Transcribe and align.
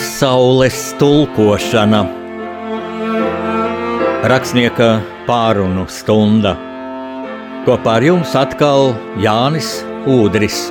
Pasaules 0.00 0.94
tulkošana 0.96 1.98
Rakstnieka 4.32 4.88
pārunu 5.28 5.84
stunda 5.92 6.54
Kopā 7.66 7.98
ar 7.98 8.06
jums 8.08 8.32
atkal 8.32 8.94
Jānis 9.20 9.68
Udris. 10.08 10.62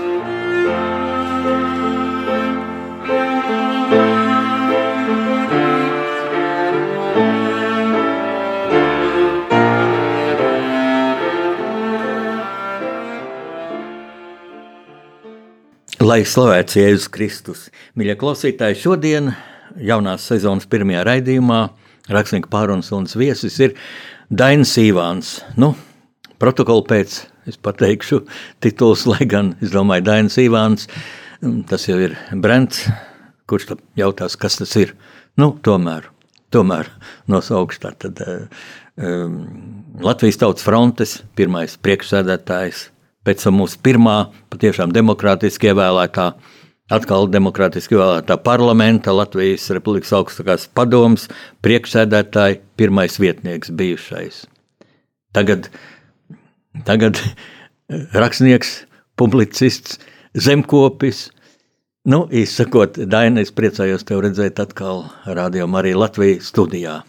Lai 16.09 16.23
slavēts 16.25 16.73
Jēzus 16.73 17.09
Kristus. 17.13 17.59
Mīļie 17.99 18.15
klausītāji, 18.17 18.77
šodien 18.81 19.27
jaunās 19.83 20.23
sezonas 20.25 20.65
pirmajā 20.71 21.03
raidījumā 21.05 21.59
rakstnieka 22.09 22.49
pārunas 22.49 22.89
un 22.95 23.05
viesis 23.19 23.59
ir 23.61 23.75
Dainis 24.31 24.71
Ivāns. 24.81 25.35
Nu, 25.59 25.75
protokola 26.41 26.81
pēc 26.89 27.19
es 27.51 27.59
pateikšu 27.61 28.23
tituls, 28.63 29.05
lai 29.11 29.27
gan 29.29 29.53
es 29.61 29.75
domāju, 29.75 30.07
Dainis 30.07 30.39
Ivāns, 30.41 30.89
tas 31.69 31.85
jau 31.85 31.99
ir 32.01 32.17
Brents, 32.33 32.87
kurš 33.45 33.69
tad 33.75 33.83
jautās, 33.99 34.39
kas 34.39 34.57
tas 34.63 34.73
ir. 34.81 34.95
Nu, 35.37 35.51
tomēr, 35.61 36.09
tomēr 36.49 36.89
nosaukšu 37.29 37.85
tā 37.85 37.93
tad 38.07 38.23
um, 38.25 39.43
Latvijas 40.01 40.41
Tautas 40.41 40.65
frontes 40.65 41.19
pirmais 41.37 41.77
priekšsēdētājs, 41.85 42.87
pēc 43.27 43.45
tam 43.45 43.59
mūsu 43.59 43.79
pirmā 43.83 44.17
patiešām 44.53 44.93
demokrātiski 44.95 45.71
ievēlētā, 45.71 46.31
atkal 46.93 47.27
demokrātiski 47.31 47.97
ievēlētā 47.97 48.39
parlamenta, 48.45 49.13
Latvijas 49.15 49.69
Republikas 49.75 50.13
augstākās 50.17 50.67
padomas 50.73 51.27
priekšsēdētāja, 51.65 52.61
pirmais 52.79 53.19
vietnieks 53.21 53.73
bijušais. 53.75 54.45
Tagad, 55.35 55.69
tagad 56.87 57.19
rakstnieks, 58.17 58.79
publicists, 59.19 59.99
zemkopis. 60.33 61.27
Nu, 62.09 62.23
īsakot, 62.31 62.97
Daina, 63.11 63.43
es 63.43 63.51
priecājos 63.53 64.05
tevi 64.07 64.23
redzēt 64.29 64.61
atkal 64.63 65.03
Radio 65.27 65.67
Marija 65.69 65.99
Latvijas 65.99 66.47
studijā. 66.49 67.01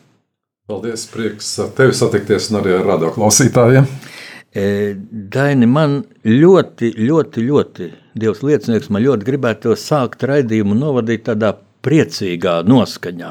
Paldies, 0.70 1.06
prieks 1.10 1.54
tevi 1.78 1.94
satikties 1.96 2.50
un 2.50 2.60
arī 2.60 2.74
ar 2.76 2.84
radio 2.92 3.10
klausītājiem. 3.14 3.86
E, 3.86 4.29
Daini, 4.54 5.66
man 5.70 6.00
ļoti, 6.26 6.94
ļoti, 6.98 7.44
ļoti, 7.46 7.90
Dievs 8.18 8.40
liecinieks, 8.42 8.90
man 8.90 9.04
ļoti 9.04 9.28
gribētu 9.28 9.76
sākt 9.78 10.24
raidījumu 10.26 10.74
novadīt 10.74 11.28
tādā 11.28 11.52
priecīgā 11.86 12.56
noskaņā. 12.66 13.30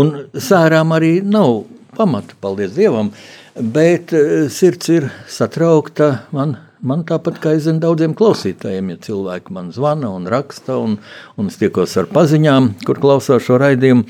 Un 0.00 0.14
sērām 0.32 0.96
arī 0.96 1.18
nav 1.20 1.66
pamata, 1.98 2.38
paldies 2.40 2.72
Dievam, 2.72 3.12
bet 3.60 4.14
e, 4.16 4.48
sirds 4.48 4.88
ir 4.94 5.10
satraukta 5.28 6.12
man 6.32 6.56
Man 6.80 7.02
tāpat 7.04 7.36
kā 7.42 7.50
es 7.58 7.66
zinu 7.66 7.82
daudziem 7.82 8.14
klausītājiem, 8.16 8.94
ja 8.94 9.00
cilvēki 9.04 9.52
man 9.52 9.66
zvana 9.74 10.08
un 10.16 10.24
raksta, 10.32 10.78
un, 10.80 10.94
un 11.36 11.50
es 11.52 11.58
tiekos 11.60 11.92
ar 12.00 12.06
paziņām, 12.08 12.70
kur 12.88 12.96
klausās 13.02 13.44
šo 13.44 13.58
raidījumu, 13.60 14.06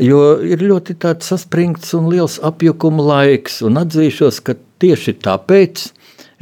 jo 0.00 0.20
ir 0.40 0.64
ļoti 0.64 0.96
tāds 1.04 1.28
saspringts 1.28 1.92
un 1.98 2.08
liels 2.08 2.38
apjukuma 2.40 3.04
laiks, 3.10 3.58
un 3.68 3.76
atzīšos, 3.82 4.40
ka 4.40 4.56
tieši 4.84 5.16
tāpēc 5.24 5.84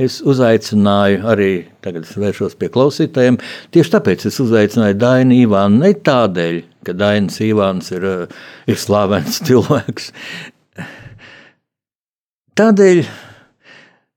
es 0.03 0.19
uzaicināju 0.27 1.25
arī, 1.31 1.51
tagad 1.85 2.07
es 2.09 2.15
vēršos 2.19 2.59
pie 2.59 2.69
klausītājiem, 2.75 3.39
tieši 3.75 3.97
tāpēc 3.97 4.27
es 4.29 4.39
uzaicināju 4.43 4.99
Dainu 4.99 5.39
Ivānu, 5.45 5.83
ne 5.85 5.93
tādēļ, 5.95 6.63
ka 6.87 6.95
Dainis 6.99 7.39
Ivāns 7.47 7.93
ir, 7.95 8.09
ir 8.67 8.81
slavens 8.81 9.43
cilvēks, 9.47 10.11
tādēļ, 12.59 13.07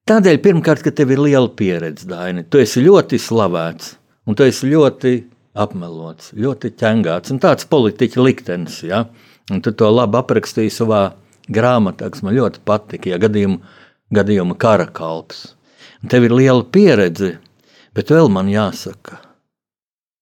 Tādēļ, 0.06 0.36
pirmkārt, 0.38 0.84
ka 0.86 0.92
tev 0.94 1.16
ir 1.16 1.18
liela 1.18 1.48
pieredze, 1.58 2.06
Daini. 2.06 2.44
Tu 2.46 2.60
esi 2.62 2.84
ļoti 2.86 3.18
slavēts, 3.18 3.96
un 4.30 4.38
tu 4.38 4.46
esi 4.46 4.68
ļoti 4.70 5.14
apmelots, 5.64 6.28
ļoti 6.38 6.70
ķengāts. 6.78 7.34
Un 7.34 7.40
tāds 7.42 7.66
politiķa 7.72 8.22
liktenis, 8.22 8.84
ja? 8.86 9.08
un 9.50 9.64
tu 9.66 9.74
to 9.74 9.90
labi 9.90 10.20
aprakstīji 10.20 10.76
savā 10.76 11.00
grāmatā, 11.50 12.12
kas 12.14 12.22
man 12.22 12.38
ļoti 12.38 12.62
patika, 12.70 13.16
ja 13.16 13.20
gadījuma, 13.22 13.58
gadījuma 14.14 14.58
kara 14.60 14.88
kalps. 14.92 15.54
Un 16.04 16.12
tev 16.12 16.28
ir 16.28 16.36
liela 16.36 16.64
pieredze, 16.64 17.38
bet 17.98 18.12
vēl 18.14 18.30
man 18.30 18.50
jāsaka, 18.52 19.22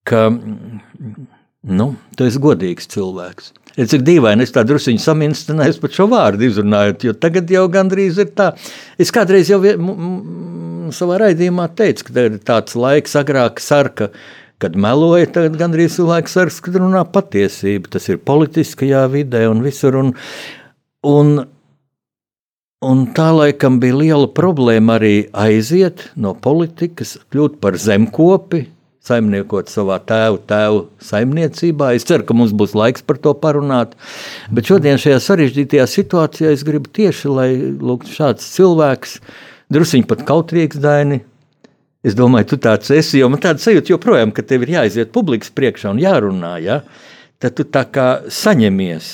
ka 0.08 0.30
nu, 0.32 1.90
tu 2.16 2.28
esi 2.28 2.42
godīgs 2.44 2.88
cilvēks. 2.94 3.52
Ir 3.74 3.88
cik 3.90 4.04
dīvaini, 4.06 4.46
es 4.46 4.54
tā 4.54 4.62
druskuļi 4.68 5.02
saminstinājos 5.02 5.80
par 5.82 5.94
šo 5.96 6.06
vārdu 6.12 6.46
izrunājot, 6.46 7.08
jo 7.08 7.16
tagad 7.18 7.50
jau 7.50 7.64
gandrīz 7.74 8.20
ir 8.22 8.30
tā. 8.38 8.52
Es 9.02 9.10
kādreiz 9.14 9.50
jau 9.50 9.60
savā 10.94 11.18
raidījumā 11.24 11.66
teicu, 11.78 12.06
ka 12.10 12.28
ir 12.28 12.38
tāds 12.46 12.78
laiks, 12.78 13.16
agrāk 13.18 13.64
sarka, 13.64 14.12
kad 14.62 14.78
meloja, 14.80 15.32
tagad 15.40 15.58
gandrīz 15.60 15.98
laiks 16.06 16.38
sarks, 16.38 16.62
kad 16.64 16.78
runā 16.78 17.02
patiesību. 17.16 17.90
Tas 17.96 18.06
ir 18.14 18.22
politiskajā 18.22 19.08
vidē 19.12 19.48
un 19.50 19.64
visur. 19.66 19.98
Un, 20.00 20.14
un, 21.10 21.34
un 22.84 23.08
tā 23.16 23.30
laikam 23.34 23.80
bija 23.82 23.98
liela 23.98 24.28
problēma 24.30 24.98
arī 25.00 25.16
aiziet 25.32 26.10
no 26.20 26.34
politikas, 26.36 27.16
kļūt 27.34 27.60
par 27.64 27.78
zemkopi, 27.80 28.66
saimniekot 29.04 29.72
savā 29.72 29.98
tēva 30.08 30.40
tēva 30.48 30.84
saimniecībā. 31.04 31.92
Es 31.96 32.08
ceru, 32.08 32.26
ka 32.28 32.36
mums 32.38 32.54
būs 32.56 32.76
laiks 32.78 33.04
par 33.08 33.20
to 33.24 33.34
parunāt. 33.36 33.98
Bet 34.54 34.70
šodien 34.70 35.00
šajā 35.02 35.20
sarežģītajā 35.26 35.88
situācijā 35.92 36.54
es 36.56 36.64
gribu 36.68 36.92
tieši, 36.96 37.32
lai 37.32 37.50
lūk, 37.60 38.08
šāds 38.08 38.48
cilvēks, 38.56 39.18
druskuļi 39.74 40.08
pat 40.12 40.24
kautrīgs 40.30 40.80
daini. 40.84 41.24
Es 42.04 42.16
domāju, 42.20 42.54
tu 42.54 42.60
tāds 42.64 42.92
esi, 42.92 43.22
jo 43.22 43.30
man 43.32 43.40
tāda 43.44 43.64
sajūta 43.64 43.94
joprojām, 43.94 44.34
ka 44.36 44.44
tev 44.44 44.66
ir 44.66 44.74
jāiziet 44.76 45.14
publikas 45.16 45.54
priekšā 45.56 45.94
un 45.94 46.02
jārunā. 46.04 46.58
Ja? 46.64 46.82
Tad 47.40 47.56
tu 47.60 47.68
tā 47.68 47.86
kā 47.92 48.08
saņemies. 48.28 49.14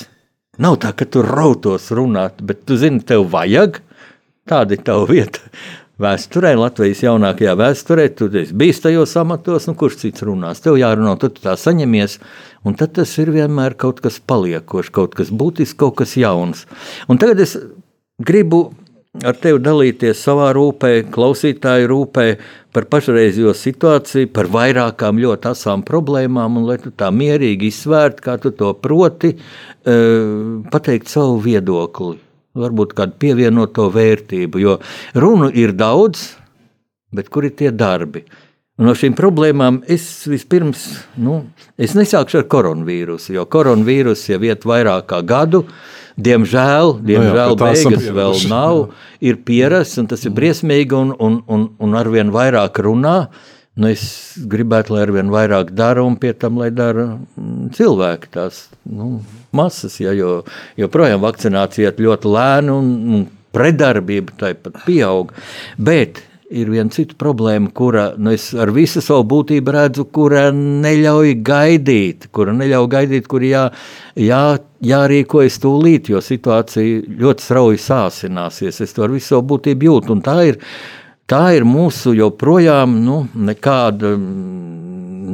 Nav 0.60 0.80
tā, 0.84 0.92
ka 0.92 1.08
tu 1.08 1.24
rautos 1.24 1.88
runāt, 1.96 2.42
bet 2.44 2.66
tu 2.68 2.76
zini, 2.80 3.00
tev 3.00 3.30
vajag. 3.32 3.80
Tāda 4.50 4.76
ir 4.76 4.82
tava 4.84 5.06
vieta 5.08 5.40
vēsturē, 6.04 6.52
Latvijas 6.60 7.04
jaunākajā 7.04 7.54
vēsturē, 7.60 8.08
tu 8.16 8.28
biji 8.32 8.76
tajos 8.84 9.16
amatos, 9.20 9.68
nu 9.70 9.76
kurš 9.80 10.00
cits 10.04 10.26
runās. 10.28 10.64
Tev 10.64 10.80
jārunā, 10.80 11.16
tad 11.22 11.38
tu 11.38 11.46
tā 11.46 11.56
saņemies, 11.60 12.18
un 12.68 12.76
tad 12.80 12.96
tas 12.98 13.14
ir 13.22 13.32
vienmēr 13.36 13.78
kaut 13.80 14.02
kas 14.04 14.20
paliekošs, 14.20 14.92
kaut 14.96 15.16
kas 15.20 15.32
būtisks, 15.32 15.78
kaut 15.80 16.00
kas 16.02 16.18
jauns. 16.20 16.66
Un 17.12 17.22
tagad 17.22 17.44
es 17.44 17.56
gribu 18.20 18.70
ar 19.18 19.38
tevi 19.42 19.58
dalīties 19.64 20.22
savā 20.22 20.52
rūpē, 20.54 20.92
klausītāju 21.14 21.90
rūpē 21.90 22.26
par 22.76 22.86
pašreizējo 22.92 23.56
situāciju, 23.58 24.30
par 24.34 24.50
vairākām 24.54 25.18
ļoti 25.22 25.50
asām 25.50 25.84
problēmām, 25.88 26.60
un 26.60 26.68
lai 26.70 26.78
tu 26.82 26.94
tā 26.94 27.10
mierīgi 27.14 27.72
izsvērtu, 27.72 28.24
kā 28.26 28.38
tu 28.42 28.52
to 28.54 28.74
proti, 28.78 29.34
eh, 29.34 30.62
pateikt 30.72 31.10
savu 31.10 31.40
viedokli 31.42 32.20
varbūt 32.60 32.94
kādu 32.94 33.18
pievienoto 33.18 33.90
vērtību, 33.94 34.60
jo 34.60 34.78
runu 35.16 35.50
ir 35.54 35.74
daudz, 35.74 36.36
bet 37.14 37.30
kur 37.30 37.46
ir 37.46 37.52
tie 37.52 37.72
darbi? 37.72 38.26
No 38.80 38.94
šīm 38.96 39.16
problēmām 39.18 39.82
es 39.92 40.26
vispirms, 40.28 41.04
nu, 41.18 41.50
es 41.78 41.96
nesākšu 41.98 42.38
ar 42.40 42.46
koronavīrusu, 42.48 43.34
jo 43.34 43.46
koronavīrus 43.46 44.30
jau 44.30 44.40
iet 44.40 44.64
vairāk 44.64 45.10
kā 45.10 45.20
gadu. 45.22 45.66
Diemžēl, 46.18 46.98
diemžēl 47.06 47.54
no 47.54 47.70
jā, 47.70 47.76
beigas 47.76 48.10
vēl 48.18 48.36
nav, 48.52 48.82
ir 49.22 49.40
pierasts, 49.46 50.00
un 50.02 50.10
tas 50.10 50.26
ir 50.26 50.34
briesmīgi, 50.36 50.96
un, 50.98 51.14
un, 51.20 51.40
un, 51.48 51.70
un 51.80 51.98
arvien 52.00 52.34
vairāk 52.34 52.82
runā. 52.86 53.18
Nu, 53.80 53.88
es 53.88 54.36
gribētu, 54.52 54.92
lai 54.96 55.06
arvien 55.06 55.30
vairāk 55.32 55.70
dara, 55.72 56.04
un 56.04 56.18
pie 56.20 56.34
tam, 56.36 56.58
lai 56.60 56.68
dara 56.76 57.14
mm, 57.14 57.70
cilvēki 57.78 58.32
tās 58.34 58.66
nu, 58.84 59.22
masas, 59.56 59.96
ja, 60.02 60.12
jo 60.18 60.42
joprojām 60.80 61.22
vakcinācija 61.24 61.92
iet 61.94 62.02
ļoti 62.04 62.34
lēni 62.34 62.74
un, 62.76 62.90
un 63.16 63.24
predarbība 63.56 64.36
tāpat 64.42 64.82
pieaug. 64.84 65.32
Bet 65.80 66.20
ir 66.50 66.70
viena 66.74 66.90
cita 66.94 67.16
problēma, 67.20 67.70
kura 67.76 68.10
nu, 68.18 68.34
es 68.34 68.50
ar 68.58 68.72
visu 68.74 69.02
savu 69.06 69.26
būtību 69.30 69.74
redzu, 69.76 70.06
kura 70.14 70.48
neļauj 70.56 71.36
gaidīt, 71.46 72.30
kura 72.34 72.56
neļauj 72.58 72.88
gaidīt, 72.90 73.28
kur 73.30 73.46
jā, 73.46 73.68
jā, 74.18 74.44
jārīkojas 74.86 75.60
tūlīt, 75.62 76.10
jo 76.14 76.22
situācija 76.24 77.04
ļoti 77.22 77.46
strauji 77.46 77.84
sāsināsies. 77.84 78.82
Es 78.86 78.96
to 78.96 79.06
ar 79.06 79.14
visu 79.14 79.36
savu 79.36 79.46
būtību 79.54 79.90
jūtu, 79.90 80.16
un 80.18 80.24
tā 80.26 80.40
ir, 80.50 80.60
tā 81.30 81.44
ir 81.58 81.68
mūsu 81.70 82.16
joprojām 82.18 82.98
nu, 83.06 83.22
nekāda. 83.50 84.16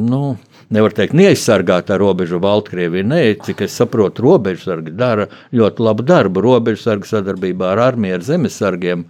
Nu, 0.05 0.35
nevar 0.75 0.93
teikt, 0.95 1.15
neaizsargātā 1.17 1.97
robeža 2.01 2.37
Baltkrievija. 2.43 3.07
Nē, 3.07 3.21
cik 3.45 3.63
es 3.65 3.75
saprotu, 3.79 4.25
robežsargi 4.25 4.93
dara 4.95 5.29
ļoti 5.55 5.85
labu 5.87 6.05
darbu. 6.05 6.43
Robežsargi 6.45 7.09
sadarbībā 7.09 7.71
ar 7.73 7.83
armiju, 7.89 8.19
ar 8.19 8.25
zemesargiem, 8.27 9.05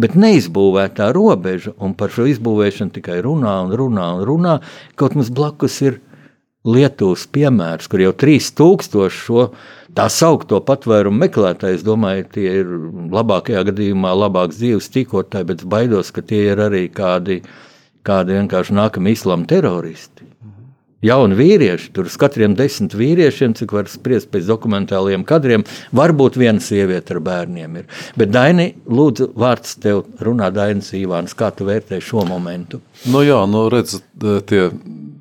bet 0.00 0.16
neizbūvētā 0.18 1.10
robeža, 1.16 1.74
un 1.82 1.96
par 1.98 2.14
šo 2.14 2.28
izbūvēšanu 2.32 2.94
tikai 2.96 3.20
runā 3.26 3.56
un 3.66 3.74
runā 3.80 4.12
un 4.18 4.28
runā. 4.28 4.60
Kaut 4.98 5.18
mums 5.18 5.32
blakus 5.34 5.82
ir 5.84 6.00
Lietuvas 6.68 7.22
piemērs, 7.32 7.86
kur 7.88 8.02
jau 8.02 8.10
3000 8.18 9.12
šo 9.14 9.44
tā 9.96 10.08
saukto 10.12 10.58
patvērumu 10.66 11.22
meklētāju, 11.22 11.78
es 11.78 11.84
domāju, 11.86 12.26
tie 12.34 12.48
ir 12.60 12.72
labākajā 13.14 13.62
gadījumā 13.70 14.10
labāks 14.18 14.58
dzīves 14.60 14.90
tīkotāji, 14.94 15.48
bet 15.52 15.64
baidos, 15.64 16.10
ka 16.12 16.22
tie 16.26 16.42
ir 16.50 16.64
arī 16.66 16.84
kādi, 16.92 17.40
kādi 18.04 18.36
vienkārši 18.40 18.76
nākamie 18.76 19.14
islāma 19.16 19.48
teroristi. 19.48 20.26
Jauni 21.04 21.36
vīrieši, 21.38 21.92
tur 21.94 22.08
uz 22.10 22.16
katriem 22.18 22.56
desmit 22.58 22.96
vīriešiem, 22.98 23.52
cik 23.54 23.70
var 23.76 23.86
spriest 23.90 24.32
pēc 24.32 24.48
dokumentāliem 24.48 25.22
kadriem, 25.26 25.62
varbūt 25.94 26.38
viena 26.40 26.58
sieviete 26.62 27.14
ar 27.14 27.20
bērniem 27.22 27.76
ir. 27.78 28.00
Bet, 28.18 28.32
Daini, 28.34 28.72
lūdzu, 28.90 29.30
vārds 29.38 29.76
tev 29.78 30.02
runā 30.26 30.50
Dainis 30.54 30.90
Ivāns, 30.98 31.36
kā 31.38 31.52
tu 31.54 31.68
vērtē 31.68 32.00
šo 32.02 32.26
momentu? 32.26 32.82
Nu 33.06 33.22
jā, 33.22 33.38
nu 33.46 33.68
redz, 33.70 34.00
tie 34.50 34.64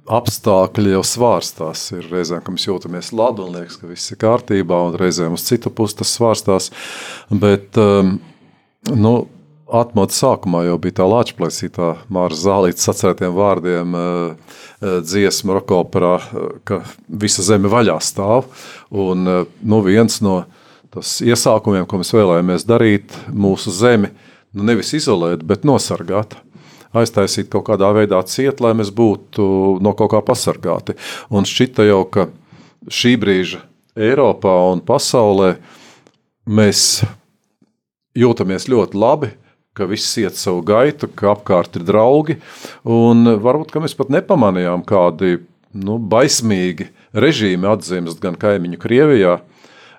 apstākļi 0.07 0.95
jau 0.95 1.03
svārstās. 1.05 1.85
Ir 1.93 2.09
reizēm, 2.09 2.41
kad 2.41 2.55
mēs 2.55 2.67
jūtamies 2.67 3.13
labi 3.13 3.45
un 3.45 3.57
liekas, 3.59 3.77
ka 3.77 3.89
viss 3.91 4.13
ir 4.13 4.21
kārtībā, 4.23 4.81
un 4.89 4.97
reizēm 4.97 5.37
uz 5.37 5.45
citu 5.45 5.69
pusi 5.69 5.99
tas 6.01 6.17
svārstās. 6.17 6.71
Bet, 7.29 7.77
um, 7.77 8.15
nu, 8.95 9.13
atmodu 9.67 10.15
sākumā 10.15 10.63
jau 10.67 10.77
bija 10.81 10.99
tā 11.01 11.07
lāčplēsītā 11.09 11.89
Māra 12.13 12.37
Zālītas 12.37 12.87
sacētiem 12.87 13.33
vārdiem 13.35 13.97
uh, 13.97 14.05
uh, 14.31 14.97
dziesma 15.03 15.57
rokoperā, 15.57 16.13
uh, 16.17 16.49
ka 16.67 16.81
visa 17.07 17.45
zeme 17.45 17.71
vaļā 17.71 17.97
stāv. 18.03 18.47
Un 18.91 19.27
nu, 19.27 19.81
viens 19.85 20.21
no 20.23 20.39
tas 20.93 21.17
iesākumiem, 21.25 21.85
ko 21.89 21.99
mēs 22.01 22.13
vēlējāmies 22.15 22.67
darīt, 22.67 23.15
mūsu 23.29 23.73
zemi, 23.75 24.13
nu 24.55 24.65
nevis 24.67 24.93
izolēt, 24.97 25.43
bet 25.47 25.67
nosargāt 25.67 26.37
aiztaisīt 26.97 27.49
kaut 27.51 27.67
kādā 27.67 27.91
veidā 27.95 28.21
ciet, 28.25 28.61
lai 28.63 28.73
mēs 28.77 28.93
būtu 28.95 29.77
no 29.83 29.93
kaut 29.97 30.13
kā 30.15 30.21
pasargāti. 30.25 30.95
Un 31.29 31.45
šķita 31.47 31.85
jau, 31.89 32.03
ka 32.09 32.29
šī 32.87 33.17
brīža 33.19 33.61
Eiropā 33.97 34.53
un 34.71 34.81
pasaulē 34.85 35.55
mēs 36.47 37.01
jūtamies 38.17 38.69
ļoti 38.71 38.97
labi, 38.97 39.31
ka 39.77 39.87
viss 39.89 40.17
iet 40.21 40.39
savu 40.39 40.63
gaitu, 40.67 41.09
ka 41.13 41.35
apkārt 41.35 41.77
ir 41.79 41.85
draugi. 41.87 42.39
Varbūt 42.85 43.75
mēs 43.83 43.97
pat 43.97 44.11
nepamanījām 44.13 44.85
kādi 44.87 45.37
nu, 45.77 45.99
baismīgi 45.99 46.89
režīmi 47.17 47.69
atzīmes 47.69 48.17
gan 48.21 48.37
kaimiņu 48.39 48.81
Krievijā, 48.81 49.37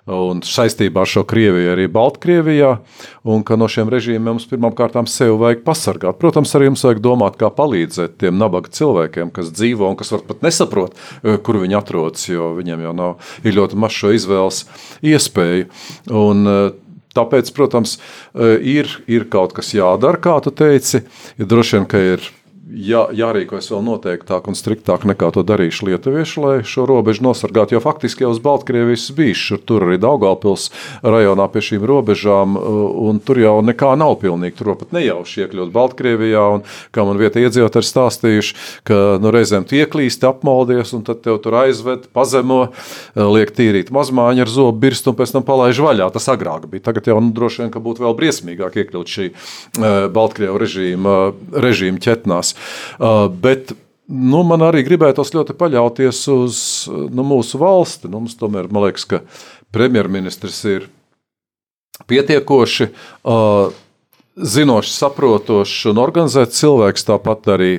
un 0.09 0.41
saistībā 0.45 1.03
ar 1.03 1.09
šo 1.09 1.23
Krieviju 1.29 1.73
arī 1.73 1.85
Baltkrievijā, 1.91 2.71
un 3.29 3.43
ka 3.45 3.57
no 3.59 3.67
šiem 3.71 3.91
režīmiem 3.91 4.31
mums 4.33 4.47
pirmkārt 4.49 4.97
sevi 5.11 5.35
vajag 5.39 5.63
pasargāt. 5.65 6.19
Protams, 6.21 6.53
arī 6.57 6.71
mums 6.71 6.83
vajag 6.85 7.01
domāt, 7.03 7.37
kā 7.39 7.51
palīdzēt 7.53 8.17
tiem 8.21 8.39
nabaga 8.39 8.71
cilvēkiem, 8.73 9.33
kas 9.35 9.53
dzīvo 9.53 9.89
un 9.91 9.97
kas 9.99 10.13
pat 10.27 10.45
nesaprot, 10.45 10.95
eh, 11.23 11.37
kur 11.37 11.61
viņi 11.61 11.77
atrodas, 11.77 12.27
jo 12.29 12.55
viņiem 12.57 12.85
jau 12.87 12.93
nav 12.95 13.17
ļoti 13.43 13.75
maz 13.75 13.91
šo 13.91 14.13
izvēles 14.15 14.65
iespēju. 15.03 15.69
Un, 16.09 16.47
eh, 16.47 16.71
Tāpēc, 17.19 17.51
protams, 17.55 17.97
eh, 18.33 18.57
ir, 18.79 18.91
ir 19.11 19.27
kaut 19.31 19.55
kas 19.57 19.73
jādara, 19.75 20.21
kā 20.21 20.37
tu 20.43 20.53
teici. 20.55 21.03
Ja 21.39 21.47
droši 21.49 21.79
vien, 21.79 21.89
ka 21.89 22.03
ir 22.15 22.29
jā, 22.79 23.01
jārīkojas 23.15 23.69
vēl 23.73 23.83
noteiktāk 23.85 24.47
un 24.49 24.57
striktāk 24.57 25.05
nekā 25.09 25.29
to 25.35 25.43
darījuši 25.47 25.87
lietuvieši, 25.89 26.41
lai 26.43 26.55
šo 26.67 26.85
robežu 26.89 27.25
nosargātu. 27.27 27.75
Jo 27.75 27.81
faktiski 27.83 28.23
jau 28.25 28.31
uz 28.33 28.41
Baltkrievijas 28.43 29.09
bijuši 29.15 29.59
tur 29.67 29.85
arī 29.87 29.99
Daugavpils 30.01 30.69
rajonā 31.03 31.49
pie 31.51 31.63
šīm 31.65 31.85
robežām, 31.89 32.55
un 33.09 33.19
tur 33.23 33.41
jau 33.41 33.55
nekā 33.65 33.91
nav 33.99 34.15
pilnīgi. 34.23 34.57
Tur 34.59 34.73
pat 34.79 34.93
nejauši 34.95 35.45
iekļūt 35.45 35.73
Baltkrievijā, 35.75 36.45
un 36.57 36.65
kā 36.95 37.05
man 37.07 37.19
vieta 37.19 37.43
iedzīvotāji 37.43 37.83
ir 37.83 37.89
stāstījuši, 37.89 38.57
ka 38.87 38.99
nu, 39.21 39.33
reizēm 39.35 39.67
tie 39.69 39.83
klīsti 39.89 40.29
apmaldies, 40.29 40.93
un 40.95 41.05
tad 41.07 41.23
tev 41.25 41.41
tur 41.43 41.59
aizved, 41.63 42.07
pazemo, 42.15 42.61
liek 43.15 43.53
tīrīt 43.55 43.91
mazmāņu 43.95 44.45
ar 44.45 44.53
zobu 44.53 44.77
birstu 44.85 45.13
un 45.13 45.19
pēc 45.19 45.35
tam 45.35 45.47
palaiž 45.47 45.81
vaļā. 45.83 46.09
Tas 46.15 46.29
agrāk 46.31 46.69
bija. 46.71 46.87
Tagad 46.89 47.11
jau 47.11 47.19
nu, 47.23 47.33
droši 47.35 47.65
vien, 47.65 47.73
ka 47.73 47.83
būtu 47.83 48.05
vēl 48.05 48.17
briesmīgāk 48.19 48.79
iekļūt 48.83 49.15
šī 49.15 49.29
Baltkrievu 50.15 50.59
režīma, 50.61 51.17
režīma 51.53 52.01
ķetnās. 52.03 52.55
Uh, 52.99 53.25
bet 53.31 53.73
nu, 54.09 54.41
man 54.47 54.63
arī 54.65 54.83
gribētos 54.87 55.33
ļoti 55.35 55.55
paļauties 55.59 56.21
uz 56.33 56.61
nu, 56.89 57.25
mūsu 57.25 57.61
valsti. 57.61 58.09
Nu, 58.09 58.23
mums 58.23 58.37
tomēr, 58.39 58.69
man 58.73 58.87
liekas, 58.87 59.05
ka 59.09 59.21
premjerministrs 59.75 60.63
ir 60.71 60.89
pietiekoši. 62.09 62.89
Uh, 63.21 63.75
zinošs, 64.39 64.93
saprotošs 64.99 65.89
un 65.91 65.99
organizēts 66.01 66.59
cilvēks. 66.61 67.05
Tāpat 67.07 67.49
arī 67.55 67.69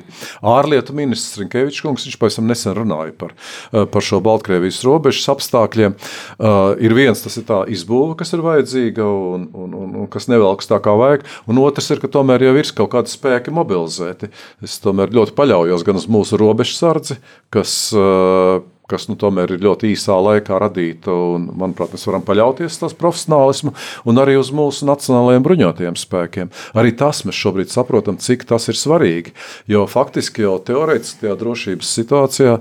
ārlietu 0.46 0.94
ministrs 0.96 1.40
Rinkevičs 1.40 1.82
kungs, 1.84 2.06
viņš 2.08 2.18
pavisam 2.20 2.48
nesen 2.50 2.74
runāja 2.76 3.14
par, 3.16 3.34
eh, 3.72 3.86
par 3.86 4.04
šo 4.04 4.20
Baltkrievijas 4.24 4.82
robežas 4.84 5.28
apstākļiem. 5.34 5.96
Uh, 6.40 6.74
ir 6.80 6.92
viens, 6.94 7.20
tas 7.22 7.36
ir 7.36 7.44
tā 7.44 7.62
izbūve, 7.68 8.16
kas 8.16 8.32
ir 8.32 8.42
vajadzīga 8.44 9.04
un, 9.04 9.48
un, 9.54 9.74
un, 9.74 9.94
un 10.02 10.06
kas 10.10 10.28
nevelkas 10.30 10.68
tā 10.70 10.80
kā 10.82 10.94
vajag, 10.96 11.24
un 11.48 11.60
otrs 11.62 11.90
ir, 11.90 12.00
ka 12.00 12.08
tomēr 12.08 12.42
jau 12.42 12.54
ir 12.56 12.72
kaut 12.76 12.90
kādi 12.94 13.12
spēki 13.12 13.52
mobilizēti. 13.54 14.30
Es 14.62 14.78
tomēr 14.82 15.12
ļoti 15.14 15.34
paļaujos 15.36 15.84
gan 15.86 16.00
uz 16.00 16.06
mūsu 16.10 16.38
robežsardzi, 16.40 17.18
kas 17.50 17.92
uh, 17.96 18.62
kas 18.90 19.08
nu, 19.10 19.16
tomēr 19.20 19.54
ir 19.54 19.64
ļoti 19.64 19.92
īsā 19.94 20.16
laikā 20.20 20.58
radīta. 20.62 21.14
Un, 21.37 21.48
manuprāt, 21.62 21.94
mēs 21.94 22.06
varam 22.08 22.25
paļauties 22.26 22.75
uz 22.75 22.78
tās 22.82 22.96
profesionālismu 22.98 23.75
un 24.10 24.22
arī 24.22 24.37
uz 24.40 24.52
mūsu 24.54 24.88
nacionālajiem 24.90 25.46
bruņotajiem 25.46 25.98
spēkiem. 26.00 26.54
Arī 26.78 26.94
tas 26.98 27.25
mēs 27.26 27.38
šobrīd 27.38 27.72
saprotam, 27.72 28.20
cik 28.20 28.46
tas 28.50 28.69
ir 28.70 28.78
svarīgi. 28.78 29.34
Jo 29.70 29.87
faktiski 29.90 30.46
jau 30.46 30.58
teorētiskajā 30.66 31.37
drošības 31.40 31.94
situācijā. 32.00 32.58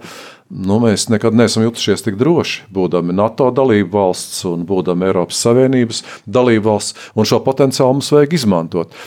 Nu, 0.50 0.80
mēs 0.82 1.06
nekad 1.14 1.36
neesam 1.38 1.62
jutušies 1.62 2.02
tik 2.02 2.16
droši, 2.18 2.64
būdami 2.74 3.14
NATO 3.14 3.52
dalību 3.54 3.92
valsts 3.94 4.42
un 4.50 4.64
būdami 4.66 5.06
Eiropas 5.06 5.44
Savienības 5.46 6.02
dalību 6.26 6.66
valsts, 6.66 6.96
un 7.14 7.30
šo 7.30 7.38
potenciālu 7.46 8.00
mums 8.00 8.10
vajag 8.16 8.34
izmantot. 8.34 8.98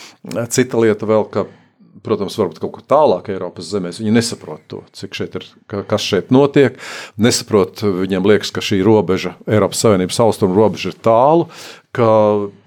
Cita 0.55 0.79
lieta 0.79 1.09
vēl, 1.11 1.27
ka 1.35 1.49
protams, 2.05 2.37
varbūt 2.41 2.61
kaut 2.63 2.73
kur 2.77 2.85
tālāk 2.89 3.29
Eiropas 3.35 3.69
zemēs, 3.69 4.01
viņi 4.01 4.15
nesaprot 4.17 4.63
to, 4.71 4.81
cik 4.97 5.17
šeit 5.19 5.37
ir, 5.39 5.47
kas 5.69 6.07
šeit 6.07 6.33
notiek. 6.35 6.79
Nesaprot, 7.21 7.85
viņiem 7.85 8.27
liekas, 8.29 8.53
ka 8.55 8.65
šī 8.65 8.81
robeža, 8.87 9.37
Eiropas 9.51 9.85
Savienības 9.85 10.21
austrumu 10.25 10.57
robeža 10.59 10.93
ir 10.93 10.99
tālu, 11.05 11.49
ka 11.93 12.09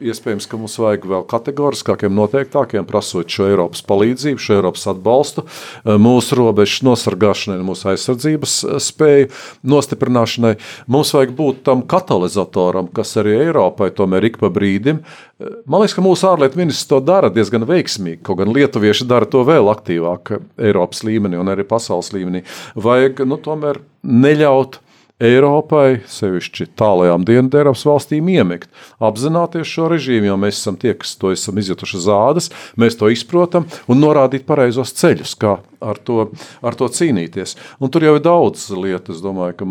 iespējams, 0.06 0.46
ka 0.46 0.58
mums 0.62 0.76
vajag 0.78 1.08
vēl 1.10 1.24
kategoriskākiem, 1.26 2.14
noteiktākiem, 2.14 2.86
prasot 2.86 3.32
šo 3.34 3.48
Eiropas 3.50 3.82
palīdzību, 3.90 4.42
šo 4.42 4.60
Eiropas 4.60 4.86
atbalstu, 4.92 5.44
eh, 5.48 5.96
mūsu 5.98 6.38
robežas 6.38 6.84
nosargāšanai, 6.86 7.58
mūsu 7.66 7.90
aizsardzības 7.90 8.54
eh, 8.68 8.78
spēju 8.86 9.32
nostiprināšanai. 9.66 10.54
Mums 10.94 11.16
vajag 11.18 11.34
būt 11.40 11.64
tam 11.66 11.82
katalizatoram, 11.82 12.92
kas 12.94 13.16
arī 13.18 13.40
Eiropai 13.48 13.90
tomēr 13.98 14.30
ik 14.30 14.38
pa 14.44 14.54
brīdim. 14.54 15.02
Eh, 15.02 15.58
man 15.66 15.82
liekas, 15.82 15.98
ka 15.98 16.06
mūsu 16.06 16.30
ārlietu 16.30 16.62
ministrs 16.62 16.86
to 16.94 17.02
dara 17.02 17.34
diezgan 17.34 17.66
veiksmīgi, 17.66 18.22
kaut 18.22 18.44
gan 18.44 18.54
lietuvieši 18.54 19.10
dara 19.10 19.26
to 19.26 19.42
vēl 19.42 19.74
aktīvāk 19.74 20.36
Eiropas 20.62 21.02
līmenī 21.02 21.42
un 21.42 21.50
arī 21.50 21.66
pasaules 21.66 22.14
līmenī. 22.14 22.46
Vajag 22.78 23.26
nu, 23.26 23.42
tomēr 23.42 23.82
neļaut 24.06 24.85
Eiropai, 25.24 26.02
sevišķi 26.12 26.66
tālajām 26.76 27.24
Dienvidu 27.24 27.62
Eiropas 27.62 27.86
valstīm, 27.88 28.28
iemigt, 28.34 28.68
apzināties 29.00 29.70
šo 29.72 29.88
režīmu, 29.94 30.28
jo 30.28 30.36
mēs 30.42 30.58
esam 30.60 30.76
tie, 30.76 30.92
kas 31.00 31.14
to 31.22 31.32
esam 31.32 31.62
izjutuši 31.62 32.02
zādas, 32.04 32.50
mēs 32.76 33.00
to 33.00 33.08
izprotam 33.14 33.64
un 33.88 34.04
norādīt 34.04 34.44
pareizos 34.44 34.92
ceļus, 35.00 35.38
kā 35.40 35.54
ar 35.80 36.02
to, 36.04 36.28
ar 36.60 36.76
to 36.76 36.92
cīnīties. 36.92 37.56
Un 37.80 37.96
tur 37.96 38.04
jau 38.04 38.18
ir 38.18 38.26
daudz 38.28 38.68
lietu. 38.76 39.16
Es 39.16 39.24
domāju, 39.24 39.56
ka 39.62 39.70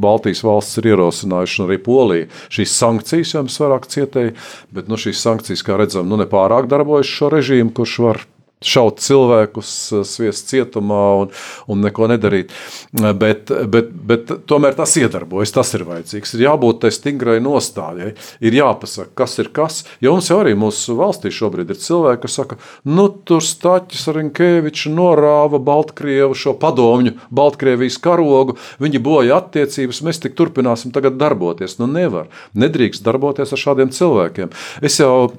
Baltijas 0.00 0.40
valsts 0.46 0.80
ir 0.80 0.94
ierosinājušas, 0.94 1.60
un 1.60 1.68
arī 1.68 1.80
Polija 1.84 2.30
šīs 2.48 2.78
sankcijas 2.80 3.34
jau 3.36 3.44
mēs 3.44 3.60
vairāk 3.60 3.90
cietēji, 3.92 4.38
bet 4.72 4.88
nu, 4.88 4.96
šīs 4.96 5.20
sankcijas, 5.28 5.64
kā 5.66 5.76
redzam, 5.76 6.08
nu, 6.08 6.16
nepārāk 6.24 6.72
darbojas 6.72 7.12
šo 7.12 7.34
režīmu, 7.36 7.74
kurš 7.76 8.00
var 8.06 8.24
šaut 8.68 9.02
cilvēkus, 9.04 9.70
sviest 10.08 10.50
cietumā 10.50 11.02
un, 11.22 11.32
un 11.70 11.84
neko 11.84 12.08
nedarīt. 12.10 12.52
Bet, 12.92 13.52
bet, 13.70 13.90
bet 13.92 14.32
tomēr 14.48 14.76
tas 14.78 14.96
iedarbojas, 15.00 15.54
tas 15.54 15.74
ir 15.76 15.86
vajadzīgs. 15.88 16.34
Ir 16.36 16.46
jābūt 16.48 16.82
tai 16.84 16.92
stingrai 16.94 17.38
nostājai, 17.44 18.14
ir 18.44 18.58
jāpasaka, 18.58 19.12
kas 19.22 19.38
ir 19.42 19.50
kas. 19.54 19.82
Jo 20.04 20.16
mums 20.16 20.30
jau 20.30 20.40
arī 20.42 20.54
mūsu 20.58 20.96
valstī 20.98 21.32
šobrīd 21.34 21.72
ir 21.74 21.80
cilvēki, 21.80 22.22
kas 22.24 22.38
saka, 22.40 22.58
nu 22.88 23.08
tur 23.26 23.44
Staķis 23.44 24.08
Rinkēvičs 24.16 24.88
norāva 24.94 25.60
Baltkrievu 25.62 26.36
šo 26.38 26.56
padomņu, 26.60 27.16
Baltkrievijas 27.34 27.98
karogu, 28.02 28.58
viņi 28.82 29.02
boja 29.04 29.40
attiecības, 29.42 30.02
mēs 30.06 30.22
tik 30.22 30.36
turpināsim 30.38 30.94
tagad 30.94 31.18
darboties. 31.20 31.78
Nu 31.80 31.88
nevar, 31.90 32.30
nedrīkst 32.58 33.04
darboties 33.06 33.54
ar 33.54 33.64
šādiem 33.66 33.92
cilvēkiem. 33.94 34.54
Es 34.84 35.00
jau 35.02 35.32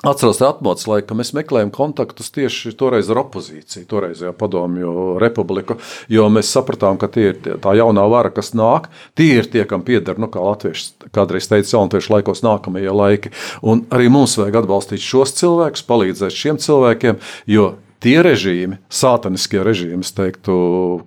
Atceros 0.00 0.38
atmodas 0.40 0.86
laiku, 0.88 1.10
ka 1.10 1.16
mēs 1.18 1.34
meklējam 1.36 1.68
kontaktus 1.76 2.30
tieši 2.32 2.70
toreiz 2.80 3.10
ar 3.12 3.18
opozīciju, 3.20 3.84
toreizējā 3.90 4.30
padomju 4.32 5.18
republiku, 5.20 5.76
jo 6.08 6.24
mēs 6.32 6.48
sapratām, 6.54 6.96
ka 6.96 7.10
tie 7.12 7.26
ir 7.34 7.58
tā 7.60 7.74
jaunā 7.76 8.06
vara, 8.08 8.30
kas 8.32 8.54
nāk, 8.56 8.88
tie 9.18 9.42
ir 9.42 9.50
tie, 9.52 9.66
kam 9.68 9.84
pieder, 9.84 10.16
nu, 10.16 10.30
kā 10.32 10.40
latvieši 10.40 11.10
kādreiz 11.12 11.50
teica, 11.50 11.74
jaunatviešu 11.74 12.14
laikos 12.14 12.40
nākamie 12.46 12.86
laiki. 12.88 13.34
Un 13.60 13.82
arī 13.92 14.08
mums 14.08 14.38
vajag 14.40 14.62
atbalstīt 14.62 15.04
šos 15.04 15.34
cilvēkus, 15.36 15.84
palīdzēt 15.90 16.32
šiem 16.32 16.60
cilvēkiem, 16.64 17.20
jo 17.52 17.66
tie 18.00 18.16
režīmi, 18.24 18.78
sātaniskie 18.88 19.60
režīmi, 19.68 20.00
teiktu, 20.16 20.54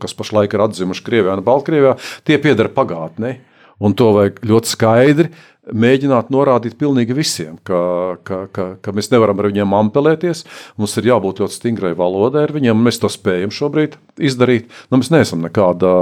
kas 0.03 0.13
pašlaik 0.19 0.53
ir 0.53 0.67
atzimuši 0.67 1.07
Krievijā 1.09 1.39
un 1.39 1.41
Baltkrievijā, 1.49 1.95
tie 2.29 2.37
pieder 2.37 2.69
pagātnē. 2.69 3.39
Un 3.83 3.95
to 3.97 4.11
vajag 4.13 4.37
ļoti 4.45 4.69
skaidri 4.69 5.31
mēģināt 5.71 6.31
norādīt 6.33 6.75
pilnīgi 6.79 7.15
visiem, 7.15 7.55
ka, 7.63 7.79
ka, 8.27 8.39
ka, 8.51 8.65
ka 8.83 8.93
mēs 8.95 9.09
nevaram 9.13 9.39
ar 9.39 9.47
viņiem 9.47 9.75
ampelēties. 9.77 10.43
Mums 10.79 10.95
ir 10.99 11.07
jābūt 11.13 11.39
ļoti 11.43 11.55
stingrai 11.55 11.93
valodai 11.95 12.43
ar 12.47 12.53
viņiem, 12.55 12.75
un 12.75 12.87
mēs 12.87 12.99
to 12.99 13.11
spējam 13.11 13.53
šobrīd 13.53 13.95
izdarīt. 14.19 14.67
Nu, 14.91 14.99
mēs 14.99 15.11
neesam 15.13 15.43
nekāda 15.45 15.93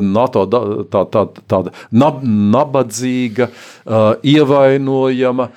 NATO 0.00 0.46
tā, 0.48 1.04
tā, 1.12 1.26
tāda 1.52 1.74
nab, 1.92 2.22
nabadzīga, 2.24 3.50
ievainojama, 4.32 5.48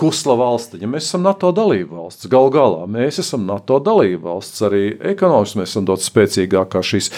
kusla 0.00 0.36
valstiņa. 0.40 0.90
Mēs 0.90 1.08
esam 1.08 1.24
NATO 1.28 1.52
dalība 1.54 2.00
valsts. 2.02 2.28
Gal 2.32 2.50
galā 2.54 2.88
mēs 2.90 3.20
esam 3.22 3.46
NATO 3.46 3.78
dalība 3.84 4.32
valsts. 4.32 4.64
Arī 4.66 4.82
ekonomiski 5.14 5.62
mēs 5.62 5.76
esam 5.76 5.86
daudz 5.88 6.08
spēcīgākā 6.10 6.82
šīs 6.84 7.12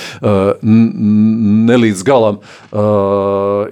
nelīdz 0.61 2.05
galam 2.07 2.43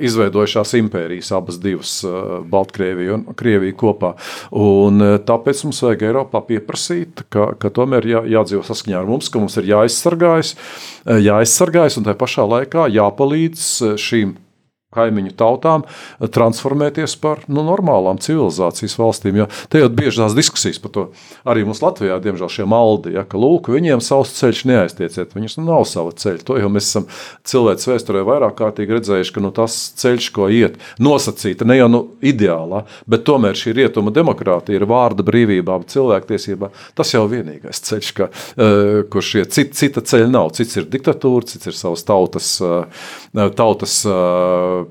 izveidojušās 0.05 0.77
impērijas 0.81 1.33
abas 1.37 1.61
divas 1.61 1.74
divas, 1.75 2.05
eh, 2.05 2.09
Baltkrievija 2.51 3.15
un 3.15 3.27
Krievija 3.37 3.77
kopā. 3.77 4.15
Un 4.51 5.03
eh, 5.03 5.19
tāpēc 5.19 5.65
mums 5.67 5.83
vajag 5.85 6.07
Eiropā 6.11 6.43
pieprasīt, 6.47 7.27
ka, 7.31 7.53
ka 7.59 7.73
tomēr 7.75 8.07
jā, 8.09 8.25
jādzīvo 8.39 8.65
saskaņā 8.67 9.01
ar 9.01 9.11
mums, 9.11 9.29
ka 9.29 9.43
mums 9.43 9.59
ir 9.61 9.71
jāaizsargājas, 9.73 10.55
eh, 11.07 11.21
jāaizsargājas 11.29 11.99
un 11.99 12.09
tajā 12.09 12.21
pašā 12.21 12.49
laikā 12.55 12.89
jāpalīdz 12.95 13.69
šīm 14.01 14.37
kaimiņu 14.95 15.35
tautām 15.39 15.85
transformēties 16.21 17.17
par 17.23 17.45
nu, 17.49 17.65
normālām 17.67 18.21
civilizācijas 18.23 18.97
valstīm. 19.01 19.43
Jo 19.43 19.49
te 19.73 19.83
jau 19.83 19.91
bieži 19.93 20.23
tās 20.23 20.37
diskusijas 20.37 20.81
par 20.83 20.95
to 20.95 21.07
arī 21.49 21.65
mums 21.67 21.83
Latvijā, 21.85 22.19
diemžēl, 22.23 22.51
šie 22.51 22.69
maldi, 22.69 23.15
ja, 23.17 23.25
ka 23.29 23.41
lūk, 23.41 23.71
viņiem 23.75 24.03
savs 24.05 24.35
ceļš 24.39 24.65
neaiztieciet, 24.71 25.35
viņus 25.37 25.59
nu, 25.61 25.67
nav 25.69 25.87
sava 25.91 26.15
ceļa. 26.17 26.45
To 26.49 26.59
jau 26.61 26.71
mēs 26.73 26.89
esam 26.91 27.09
cilvēks 27.49 27.89
vēsturē 27.91 28.25
vairāk 28.27 28.57
kārtīgi 28.61 28.99
redzējuši, 28.99 29.35
ka 29.35 29.45
nu, 29.45 29.53
tas 29.55 29.77
ceļš, 30.01 30.31
ko 30.35 30.49
iet, 30.53 30.79
nosacīta 31.03 31.67
ne 31.69 31.79
jau 31.79 31.91
nu, 31.91 32.03
ideālā, 32.25 32.85
bet 33.11 33.27
tomēr 33.29 33.59
šī 33.59 33.75
rietuma 33.81 34.15
demokrātija 34.15 34.81
ir 34.81 34.87
vārda 34.89 35.27
brīvībā, 35.27 35.81
cilvēktiesībā. 35.91 36.71
Tas 36.99 37.13
jau 37.15 37.25
vienīgais 37.31 37.83
ceļš, 37.89 38.13
ka, 38.17 38.31
uh, 38.31 39.03
kur 39.11 39.25
šie 39.25 39.45
cit, 39.51 39.75
cita 39.79 40.05
ceļa 40.05 40.31
nav. 40.31 40.53
Cits 40.57 40.81
ir 40.81 40.89
diktatūra, 40.91 41.49
cits 41.51 41.71
ir 41.71 41.79
savas 41.79 42.05
tautas, 42.07 42.51
uh, 42.65 43.09
tautas 43.59 44.01
uh, 44.09 44.84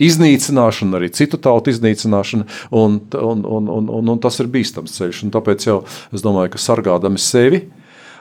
iznīcināšana, 0.00 0.98
arī 0.98 1.10
citu 1.14 1.38
tautu 1.42 1.72
iznīcināšana, 1.74 2.48
un, 2.70 3.00
un, 3.14 3.44
un, 3.44 3.68
un, 3.68 3.92
un, 4.00 4.14
un 4.14 4.22
tas 4.22 4.40
ir 4.40 4.50
bīstams 4.52 4.96
ceļš. 4.96 5.24
Un 5.26 5.34
tāpēc 5.34 5.68
jau 5.68 5.82
es 6.14 6.24
domāju, 6.24 6.54
ka 6.54 6.62
sargādami 6.62 7.20
sevi. 7.20 7.66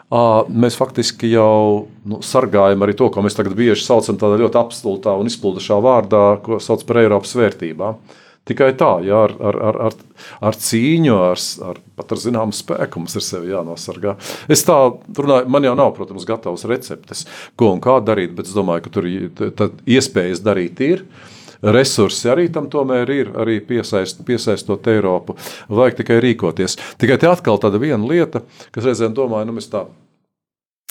Mēs 0.09 0.77
faktiski 0.79 1.29
jau 1.29 1.85
nu, 2.09 2.17
sargājam 2.25 2.81
arī 2.81 2.95
to, 2.97 3.11
ko 3.13 3.21
mēs 3.21 3.37
tagad 3.37 3.53
bieži 3.57 3.85
saucam 3.85 4.17
par 4.17 4.39
ļoti 4.41 4.57
apstultā 4.57 5.13
un 5.19 5.29
izplūdušā 5.29 5.77
vārdā, 5.85 6.23
ko 6.45 6.57
sauc 6.63 6.83
par 6.89 7.03
Eiropas 7.03 7.35
vērtībām. 7.37 8.01
Tikai 8.49 8.71
tā, 8.79 8.95
jā, 9.05 9.19
ar, 9.27 9.35
ar, 9.45 9.57
ar, 9.69 9.75
ar, 9.85 9.97
ar 10.49 10.55
cīņu, 10.57 11.13
ar, 11.21 11.41
ar 11.69 11.81
pat 11.99 12.15
ar 12.15 12.21
zināmu 12.23 12.55
spēku 12.57 13.03
mums 13.03 13.13
ir 13.19 13.21
sevi 13.21 13.51
jānosargā. 13.51 14.15
Es 14.49 14.65
tā 14.65 14.77
runāju, 14.97 15.51
man 15.53 15.67
jau 15.67 15.75
nav, 15.77 15.91
protams, 15.93 16.25
gatavs 16.25 16.65
receptes, 16.71 17.27
ko 17.59 17.75
un 17.75 17.83
kā 17.83 17.99
darīt, 18.01 18.33
bet 18.39 18.49
es 18.49 18.55
domāju, 18.57 18.87
ka 18.87 18.95
tur 18.95 19.05
iespējas 19.85 20.41
darīt 20.41 20.81
ir. 20.87 21.03
Uh, 21.03 21.38
resursi 21.61 22.29
arī 22.31 22.47
tam 22.53 22.69
tomēr 22.71 23.09
ir, 23.13 23.31
arī 23.39 23.59
piesaist, 23.65 24.23
piesaistot 24.27 24.87
Eiropu. 24.91 25.35
Vajag 25.69 26.01
tikai 26.01 26.19
rīkoties. 26.23 26.77
Tikai 27.01 27.19
te 27.19 27.29
atkal 27.29 27.59
tāda 27.61 27.81
viena 27.81 28.01
lieta, 28.05 28.43
kas 28.75 28.87
reizēm 28.87 29.15
domāju, 29.17 29.49
nu 29.49 29.57
mēs 29.57 29.69
tā 29.71 29.85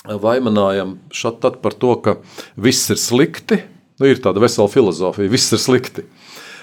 vaimanājam 0.09 0.97
šat 1.15 1.41
tad 1.43 1.59
par 1.65 1.75
to, 1.75 1.97
ka 2.03 2.19
viss 2.57 2.91
ir 2.93 3.01
slikti. 3.01 3.63
Nu, 3.99 4.07
ir 4.07 4.21
tāda 4.23 4.39
vesela 4.39 4.71
filozofija, 4.71 5.31
viss 5.31 5.53
ir 5.53 5.59
slikti. 5.59 6.05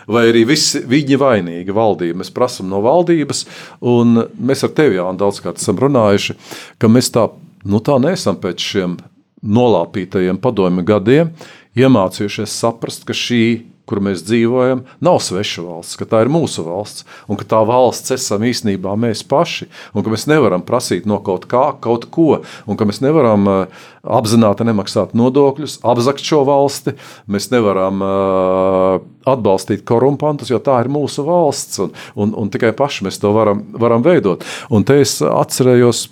Vai 0.07 0.27
arī 0.29 0.45
visi, 0.47 0.79
viņi 0.85 1.17
vainīgi 1.19 1.73
valdība. 1.73 2.21
Mēs 2.21 2.31
prasām 2.31 2.69
no 2.71 2.79
valdības, 2.85 3.43
un 3.81 4.21
mēs 4.37 4.63
ar 4.63 4.71
tevi 4.77 4.99
jau 4.99 5.09
daudzkārt 5.17 5.59
esam 5.59 5.81
runājuši, 5.81 6.37
ka 6.79 6.87
mēs 6.87 7.09
tā, 7.11 7.25
nu 7.65 7.81
tā 7.83 7.97
nesam 7.99 8.37
pēc 8.39 8.61
šiem 8.61 8.97
nolāpītajiem 9.45 10.39
padomju 10.41 10.85
gadiem 10.85 11.33
iemācījušies 11.75 12.53
saprast, 12.55 13.03
ka 13.05 13.17
šī 13.17 13.65
kur 13.89 14.01
mēs 14.03 14.23
dzīvojam, 14.25 14.83
nav 15.05 15.19
sveša 15.23 15.65
valsts, 15.65 15.97
ka 15.99 16.07
tā 16.09 16.23
ir 16.25 16.31
mūsu 16.33 16.65
valsts, 16.65 17.05
un 17.29 17.39
ka 17.39 17.47
tā 17.55 17.61
valsts 17.67 18.15
esam 18.15 18.45
īstenībā 18.47 18.95
mēs 18.99 19.23
paši, 19.29 19.69
un 19.93 20.05
ka 20.05 20.13
mēs 20.13 20.25
nevaram 20.31 20.65
prasīt 20.65 21.05
no 21.09 21.19
kaut 21.25 21.45
kā 21.51 21.67
kaut 21.81 22.07
ko, 22.13 22.41
un 22.65 22.79
ka 22.79 22.87
mēs 22.89 23.01
nevaram 23.05 23.49
uh, 23.49 23.83
apzināti 24.05 24.65
nemaksāt 24.67 25.13
nodokļus, 25.17 25.79
apzakt 25.85 26.25
šo 26.25 26.43
valsti, 26.47 26.95
mēs 27.31 27.49
nevaram 27.53 28.01
uh, 28.05 29.05
atbalstīt 29.29 29.85
korumpantus, 29.87 30.51
jo 30.53 30.61
tā 30.63 30.79
ir 30.83 30.91
mūsu 30.93 31.25
valsts, 31.27 31.81
un, 31.85 31.93
un, 32.15 32.33
un 32.45 32.51
tikai 32.53 32.73
paši 32.77 33.07
mēs 33.07 33.21
to 33.21 33.33
varam, 33.35 33.63
varam 33.77 34.05
veidot. 34.05 34.45
Un 34.73 34.85
te 34.87 34.99
es 35.03 35.17
atcerējos, 35.25 36.07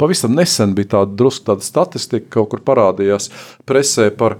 pavisam 0.00 0.36
nesen 0.36 0.74
bija 0.76 0.96
tāda 0.98 1.16
drusku 1.20 1.48
tāda 1.50 1.64
statistika, 1.64 2.28
kaut 2.38 2.52
kur 2.52 2.64
parādījās 2.66 3.30
presē 3.68 4.10
par 4.16 4.38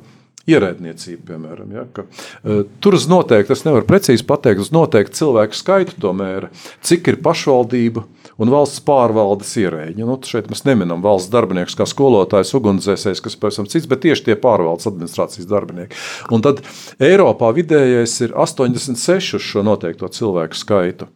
ierēdniecību, 0.51 1.23
piemēram. 1.27 1.73
Ja, 1.75 1.85
ka, 1.93 2.07
uh, 2.07 2.65
tur 2.83 2.97
uz 2.99 3.07
noteikti, 3.11 3.55
es 3.57 3.65
nevaru 3.67 3.87
precīzi 3.89 4.27
pateikt, 4.27 4.63
uz 4.63 4.73
noteikti 4.75 5.19
cilvēku 5.19 5.59
skaitu 5.59 5.97
tomēr, 6.03 6.49
cik 6.87 7.11
ir 7.13 7.21
pašvaldību 7.25 8.05
un 8.43 8.53
valsts 8.53 8.83
pārvaldes 8.87 9.53
ierēģi. 9.63 10.07
Nu, 10.07 10.19
šeit 10.27 10.51
mēs 10.53 10.65
neminam 10.69 11.03
valsts 11.05 11.33
darbiniekus 11.33 11.77
kā 11.79 11.87
skolotājs, 11.89 12.55
ugunsdzēsējs, 12.59 13.23
kas 13.25 13.39
pavisam 13.41 13.69
cits, 13.71 13.89
bet 13.91 14.05
tieši 14.05 14.29
tie 14.29 14.39
pārvaldes 14.41 14.89
administrācijas 14.91 15.49
darbinieki. 15.51 15.99
Un 16.35 16.45
tad 16.45 16.63
Eiropā 17.03 17.53
vidējais 17.57 18.19
ir 18.27 18.37
86 18.37 19.39
uz 19.39 19.47
šo 19.47 19.65
noteikto 19.67 20.11
cilvēku 20.13 20.59
skaitu. 20.59 21.11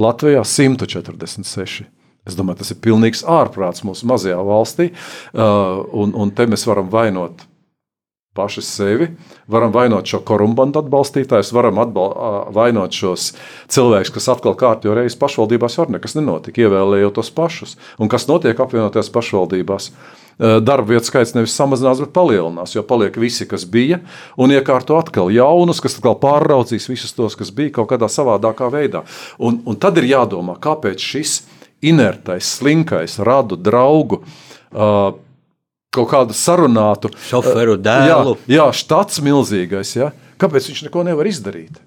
Latvijā 0.00 0.42
146. 0.42 1.84
Es 2.24 2.36
domāju, 2.38 2.62
tas 2.62 2.72
ir 2.72 2.78
pilnīgs 2.82 3.20
ārprāts 3.28 3.84
mūsu 3.84 4.08
mazajā 4.08 4.38
valstī, 4.48 4.88
uh, 4.94 5.82
un, 5.92 6.14
un 6.16 6.32
te 6.32 6.46
mēs 6.48 6.64
varam 6.64 6.88
vainot 6.90 7.44
paši 8.34 8.62
sevi, 8.66 9.08
varam 9.50 9.72
vainot 9.74 10.08
šo 10.10 10.20
korumpantu 10.26 10.82
atbalstītājus, 10.82 11.52
varam 11.54 11.78
atbal, 11.82 12.12
vainot 12.54 12.94
šos 12.94 13.30
cilvēkus, 13.70 14.12
kas 14.14 14.28
atkal 14.34 14.56
kārtīgi 14.58 14.96
reizes 14.98 15.18
pašvaldībās 15.20 15.78
var 15.78 15.94
nekas 15.94 16.16
nenotika, 16.18 16.64
ievēlējot 16.64 17.14
tos 17.20 17.30
pašus. 17.34 17.78
Un 18.02 18.10
kas 18.12 18.26
notiek 18.30 18.58
apvienotajās 18.58 19.12
pašvaldībās? 19.14 19.90
Darba 20.38 20.88
vietu 20.88 21.06
skaits 21.06 21.36
nevis 21.36 21.54
samazinās, 21.54 22.00
bet 22.02 22.10
palielinās, 22.16 22.72
jo 22.74 22.82
paliek 22.82 23.14
visi, 23.22 23.46
kas 23.46 23.68
bija, 23.70 24.00
un 24.34 24.50
iekārto 24.50 24.96
atkal 24.98 25.30
jaunus, 25.30 25.78
kas 25.82 25.94
atkal 26.00 26.16
pārraudzīs 26.18 26.88
visus 26.90 27.14
tos, 27.14 27.38
kas 27.38 27.54
bija 27.54 27.76
kaut 27.76 27.92
kādā 27.92 28.08
savādākā 28.10 28.66
veidā. 28.74 29.04
Un, 29.38 29.60
un 29.62 29.78
tad 29.78 30.02
ir 30.02 30.10
jādomā, 30.10 30.58
kāpēc 30.58 30.98
šis 30.98 31.36
inertais, 31.86 32.48
slinkais, 32.58 33.20
radu 33.22 33.54
draugu 33.60 34.24
uh, 34.24 35.14
kaut 35.94 36.10
kādu 36.10 36.36
sarunātu 36.36 37.12
šoferu 37.28 37.78
dēlu. 37.80 38.36
Jā, 38.46 38.58
jā 38.58 38.68
štats 38.82 39.22
milzīgais. 39.24 39.94
Ja? 39.96 40.12
Kāpēc 40.40 40.70
viņš 40.70 40.86
neko 40.88 41.04
nevar 41.06 41.30
izdarīt? 41.30 41.78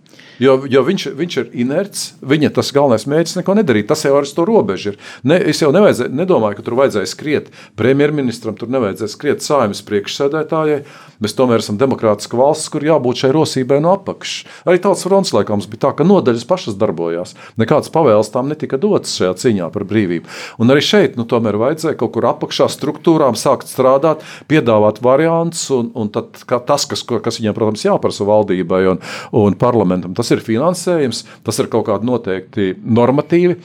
Jo, 0.42 0.60
jo 0.70 0.84
viņš, 0.86 1.08
viņš 1.18 1.38
ir 1.42 1.48
inerts, 1.66 2.04
viņa 2.22 2.52
tas 2.54 2.70
galvenais 2.76 3.08
mērķis 3.10 3.40
neko 3.40 3.56
nedarīt. 3.58 3.88
Tas 3.90 4.06
jau 4.06 4.14
ar 4.20 4.28
to 4.28 4.46
robežu 4.46 4.94
ir. 4.94 5.00
Ne, 5.26 5.40
es 5.50 5.64
jau 5.64 5.72
nedomāju, 5.74 6.60
ka 6.60 6.66
tur 6.66 6.78
vajadzēja 6.78 7.10
skriet 7.10 7.50
premjerministram, 7.80 8.58
tur 8.58 8.70
nevajadzēja 8.74 9.14
skriet 9.14 9.46
saimnes 9.46 9.82
priekšsēdētājai. 9.88 10.84
Mēs 11.24 11.34
tomēr 11.34 11.64
esam 11.64 11.80
demokrātiska 11.82 12.38
valsts, 12.38 12.70
kur 12.70 12.86
jābūt 12.86 13.24
šai 13.24 13.32
rosībai 13.34 13.80
no 13.82 13.96
apakšas. 13.98 14.46
Arī 14.70 14.82
tautas 14.84 15.06
fronts 15.08 15.34
laikā 15.34 15.56
mums 15.56 15.70
bija 15.72 15.88
tā, 15.88 15.94
ka 15.98 16.06
nodaļas 16.06 16.46
pašas 16.46 16.78
darbojās. 16.78 17.34
Nekādas 17.58 17.90
pavēles 17.94 18.30
tām 18.34 18.52
netika 18.52 18.78
dotas 18.82 19.16
šajā 19.18 19.34
cīņā 19.42 19.72
par 19.74 19.88
brīvību. 19.90 20.30
Un 20.62 20.74
arī 20.74 20.84
šeit 20.86 21.18
nu, 21.18 21.26
tomēr 21.26 21.58
vajadzēja 21.58 21.98
kaut 21.98 22.14
kur 22.14 22.30
apakšā 22.30 22.70
struktūrām 22.70 23.38
sākt 23.40 23.72
strādāt, 23.72 24.22
piedāvāt 24.52 25.02
variantus, 25.02 25.66
un, 25.74 25.90
un 25.98 26.14
tad, 26.14 26.38
tas, 26.46 26.86
kas, 26.86 27.02
kas 27.02 27.42
viņiem, 27.42 27.58
protams, 27.58 27.88
jāprasa 27.88 28.28
valdībai 28.28 28.84
un, 28.94 29.02
un 29.42 29.58
parlamentam, 29.58 30.14
tas 30.18 30.27
ir 30.36 30.44
finansējums, 30.44 31.24
tas 31.46 31.60
ir 31.62 31.70
kaut 31.72 31.88
kādi 31.90 32.08
noteikti 32.10 32.74
normatīvi. 32.84 33.58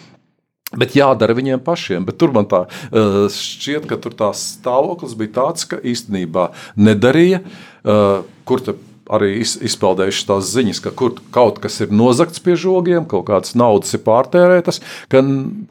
Bet 0.73 0.95
jādara 0.97 1.35
viņiem 1.37 1.61
pašiem. 1.61 2.07
Bet 2.09 2.17
tur 2.21 2.33
man 2.33 2.47
tā 2.49 2.63
uh, 2.65 3.27
šķiet, 3.29 3.85
ka 3.91 3.99
tur 4.01 4.15
tās 4.17 4.41
stāvoklis 4.55 5.13
bija 5.21 5.35
tāds, 5.43 5.67
ka 5.69 5.77
īstenībā 5.77 6.47
nedarīja, 6.81 7.43
uh, 7.45 8.23
kur 8.49 8.65
arī 9.13 9.33
izpeldējuši 9.43 10.29
tās 10.29 10.53
ziņas, 10.53 10.83
ka 10.85 10.93
kur 10.97 11.17
kaut 11.35 11.61
kas 11.63 11.81
ir 11.85 11.93
nozagts 11.95 12.43
pie 12.43 12.57
žogiem, 12.59 13.07
kaut 13.09 13.27
kādas 13.31 13.57
naudas 13.59 13.93
ir 13.97 14.05
pārtērētas, 14.07 14.81
ka, 15.13 15.25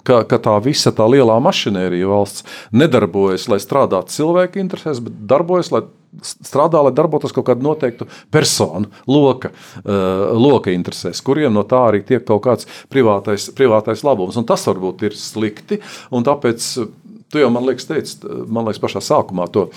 ka, 0.07 0.21
ka 0.29 0.41
tā 0.49 0.57
visa 0.65 0.93
tā 0.95 1.07
lielā 1.09 1.39
mašinērija 1.43 2.11
valsts 2.11 2.45
nedarbojas, 2.75 3.49
lai 3.51 3.61
strādātu 3.63 4.17
cilvēku 4.17 4.61
interesēs, 4.61 5.01
bet 5.03 5.17
darbojas, 5.31 5.73
lai 5.73 5.85
strādā, 6.21 6.81
lai 6.83 6.91
darbotos 6.95 7.33
kaut 7.35 7.47
kāda 7.47 7.63
noteikta 7.65 8.07
persona, 8.33 8.89
loka, 9.07 9.51
uh, 9.81 10.31
loka 10.35 10.73
interesēs, 10.73 11.21
kuriem 11.23 11.53
no 11.55 11.63
tā 11.67 11.85
arī 11.87 12.03
tiek 12.07 12.25
kaut 12.27 12.43
kāds 12.45 12.67
privātais, 12.91 13.47
privātais 13.55 14.03
labums. 14.07 14.37
Un 14.39 14.47
tas 14.49 14.65
varbūt 14.67 15.05
ir 15.07 15.15
slikti, 15.17 15.79
un 16.11 16.27
tāpēc 16.27 16.67
Tu 17.31 17.39
jau 17.39 17.51
man 17.53 17.63
liekas, 17.67 17.87
teici, 17.87 18.17
man 18.51 18.67
liekas, 18.67 18.81
pašā 18.83 19.03
sākumā 19.05 19.47
to 19.55 19.69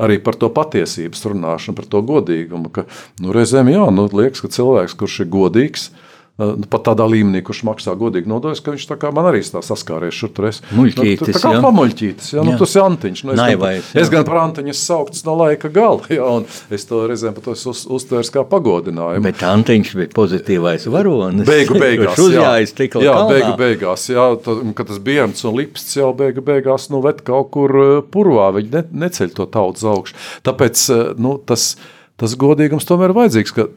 arī 0.00 0.16
par 0.24 0.38
to 0.40 0.48
patiesības 0.52 1.26
runāšanu, 1.28 1.76
par 1.76 1.90
to 1.92 2.00
godīgumu. 2.08 2.72
Ka 2.72 2.86
nu, 3.20 3.34
reizēm 3.36 3.68
jā, 3.72 3.84
nu, 3.92 4.08
liekas, 4.08 4.44
ka 4.44 4.52
cilvēks, 4.56 4.96
kurš 5.00 5.20
ir 5.24 5.30
godīgs, 5.32 5.90
nu, 5.92 6.11
pat 6.40 6.86
tādā 6.86 7.04
līmenī, 7.12 7.42
kurš 7.44 7.60
maksā 7.68 7.92
godīgi 7.98 8.30
nodokļus, 8.30 8.62
ka 8.64 8.72
viņš 8.72 8.86
tā 8.88 8.96
kā 9.00 9.10
man 9.12 9.26
arī 9.28 9.42
tā 9.44 9.60
saskāries 9.64 10.16
šur 10.16 10.30
tur. 10.32 10.46
Es, 10.48 10.62
Muļķītis, 10.72 11.28
nu, 11.28 11.34
tā 11.36 11.42
kā 11.44 11.60
pamuļķītis, 11.60 12.30
jā, 12.32 12.44
nu, 12.46 12.54
Jā. 12.54 12.60
tas 12.62 12.72
ir 12.76 12.84
Antiņš. 12.86 13.22
Nu, 13.26 13.34
es, 13.34 13.40
Naivais, 13.42 13.82
gan, 13.84 13.98
jā. 13.98 14.04
es 14.04 14.12
gan 14.14 14.24
par 14.24 14.38
Antiņu 14.46 14.74
saukts 14.78 15.26
no 15.26 15.34
laika 15.36 15.68
gala, 15.72 16.00
jā, 16.16 16.30
un 16.40 16.46
es 16.72 16.88
to 16.88 17.02
reizēm 17.10 17.36
pat 17.36 17.50
esmu 17.52 17.74
uz, 17.74 17.84
uztvērs 17.98 18.32
kā 18.32 18.46
pagodinājumu. 18.48 19.26
Bet 19.28 19.44
Antiņš 19.44 19.92
bija 20.00 20.12
pozitīvais 20.16 20.88
varonis. 20.92 21.46
Beigu 21.48 21.76
beigās. 21.76 22.16
Uzjājas 22.24 22.74
tik 22.80 22.96
jā, 22.96 23.12
kalnā. 23.12 23.28
beigu 23.36 23.52
beigās. 23.60 24.08
Jā, 24.12 24.26
tad, 24.42 24.64
kad 24.78 24.88
tas 24.88 25.04
bērns 25.04 25.44
un 25.48 25.56
lipsts 25.60 26.00
jau 26.00 26.10
beigu 26.16 26.44
beigās 26.48 26.88
nu, 26.94 27.04
ved 27.04 27.20
kaut 27.28 27.52
kur 27.52 27.76
eh, 27.84 27.94
purvā, 28.08 28.48
viņi 28.56 28.72
ne, 28.72 28.86
neceļ 29.04 29.36
to 29.36 29.50
tautu 29.52 29.84
uz 29.84 29.88
augšu. 29.92 30.20
Tāpēc 30.48 30.88
eh, 30.96 31.06
nu, 31.20 31.36
tas, 31.44 31.74
tas 32.16 32.40
godīgums 32.40 32.88
tomēr 32.88 33.12
ir 33.12 33.18
vajadzīgs. 33.20 33.56
ka 33.56 33.68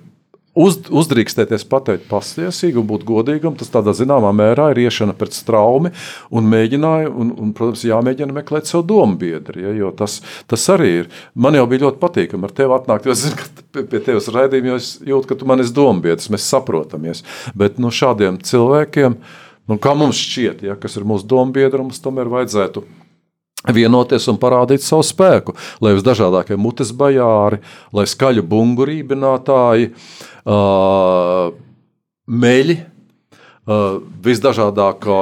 Uz, 0.55 0.77
uzdrīkstēties 0.87 1.65
pateikt 1.67 2.05
patiesību 2.07 2.79
un 2.79 2.85
būt 2.87 3.01
godīgam, 3.03 3.57
tas 3.59 3.67
tādā 3.73 3.91
zināmā 3.95 4.29
mērā 4.31 4.69
ir 4.71 4.85
iešana 4.85 5.11
pret 5.19 5.35
straumi 5.35 5.89
un 6.31 6.45
mēģināja, 6.47 7.09
un, 7.11 7.33
un, 7.35 7.49
protams, 7.57 7.81
jāmēģina 7.83 8.37
meklēt 8.37 8.69
savu 8.69 8.85
domu 8.87 9.17
biedri, 9.19 9.65
ja, 9.65 9.73
jo 9.75 9.89
tas, 9.99 10.21
tas 10.47 10.63
arī 10.71 10.91
ir. 11.01 11.09
Man 11.35 11.57
jau 11.59 11.65
bija 11.67 11.83
ļoti 11.83 11.99
patīkami 11.99 12.47
ar 12.47 12.53
tevi 12.55 12.71
atnākt, 12.77 13.03
jo 13.03 13.11
es 13.11 13.25
zinu, 13.25 13.35
ka 13.41 13.65
pie, 13.75 13.83
pie 13.91 13.99
tevis 14.05 14.29
raidījumi, 14.31 14.71
jo 14.71 14.77
es 14.79 14.91
jūtu, 15.03 15.27
ka 15.27 15.35
tu 15.41 15.49
man 15.49 15.59
esi 15.59 15.75
domu 15.75 16.05
biedrs, 16.05 16.31
mēs 16.31 16.47
saprotamies. 16.47 17.25
Bet 17.51 17.81
no 17.83 17.91
šādiem 17.91 18.37
cilvēkiem, 18.47 19.17
nu, 19.67 19.77
kā 19.83 19.91
mums 19.99 20.21
šķiet, 20.21 20.63
ja, 20.69 20.77
kas 20.79 20.95
ir 20.95 21.03
mūsu 21.09 21.27
domu 21.33 21.51
biedri, 21.57 21.83
mums 21.83 21.99
tomēr 21.99 22.31
vajadzētu 22.31 22.85
vienoties 23.75 24.29
un 24.31 24.39
parādīt 24.39 24.85
savu 24.85 25.03
spēku, 25.03 25.55
lai 25.83 25.95
visdažādākie 25.97 26.55
mutes 26.55 26.93
bajāri, 26.95 27.59
lai 27.97 28.05
skaļu 28.07 28.45
bungu 28.45 28.85
rībinātāji, 28.87 29.89
uh, 29.89 30.31
meļi, 32.45 32.77
visdažādākā 34.25 35.19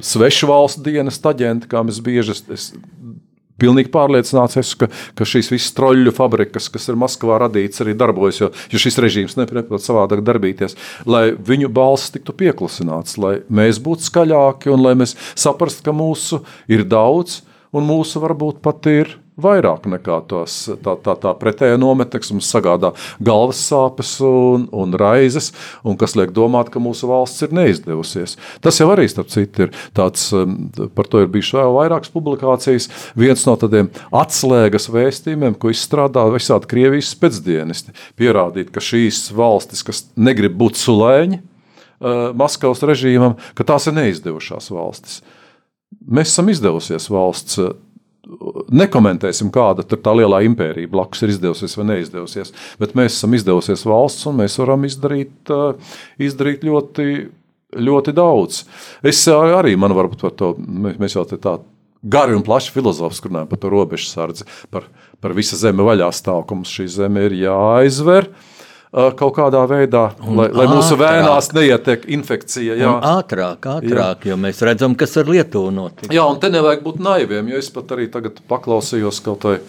svešu 0.00 0.48
valstu 0.48 0.84
dienas 0.88 1.20
aģenti, 1.24 1.68
kā 1.68 1.82
mēs 1.84 2.00
bieži 2.04 2.34
es, 2.34 2.42
es 2.52 2.66
pilnīgi 3.62 3.92
pārliecināts, 3.94 4.58
esmu, 4.60 4.82
ka, 4.82 4.88
ka 5.18 5.26
šīs 5.28 5.50
visas 5.52 5.74
troļļu 5.76 6.14
fabrikas, 6.16 6.68
kas 6.72 6.88
ir 6.90 6.98
Maskavā 7.00 7.38
radītas, 7.44 7.82
arī 7.84 7.94
darbojas, 7.98 8.40
jo, 8.42 8.50
jo 8.72 8.82
šis 8.82 8.98
režīms 9.02 9.38
neprot 9.38 9.84
savādāk 9.84 10.24
darbīties, 10.26 10.76
lai 11.06 11.30
viņu 11.36 11.70
balss 11.72 12.12
tiktu 12.14 12.34
pieklusināts, 12.42 13.18
lai 13.22 13.38
mēs 13.52 13.80
būtu 13.82 14.08
skaļāki 14.08 14.72
un 14.72 14.84
lai 14.84 14.96
mēs 14.98 15.16
saprastu, 15.38 15.86
ka 15.88 15.96
mūsu 15.96 16.42
ir 16.72 16.86
daudz 16.88 17.42
un 17.72 17.86
mūsu 17.88 18.22
varbūt 18.22 18.60
pat 18.64 18.88
ir 18.90 19.16
vairāk 19.40 19.86
nekā 19.88 20.18
tos, 20.28 20.54
tā, 20.84 20.94
tā, 21.00 21.14
tā 21.20 21.32
pretējā 21.40 21.78
nometne, 21.80 22.20
mums 22.34 22.50
sagādā 22.52 22.92
galvas 23.24 23.60
sāpes 23.64 24.14
un, 24.26 24.66
un 24.76 24.92
raizes, 24.98 25.50
un 25.88 25.96
kas 26.00 26.14
liek 26.18 26.34
domāt, 26.36 26.68
ka 26.72 26.82
mūsu 26.82 27.08
valsts 27.08 27.46
ir 27.46 27.54
neizdevusies. 27.56 28.36
Tas 28.64 28.80
jau 28.80 28.90
arī, 28.92 29.06
starp 29.10 29.30
citu, 29.32 29.66
ir 29.66 29.76
tāds, 29.96 30.26
um, 30.36 30.68
par 30.96 31.08
to 31.08 31.22
ir 31.24 31.30
bijušas 31.32 31.58
vēl 31.62 31.76
vairākas 31.78 32.12
publikācijas. 32.12 32.88
Viens 33.18 33.44
no 33.48 33.56
tādiem 33.60 33.88
atslēgas 34.22 34.90
vēstījumiem, 34.92 35.56
ko 35.56 35.72
izstrādā 35.72 36.26
visādi 36.32 36.68
Krievijas 36.72 37.14
spēcdienisti, 37.16 37.96
pierādīt, 38.20 38.72
ka 38.74 38.84
šīs 38.84 39.30
valstis, 39.36 39.84
kas 39.86 40.04
negrib 40.16 40.58
būt 40.60 40.80
sulēņi, 40.80 41.40
uh, 41.40 42.28
Maskavas 42.36 42.84
režīmam, 42.84 43.38
ka 43.56 43.64
tās 43.72 43.88
ir 43.88 43.96
neizdevušās 43.96 44.68
valstis. 44.74 45.22
Mēs 46.08 46.32
esam 46.32 46.52
izdevusies 46.52 47.08
valsts. 47.12 47.58
Nekomentēsim, 48.72 49.50
kāda 49.50 49.82
tā 49.82 50.12
lielā 50.14 50.44
impērija 50.46 50.90
blakus 50.90 51.24
ir 51.24 51.32
izdevusies 51.32 51.74
vai 51.78 51.88
neizdevusies, 51.88 52.52
bet 52.78 52.94
mēs 52.98 53.16
esam 53.16 53.34
izdevusies 53.34 53.82
valsts 53.88 54.28
un 54.30 54.38
mēs 54.38 54.58
varam 54.60 54.86
izdarīt, 54.86 55.34
uh, 55.50 55.96
izdarīt 56.22 56.62
ļoti, 56.66 57.08
ļoti 57.82 58.14
daudz. 58.14 58.62
Es 59.02 59.24
arī, 59.32 59.74
man 59.74 59.96
varbūt 59.98 60.22
par 60.22 60.36
to, 60.38 60.52
mēs 60.58 61.18
jau 61.18 61.26
tā 61.32 61.56
gari 62.02 62.38
un 62.38 62.46
plaši 62.46 62.70
filozofiski 62.74 63.30
runājam 63.30 63.50
par 63.50 63.62
to 63.62 63.74
robežu 63.74 64.06
sardzi, 64.10 64.46
par, 64.70 64.86
par 65.22 65.34
visa 65.34 65.58
zeme 65.58 65.82
vaļā 65.86 66.12
stāv, 66.14 66.46
ka 66.46 66.58
mums 66.58 66.70
šī 66.70 66.86
zeme 66.94 67.26
ir 67.26 67.36
jāaizver 67.42 68.30
uh, 68.30 68.48
kaut 68.92 69.36
kādā 69.38 69.62
veidā, 69.68 70.06
Un 70.20 70.36
lai, 70.36 70.48
lai 70.52 70.66
mūsu 70.68 70.98
vēnās 71.00 71.52
neietiek 71.56 72.04
infekcija. 72.12 72.76
Jā. 72.76 72.94
Un 72.96 73.06
ātrāk, 73.18 73.68
ātrāk, 73.78 74.26
jo 74.28 74.36
mēs 74.40 74.60
redzam, 74.66 74.96
kas 74.98 75.16
ar 75.20 75.30
Lietuvu 75.32 75.72
notika. 75.74 76.12
Jā, 76.12 76.26
un 76.28 76.40
te 76.42 76.52
nevajag 76.52 76.84
būt 76.84 77.00
naiviem, 77.02 77.48
jo 77.52 77.62
es 77.62 77.70
pat 77.72 77.94
arī 77.96 78.10
tagad 78.12 78.42
paklausījos 78.52 79.22
kaut 79.24 79.48
vai. 79.48 79.60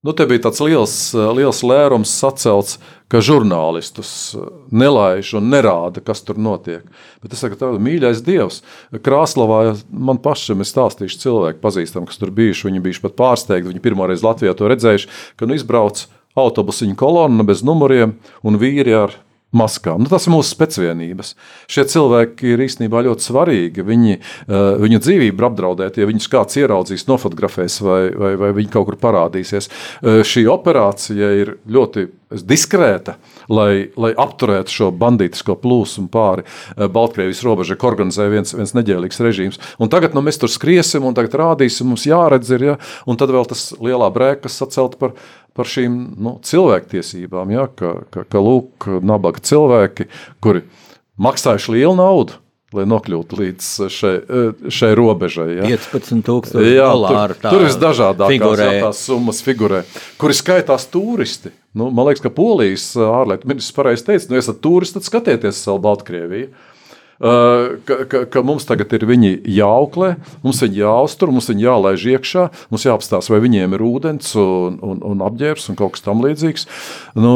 Nu, 0.00 0.14
te 0.16 0.24
bija 0.24 0.46
tāds 0.46 0.62
liels, 0.64 0.92
liels 1.36 1.58
lērums 1.60 2.08
sacelts, 2.22 2.78
ka 3.12 3.20
žurnālistus 3.20 4.32
nelaiž 4.72 5.34
un 5.36 5.50
nerāda, 5.52 6.00
kas 6.00 6.22
tur 6.24 6.38
notiek. 6.40 6.86
Bet 7.20 7.34
es 7.36 7.42
saku, 7.44 7.58
tā 7.60 7.68
ir 7.74 7.82
mīļais 7.84 8.22
dievs. 8.24 8.62
Krāslavā 8.96 9.74
man 9.92 10.22
pašam 10.24 10.64
ir 10.64 10.70
stāstījuši 10.70 11.20
cilvēki, 11.20 11.60
pazīstami, 11.60 12.08
kas 12.08 12.22
tur 12.22 12.32
bijuši. 12.32 12.70
Viņi 12.70 12.82
bijuši 12.86 13.04
pat 13.04 13.18
pārsteigti. 13.18 13.68
Viņi 13.68 13.84
pirmoreiz 13.84 14.24
Latvijā 14.24 14.56
to 14.56 14.72
redzējuši, 14.72 15.10
ka 15.36 15.50
nu 15.50 15.58
izbrauc 15.58 16.06
autobusiņu 16.38 16.98
kolonna 16.98 17.46
bez 17.46 17.64
numuriem 17.66 18.14
un 18.46 18.60
vīri 18.60 18.94
ar 18.94 19.16
maskām. 19.50 20.04
Nu, 20.04 20.10
tas 20.10 20.26
ir 20.26 20.34
mūsu 20.34 20.54
spēcvienības. 20.54 21.32
Šie 21.70 21.84
cilvēki 21.90 22.52
ir 22.52 22.62
īstenībā 22.66 23.02
ļoti 23.06 23.26
svarīgi. 23.26 23.84
Viņi, 23.86 24.16
uh, 24.20 24.78
viņu 24.82 25.00
dzīvību 25.02 25.42
ir 25.42 25.48
apdraudēta, 25.48 26.02
ja 26.02 26.08
viņus 26.10 26.30
kāds 26.30 26.60
ieraudzīs, 26.60 27.08
nofotografēs 27.10 27.80
vai, 27.82 28.00
vai, 28.14 28.32
vai 28.38 28.52
viņi 28.60 28.70
kaut 28.70 28.86
kur 28.90 29.00
parādīsies. 29.02 29.70
Uh, 29.70 30.22
šī 30.26 30.46
operācija 30.50 31.34
ir 31.40 31.56
ļoti 31.66 32.06
diskrēta, 32.46 33.16
lai, 33.50 33.90
lai 33.98 34.12
apturētu 34.14 34.70
šo 34.70 34.92
bandītisko 34.94 35.56
plūsmu 35.58 36.06
pāri 36.14 36.46
uh, 36.46 36.86
Baltkrievijas 36.86 37.42
robežai, 37.46 37.78
ko 37.80 37.90
organizē 37.90 38.28
viens, 38.30 38.54
viens 38.54 38.76
neģēlīgs 38.78 39.18
režīms. 39.26 39.58
Un 39.82 39.90
tagad 39.90 40.14
nu, 40.14 40.22
mēs 40.22 40.38
tur 40.38 40.52
skriesim 40.52 41.10
un 41.10 41.18
rādīsim, 41.18 41.90
mums 41.90 42.06
jāredz, 42.06 42.54
ir, 42.54 42.68
ja? 42.70 42.78
un 43.10 43.18
tad 43.18 43.34
vēl 43.34 43.50
tas 43.50 43.72
lielā 43.82 44.12
brēka, 44.14 44.44
kas 44.46 44.62
sacelt 44.62 44.94
par 45.02 45.18
par 45.60 45.68
šīm 45.68 45.96
nu, 46.16 46.36
cilvēktiesībām, 46.46 47.52
ja, 47.52 47.66
ka, 47.76 47.98
ka, 48.12 48.24
ka 48.28 48.44
lūk, 48.44 48.88
nabaga 49.04 49.42
cilvēki, 49.44 50.08
kuri 50.40 50.64
maksājuši 51.20 51.76
lielu 51.76 51.96
naudu, 51.98 52.38
lai 52.76 52.86
nokļūtu 52.86 53.38
līdz 53.40 53.68
šai, 53.90 54.12
šai 54.70 54.90
robežai. 54.98 55.48
Ja. 55.58 55.68
15,000 55.90 56.62
Jā, 56.64 56.86
dolāru. 56.94 57.36
tur, 57.36 57.50
tur 57.50 57.66
visdažādākās 57.66 58.62
tās 58.84 59.04
summas 59.08 59.42
figurē, 59.44 59.82
kuri 60.20 60.36
skaitās 60.38 60.86
turisti. 60.92 61.52
Nu, 61.76 61.90
man 61.94 62.08
liekas, 62.08 62.22
ka 62.24 62.32
Polijas 62.34 62.92
ārlietu 62.98 63.50
ministrs 63.50 63.74
pareizi 63.76 64.06
teica, 64.06 64.30
nu, 64.30 64.38
esat 64.40 64.62
turisti, 64.62 64.98
tad 64.98 65.06
skatieties 65.06 65.62
savu 65.66 65.82
Baltkrieviju. 65.84 66.50
Uh, 67.20 67.76
ka, 67.84 67.98
ka, 68.08 68.22
ka 68.32 68.40
mums 68.40 68.64
tagad 68.64 68.94
ir 68.96 69.02
viņi 69.04 69.34
jāauklē, 69.44 70.14
mums 70.40 70.62
viņi 70.64 70.78
jāuztur, 70.80 71.28
mums 71.34 71.50
viņi 71.52 71.66
jālaiž 71.66 72.06
iekšā, 72.14 72.46
mums 72.72 72.86
jāapstāsta, 72.88 73.34
vai 73.34 73.42
viņiem 73.44 73.76
ir 73.76 73.84
ūdens 73.84 74.30
un, 74.40 74.78
un, 74.80 75.02
un 75.04 75.26
apģērbs 75.26 75.68
un 75.68 75.76
kaut 75.76 75.98
kas 75.98 76.06
tamlīdzīgs. 76.06 76.64
Nu, 77.20 77.34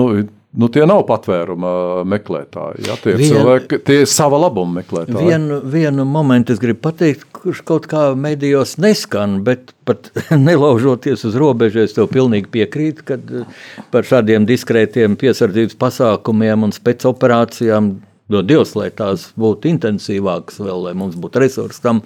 nu, 0.57 0.69
tie 0.73 0.87
nav 0.89 1.03
patvēruma 1.09 1.73
meklētāji. 2.09 2.87
Ja? 2.87 2.97
Tie 3.03 3.13
ir 3.13 3.21
Vien- 3.21 3.35
cilvēki, 3.35 3.81
tie 3.85 3.99
ir 4.07 4.09
sava 4.09 4.39
labuma 4.41 4.81
meklētāji. 4.81 5.21
Vienu, 5.21 5.61
vienu 5.75 6.09
momentu 6.09 6.57
es 6.57 6.63
gribu 6.63 6.81
pateikt, 6.87 7.29
kurš 7.37 7.61
kaut 7.69 7.91
kā 7.91 8.07
medijos 8.17 8.79
neskan, 8.81 9.43
bet 9.45 9.75
pat 9.85 10.09
nelaužoties 10.49 11.27
uz 11.29 11.37
robežu, 11.41 11.85
es 11.85 11.93
tev 11.99 12.09
pilnīgi 12.15 12.49
piekrītu, 12.57 13.05
ka 13.05 13.21
par 13.93 14.09
šādiem 14.09 14.49
diskrētiem 14.49 15.21
piesardzības 15.21 15.77
pasākumiem 15.77 16.71
un 16.71 16.73
spēcoperācijām. 16.73 17.95
No 18.33 18.41
Dievs, 18.41 18.71
lai 18.73 18.87
tās 18.89 19.27
būtu 19.37 19.69
intensīvākas, 19.69 20.57
vēl, 20.65 20.87
lai 20.87 20.95
mums 20.97 21.17
būtu 21.21 21.43
resursi 21.43 21.83
tam. 21.85 22.01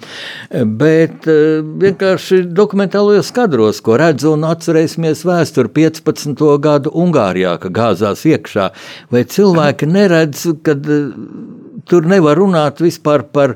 Bet 0.51 1.29
eh, 1.31 1.61
vienkārši 1.83 2.41
dokumentālajos 2.51 3.29
kadros, 3.35 3.79
ko 3.85 3.95
redzu 4.01 4.33
un 4.35 4.43
atcerēsimies 4.49 5.23
vēsturi 5.23 5.71
15. 5.79 6.43
gadu 6.59 6.91
Ungārijā, 6.91 7.55
ka 7.63 7.71
gāzās 7.71 8.25
iekšā, 8.27 8.67
vai 9.15 9.23
cilvēki 9.31 9.87
neredz, 9.87 10.43
ka 10.59 10.75
tur 11.87 12.11
nevar 12.11 12.35
runāt 12.41 12.83
vispār 12.83 13.23
par 13.23 13.55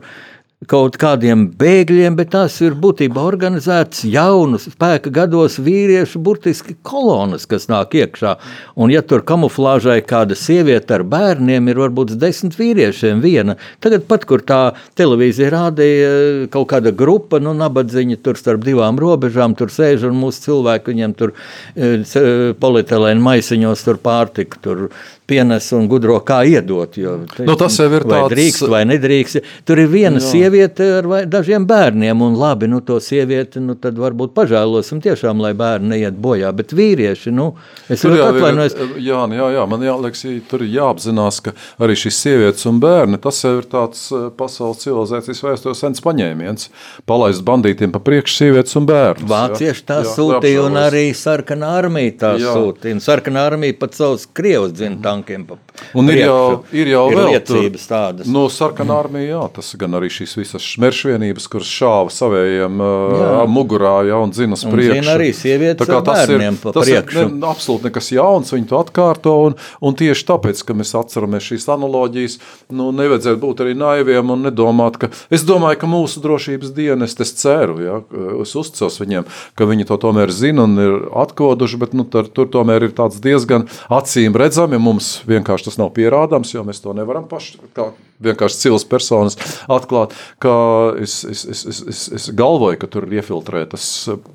kaut 0.70 0.98
kādiem 1.02 1.46
bēgļiem, 1.60 2.16
bet 2.18 2.32
tās 2.34 2.56
ir 2.64 2.76
būtībā 2.80 3.22
organizētas 3.24 4.04
jaunu 4.10 4.60
spēka 4.62 5.12
gados 5.14 5.58
vīriešu 5.64 6.22
burtiski 6.24 6.76
kolonas, 6.86 7.48
kas 7.50 7.68
nāk 7.72 7.96
iekšā. 7.98 8.36
Un 8.80 8.94
ja 8.94 9.02
tur 9.06 9.24
kamuflāžai 9.28 10.00
kāda 10.08 10.38
sieviete 10.38 10.96
ar 10.98 11.06
bērniem 11.08 11.72
ir 11.72 11.82
varbūt 11.84 12.16
desmit 12.22 12.58
vīriešiem 12.60 13.22
viena, 13.24 13.58
tagad 13.84 14.06
pat, 14.10 14.28
kur 14.30 14.44
tā 14.46 14.62
televīzija 15.00 15.52
rādīja 15.54 16.12
kaut 16.54 16.70
kāda 16.74 16.94
grupa, 16.96 17.42
nu 17.44 17.56
nabadziņa 17.58 18.20
tur 18.24 18.40
starp 18.40 18.64
divām 18.66 19.00
robežām, 19.02 19.58
tur 19.58 19.74
sēž 19.74 20.08
un 20.10 20.20
mūsu 20.22 20.48
cilvēki 20.48 20.94
viņiem 20.94 21.18
tur 21.18 21.34
eh, 21.34 22.04
ce- 22.08 22.54
polietilēna 22.60 23.22
maisiņos 23.24 23.84
tur 23.86 24.00
pārtika, 24.04 24.60
tur 24.64 24.88
pienes 25.34 25.70
un 25.74 25.88
gudro, 25.90 26.20
kā 26.26 26.42
iedot. 26.46 26.98
Jo, 26.98 27.16
te, 27.32 27.46
nu, 27.48 27.56
tas 27.60 27.78
jau 27.80 27.90
ir 27.90 28.06
vai 28.06 28.22
tāds... 28.22 28.34
drīkst 28.36 28.68
vai 28.70 28.84
nedrīkst. 28.90 29.50
Tur 29.68 29.82
ir 29.82 29.90
viena 29.92 30.22
Jā. 30.22 30.30
sieviete 30.30 30.90
ar 31.00 31.10
dažiem 31.30 31.66
bērniem, 31.70 32.22
un 32.22 32.38
labi, 32.38 32.70
nu, 32.70 32.82
to 32.86 33.00
sievieti 33.04 33.62
nu, 33.64 33.76
tad 33.80 33.98
varbūt 34.02 34.36
pažēlosim 34.38 35.02
tiešām, 35.04 35.42
lai 35.44 35.54
bērni 35.58 35.96
neiet 35.96 36.20
bojā. 36.22 36.52
Bet 36.56 36.76
vīrieši, 36.78 37.34
nu, 37.34 37.54
es 37.90 38.04
tur 38.04 38.14
ļoti 38.14 38.38
atvainojos. 38.38 38.78
Jā, 39.02 39.24
jā, 39.34 39.50
jā, 39.58 39.66
man 39.70 39.86
jāliekas, 39.88 40.26
tur 40.52 40.66
ir 40.66 40.74
jāapzinās, 40.78 41.42
ka 41.46 41.56
arī 41.84 41.98
šīs 42.04 42.22
sievietes 42.28 42.70
un 42.70 42.82
bērni, 42.84 43.20
tas 43.24 43.42
jau 43.44 43.56
ir 43.60 43.70
tāds 43.72 44.06
eh, 44.14 44.28
pasaules 44.38 44.84
civilizācijas 44.84 45.44
vēstures 45.48 45.84
sens 45.86 46.04
paņēmiens. 46.06 46.70
Palaist 47.10 47.46
bandītiem 47.48 47.94
pa 47.94 48.02
priekšu 48.04 48.38
sievietes 48.44 48.78
un 48.80 48.88
bērnus. 48.90 49.30
Vācieši 49.30 49.88
tā 49.90 50.02
jā, 50.04 50.14
sūtīja, 50.18 50.68
un 50.68 50.80
arī 50.84 51.06
sarkanā 51.18 51.74
armija 51.82 52.18
tā 52.26 52.34
jā. 52.42 52.54
sūtīja. 52.54 53.02
Sarkanā 53.04 53.48
armija 53.50 53.80
pat 53.82 53.98
savus 53.98 54.28
krievus 54.30 54.76
dzina 54.78 55.00
tankiem 55.24 55.48
pa 55.48 55.58
Un 55.94 56.10
ir 56.10 56.24
jau, 56.24 56.64
ir 56.74 56.90
jau 56.90 57.04
ir 57.12 57.20
liecības 57.28 57.86
tādas. 57.90 58.30
No 58.30 58.46
sarkanā 58.50 58.96
armija, 59.04 59.28
jā, 59.36 59.42
tas 59.58 59.72
gan 59.78 59.98
arī 59.98 60.10
šīs 60.14 60.36
visas 60.38 60.66
šmeršvienības, 60.66 61.48
kuras 61.52 61.70
šāva 61.70 62.14
savējiem 62.14 62.82
jā. 62.82 63.30
mugurā, 63.50 63.94
jā, 64.08 64.20
un 64.26 64.34
zina 64.34 64.58
uz 64.58 64.64
priekšu. 64.66 65.02
Un 65.04 65.12
arī 65.14 65.30
sievietes 65.38 65.90
ar 65.90 66.06
bērniem 66.06 66.58
pa 66.62 66.74
tas 66.74 66.88
priekšu. 66.88 67.26
Ir 67.26 67.34
ne, 67.34 67.50
absolūti 67.50 67.90
nekas 67.90 68.10
jauns, 68.14 68.54
viņi 68.56 68.70
to 68.70 68.80
atkārto, 68.80 69.36
un, 69.50 69.58
un 69.82 69.98
tieši 70.00 70.28
tāpēc, 70.30 70.64
ka 70.66 70.78
mēs 70.78 70.94
atceramies 70.98 71.50
šīs 71.52 71.68
analoģijas, 71.76 72.40
nu, 72.74 72.90
nevajadzētu 72.98 73.42
būt 73.44 73.66
arī 73.66 73.78
naiviem 73.78 74.34
un 74.34 74.48
nedomāt, 74.48 74.98
ka, 75.02 75.12
es 75.34 75.46
domāju, 75.46 75.82
ka 75.84 75.92
mūsu 75.94 76.24
drošības 76.26 76.74
dienas, 76.78 77.18
es 77.22 77.36
ceru, 77.42 77.78
jā, 77.84 78.00
es 78.42 78.56
uzticos 78.60 79.00
viņiem, 79.02 79.30
ka 79.58 79.70
viņi 79.70 79.90
to 79.90 80.00
tomēr 80.02 80.34
zina 80.34 80.66
un 80.66 80.78
ir 80.82 80.98
atkoduši, 81.24 81.82
bet, 81.82 81.98
nu, 81.98 82.08
tur, 82.10 82.30
tur 82.34 82.50
tomēr 82.54 82.90
ir 82.90 82.98
tāds 82.98 83.22
diezgan 83.24 83.68
acīm 83.94 84.38
redzami, 84.38 84.82
mums 84.82 85.03
vienkārši 85.30 85.70
tas 85.70 85.78
nav 85.82 85.92
pierādāms, 85.96 86.54
jo 86.54 86.64
mēs 86.68 86.82
to 86.84 86.94
nevaram 86.98 87.28
paši, 87.30 87.60
kā 87.76 87.92
vienkārši 88.24 88.62
cilvēks 88.64 88.88
personas 88.90 89.38
atklāt, 89.72 90.16
ka 90.44 90.56
es, 91.02 91.22
es, 91.28 91.44
es, 91.50 91.64
es, 91.70 91.84
es, 91.94 92.02
es 92.18 92.28
galvoju, 92.38 92.80
ka 92.82 92.90
tur 92.92 93.08
ir 93.08 93.20
iefiltrētas 93.20 93.86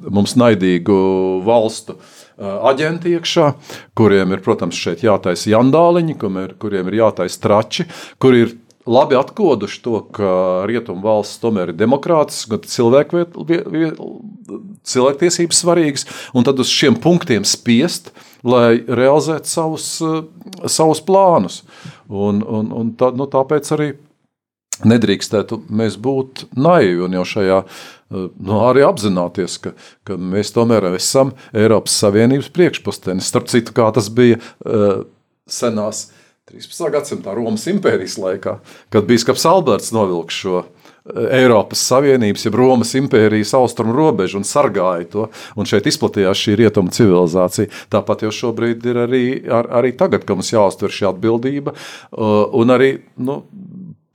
mums 0.08 0.36
naidīgu 0.40 0.98
valstu 1.46 1.98
aģenti 2.38 3.16
iekšā, 3.18 3.50
kuriem 3.98 4.36
ir, 4.36 4.44
protams, 4.44 4.78
šeit 4.78 5.02
jātaisa 5.06 5.50
jandāliņi, 5.56 6.16
kuriem 6.62 6.90
ir 6.90 7.00
jātaisa 7.00 7.42
trači, 7.42 7.88
kur 8.22 8.36
ir 8.38 8.54
labi 8.88 9.18
atkoduši 9.18 9.82
to, 9.84 9.98
ka 10.16 10.30
rietumu 10.70 11.04
valsts 11.04 11.42
tomēr 11.42 11.74
ir 11.74 11.80
demokrātisks, 11.80 12.70
cilvēku, 12.72 13.26
cilvēktiesības 14.88 15.62
svarīgas, 15.64 16.08
un 16.32 16.46
tad 16.46 16.62
uz 16.62 16.70
šiem 16.72 16.96
punktiem 17.02 17.44
spiest 17.48 18.12
uh, 18.12 18.27
lai 18.46 18.78
realizētu 18.82 19.50
savus, 19.50 19.86
eh, 20.02 20.20
savus 20.66 21.00
plānus. 21.04 21.62
Un, 22.08 22.42
un, 22.42 22.72
un 22.72 22.92
tā, 22.98 23.10
nu, 23.16 23.28
tāpēc 23.30 23.72
arī 23.76 23.92
nedrīkstētu 24.86 25.62
mēs 25.74 25.96
būt 25.98 26.46
naivi 26.58 27.02
un 27.06 27.16
jau 27.18 27.24
šajā 27.32 27.58
eh, 27.64 28.28
nu, 28.38 28.60
arī 28.68 28.84
apzināties, 28.86 29.58
ka, 29.64 29.74
ka 30.06 30.18
mēs 30.20 30.54
tomēr 30.54 30.90
esam 30.94 31.34
Eiropas 31.52 31.98
Savienības 32.04 32.52
priekšpostenis. 32.54 33.28
Starp 33.28 33.50
citu, 33.50 33.74
kā 33.76 33.90
tas 33.94 34.10
bija 34.12 34.38
uh, 34.38 35.02
senās 35.48 36.08
13. 36.48 36.88
gadsimta 36.94 37.34
Romas 37.36 37.66
impērijas 37.68 38.16
laikā, 38.20 38.58
kad 38.94 39.08
biskups 39.08 39.44
Alberts 39.48 39.92
novilka 39.92 40.32
šo 40.32 40.62
Eiropas 41.16 41.82
Savienības, 41.88 42.44
jeb 42.46 42.56
Romas 42.58 42.94
impērijas 42.98 43.54
austrumu 43.58 43.94
robežu 43.96 44.40
un 44.40 44.46
sargāja 44.46 45.08
to. 45.12 45.26
Un 45.58 45.68
šeit 45.68 45.88
izplatījās 45.88 46.42
šī 46.44 46.58
rietumu 46.60 46.92
civilizācija. 46.94 47.72
Tāpat 47.92 48.26
jau 48.26 48.32
šobrīd 48.34 48.84
ir 48.90 49.02
arī, 49.06 49.24
ar, 49.44 49.70
arī 49.80 49.94
tagad, 49.98 50.26
ka 50.28 50.36
mums 50.36 50.52
jāuztver 50.52 50.92
šī 50.92 51.08
atbildība 51.12 51.74
uh, 51.74 52.48
un 52.58 52.76
arī. 52.76 52.94
Nu, 53.16 53.42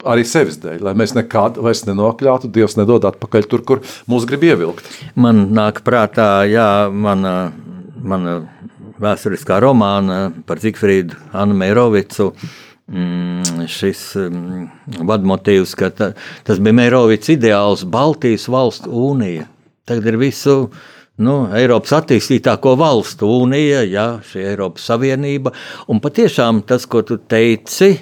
Arī 0.03 0.25
sevis 0.27 0.57
dēļ, 0.59 0.81
lai 0.83 0.91
mēs 0.99 1.13
nekad 1.15 1.55
vairs 1.63 1.85
nenokļūtu, 1.87 2.49
Dievs 2.51 2.73
nedod 2.75 3.05
atpakaļ 3.07 3.45
tur, 3.47 3.61
kur 3.63 3.79
mūs 4.11 4.25
grib 4.27 4.41
ievilkt. 4.43 4.89
Man 5.15 5.45
nāk 5.55 5.79
prātā, 5.87 6.43
jā, 6.43 6.89
mana, 6.91 7.53
mana 8.03 8.33
vēsturiskā 8.99 9.61
romāna 9.63 10.25
par 10.43 10.59
Zigfrīdu 10.59 11.15
Annu 11.31 11.55
Meirovicu. 11.55 12.33
Mm, 12.93 13.65
šis 13.73 14.01
mm, 14.19 14.65
vadmotīvs, 15.09 15.71
ka 15.79 15.89
ta, 15.97 16.11
tas 16.45 16.59
bija 16.61 16.77
Mērovics 16.77 17.31
ideāls 17.33 17.87
Baltijas 17.89 18.45
valstu 18.51 18.91
unija. 19.09 19.47
Tagad 19.89 20.11
ir 20.11 20.19
visu 20.21 20.57
nu, 21.23 21.37
Eiropas 21.57 21.95
attīstītāko 21.97 22.75
valstu 22.77 23.31
unija, 23.41 23.81
jā, 23.89 24.05
šī 24.29 24.45
Eiropas 24.51 24.85
Savienība. 24.91 25.55
Un 25.89 26.03
patiešām 26.05 26.61
tas, 26.69 26.85
ko 26.85 27.01
tu 27.07 27.17
teici, 27.17 27.95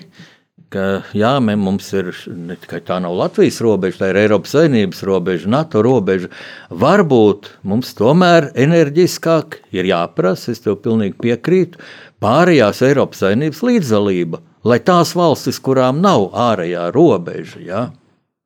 ka 0.71 1.05
jā, 1.15 1.31
mums 1.39 1.87
ir 1.95 2.11
ne 2.35 2.59
tikai 2.59 2.83
tā 2.83 2.99
nav 3.03 3.15
Latvijas 3.15 3.61
robeža, 3.63 4.03
tā 4.03 4.11
ir 4.11 4.21
Eiropas 4.25 4.57
Savienības 4.57 5.07
robeža, 5.07 5.55
NATO 5.55 5.87
robeža. 5.87 6.33
Varbūt 6.67 7.53
mums 7.63 7.95
tomēr 7.95 8.51
enerģiskāk 8.59 9.61
ir 9.71 9.87
jāprasa, 9.95 10.51
es 10.51 10.63
tev 10.67 10.81
pilnīgi 10.83 11.15
piekrītu, 11.23 11.79
pārējās 12.19 12.83
Eiropas 12.91 13.23
Savienības 13.23 13.67
līdzdalība 13.71 14.47
lai 14.67 14.79
tās 14.85 15.15
valstis, 15.17 15.59
kurām 15.63 16.01
nav 16.03 16.29
ārējā 16.37 16.89
robeža, 16.95 17.61
ja, 17.65 17.81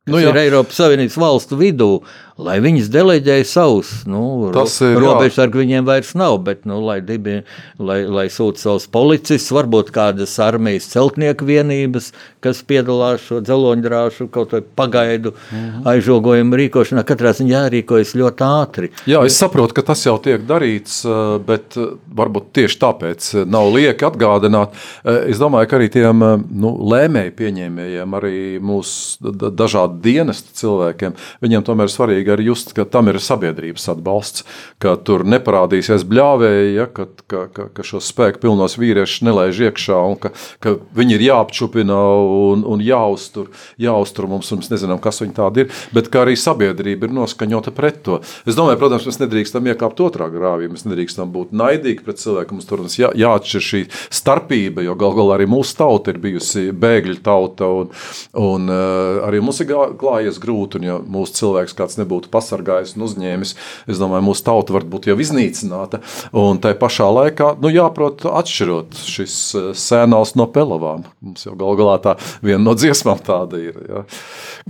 nu, 0.09 0.19
ir 0.21 0.37
Eiropas 0.39 0.79
Savienības 0.79 1.17
valstu 1.19 1.59
vidū, 1.59 1.89
lai 2.37 2.57
viņas 2.63 2.91
deleģēja 2.93 3.47
savus 3.49 3.91
nu, 4.09 4.51
robežsargus, 4.53 5.61
viņiem 5.63 5.87
vairs 5.87 6.13
nav, 6.19 6.37
bet 6.45 6.65
nu, 6.69 6.79
lai, 6.85 6.99
dibi, 7.05 7.41
lai, 7.79 8.01
lai 8.05 8.27
sūta 8.33 8.61
savus 8.67 8.87
policistus, 8.91 9.53
varbūt 9.55 9.91
kādas 9.95 10.37
armijas 10.43 10.89
celtnieku 10.91 11.47
vienības, 11.47 12.11
kas 12.43 12.61
piedalās 12.67 13.23
šo 13.25 13.41
dzeloņdrāšu 13.45 14.29
kaut 14.33 14.53
vai 14.53 14.61
pagaidu 14.61 15.33
-hmm. 15.33 15.85
aizžogojumu 15.89 16.61
rīkošanā. 16.61 17.05
Katrā 17.07 17.33
ziņā 17.33 17.65
jārīkojas 17.65 18.13
ļoti 18.17 18.45
ātri. 18.45 18.91
Jā, 19.09 19.23
es 19.27 19.37
saprotu, 19.39 19.75
ka 19.77 19.83
tas 19.85 20.03
jau 20.05 20.15
tiek 20.21 20.43
darīts, 20.47 21.01
eh, 21.05 21.37
bet 21.45 21.77
eh, 21.77 21.95
varbūt 22.15 22.51
tieši 22.55 22.79
tāpēc 22.81 23.29
eh, 23.33 23.45
nav 23.45 23.71
lieki 23.73 24.07
atgādināt. 24.07 24.75
Es 25.05 25.39
domāju, 25.41 25.69
ka 25.69 25.77
arī 25.79 25.87
tiem 25.93 26.21
nu, 26.49 26.71
lēmēju 26.91 27.33
pieņēmējiem, 27.37 28.15
arī 28.17 28.35
mūsu 28.63 29.31
dažādu 29.55 29.99
dienestu 30.03 30.55
cilvēkiem, 30.61 31.15
viņiem 31.43 31.65
tomēr 31.65 31.91
svarīgi 31.91 32.24
svarīgi 32.25 32.33
arī 32.33 32.49
just, 32.49 32.73
ka 32.73 32.85
tam 32.85 33.09
ir 33.09 33.19
sabiedrības 33.19 33.89
atbalsts, 33.93 34.45
ka 34.79 34.95
tur 34.97 35.25
neparādīsies 35.25 36.05
bļāvēji, 36.05 36.75
ja, 36.75 36.85
ka, 36.87 37.07
ka, 37.27 37.47
ka, 37.53 37.69
ka 37.73 37.83
šo 37.83 38.01
spēku 38.01 38.41
pilnos 38.41 38.77
vīriešus 38.77 39.23
nelaiž 39.25 39.61
iekšā 39.69 39.97
un 40.09 40.17
ka, 40.17 40.31
ka 40.59 40.77
viņi 40.95 41.15
ir 41.15 41.25
jāapčupina 41.29 41.95
un, 41.95 42.65
un 42.65 42.81
jāuztur, 42.81 43.49
jāuztur 43.77 44.27
mums, 44.27 44.51
un 44.51 44.61
mēs 44.61 44.71
nezinām, 44.71 44.99
kas 44.99 45.21
viņi 45.21 45.35
tādi 45.35 45.65
ir, 45.65 45.71
bet 45.93 46.09
kā 46.09 46.25
arī 46.25 46.35
sabiedrība 46.35 47.07
ir 47.07 47.15
noskaņota 47.15 47.73
pret 47.75 48.01
to. 48.05 48.21
Es 48.45 48.57
domāju, 48.57 48.79
protams, 48.81 49.05
mēs 49.05 49.21
nedrīkstam 49.21 49.69
iekāpt 49.71 50.01
otrā 50.05 50.29
grāvī, 50.33 50.69
mēs 50.71 50.85
nedrīkstam 50.87 51.31
būt 51.33 51.53
naidīgi 51.55 52.05
pret 52.05 52.21
cilvēku, 52.21 52.57
mums 52.57 52.69
tur 52.69 52.85
jā, 52.89 53.11
jāatšķir 53.15 53.65
šī 53.69 53.83
starpība, 54.13 54.85
jo 54.85 54.97
gal 54.99 55.15
galā 55.17 55.39
arī 55.39 55.49
mūsu 55.49 55.77
tauta 55.77 56.13
ir 56.13 56.21
bijusi 56.23 56.69
bēgļu 56.75 57.19
tauta, 57.25 57.69
un, 57.81 57.91
un 58.39 58.69
uh, 58.71 59.23
arī 59.27 59.41
mums 59.43 59.61
ir 59.63 59.71
klājies 59.99 60.39
grūti, 60.41 60.79
un 60.79 60.87
ja 60.87 60.97
mūsu 60.99 61.35
cilvēks 61.39 61.75
kāds 61.77 61.99
nebūtu 61.99 62.14
būtu 62.15 62.31
pasargājis 62.33 62.95
un 62.95 63.05
uzņēmis, 63.09 63.53
es 63.91 64.01
domāju, 64.01 64.25
mūsu 64.29 64.45
tauta 64.47 64.75
var 64.75 64.87
būt 64.89 65.09
jau 65.11 65.17
iznīcināta. 65.21 66.01
Un 66.35 66.59
tai 66.63 66.73
pašā 66.79 67.07
laikā 67.11 67.51
nu, 67.61 67.71
jāprot 67.73 68.25
atšķirot 68.29 68.97
šis 69.05 69.37
eh, 69.59 69.69
sēnās 69.77 70.35
no 70.39 70.47
pelavām. 70.51 71.05
Mums 71.25 71.45
jau 71.47 71.55
gal 71.59 71.77
galā 71.79 71.97
tā 72.03 72.15
viena 72.45 72.61
no 72.63 72.75
dziesmām 72.77 73.21
tāda 73.25 73.59
ir. 73.61 73.77
Ja, 73.89 74.03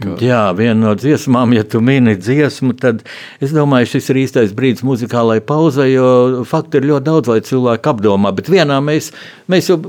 ka... 0.01 0.15
Jā, 0.23 0.43
viena 0.58 0.89
no 0.89 0.95
dziesmām, 0.99 1.55
ja 1.55 1.65
tu 1.67 1.81
mini 1.86 2.15
dziesmu, 2.19 2.75
tad 2.81 3.05
es 3.43 3.53
domāju, 3.55 3.93
šis 3.95 4.12
ir 4.12 4.21
īstais 4.25 4.55
brīdis 4.58 4.86
muzikālai 4.88 5.39
pauzai, 5.45 5.91
jo 5.93 6.43
fakti 6.47 6.81
ir 6.81 6.89
ļoti 6.91 7.10
daudz, 7.10 7.31
lai 7.31 7.39
cilvēki 7.45 7.91
apdomā. 7.93 8.34
Bet 8.36 8.51
vienā 8.51 8.81
mēs, 8.84 9.12
mēs 9.51 9.71
jau 9.71 9.79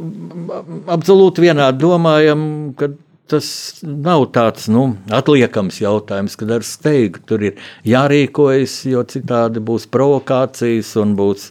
absolūti 0.92 1.46
vienādi 1.46 1.82
domājam, 1.82 2.46
ka 2.78 2.92
tas 3.30 3.48
nav 3.82 4.28
tāds 4.34 4.68
nu, 4.72 4.84
atliekams 5.14 5.80
jautājums, 5.82 6.36
kad 6.38 6.52
ar 6.58 6.66
steigu 6.66 7.22
tur 7.26 7.42
ir 7.48 7.60
jārīkojas, 7.86 8.78
jo 8.90 9.02
citādi 9.08 9.62
būs 9.62 9.88
provokācijas 9.92 10.94
un 11.02 11.16
būs 11.18 11.48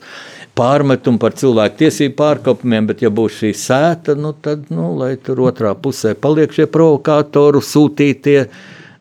pārmetumi 0.56 1.20
par 1.20 1.36
cilvēku 1.36 1.82
tiesību 1.84 2.16
pārkāpumiem. 2.22 2.88
Bet, 2.92 3.04
ja 3.04 3.12
būs 3.12 3.42
šī 3.42 3.52
sēta, 3.60 4.16
nu, 4.20 4.32
tad 4.34 4.72
nu, 4.74 4.94
lai 5.00 5.16
tur 5.22 5.44
otrā 5.50 5.76
pusē 5.76 6.16
paliek 6.16 6.56
šie 6.56 6.70
provokātori, 6.72 7.64
sūtītie 7.64 8.40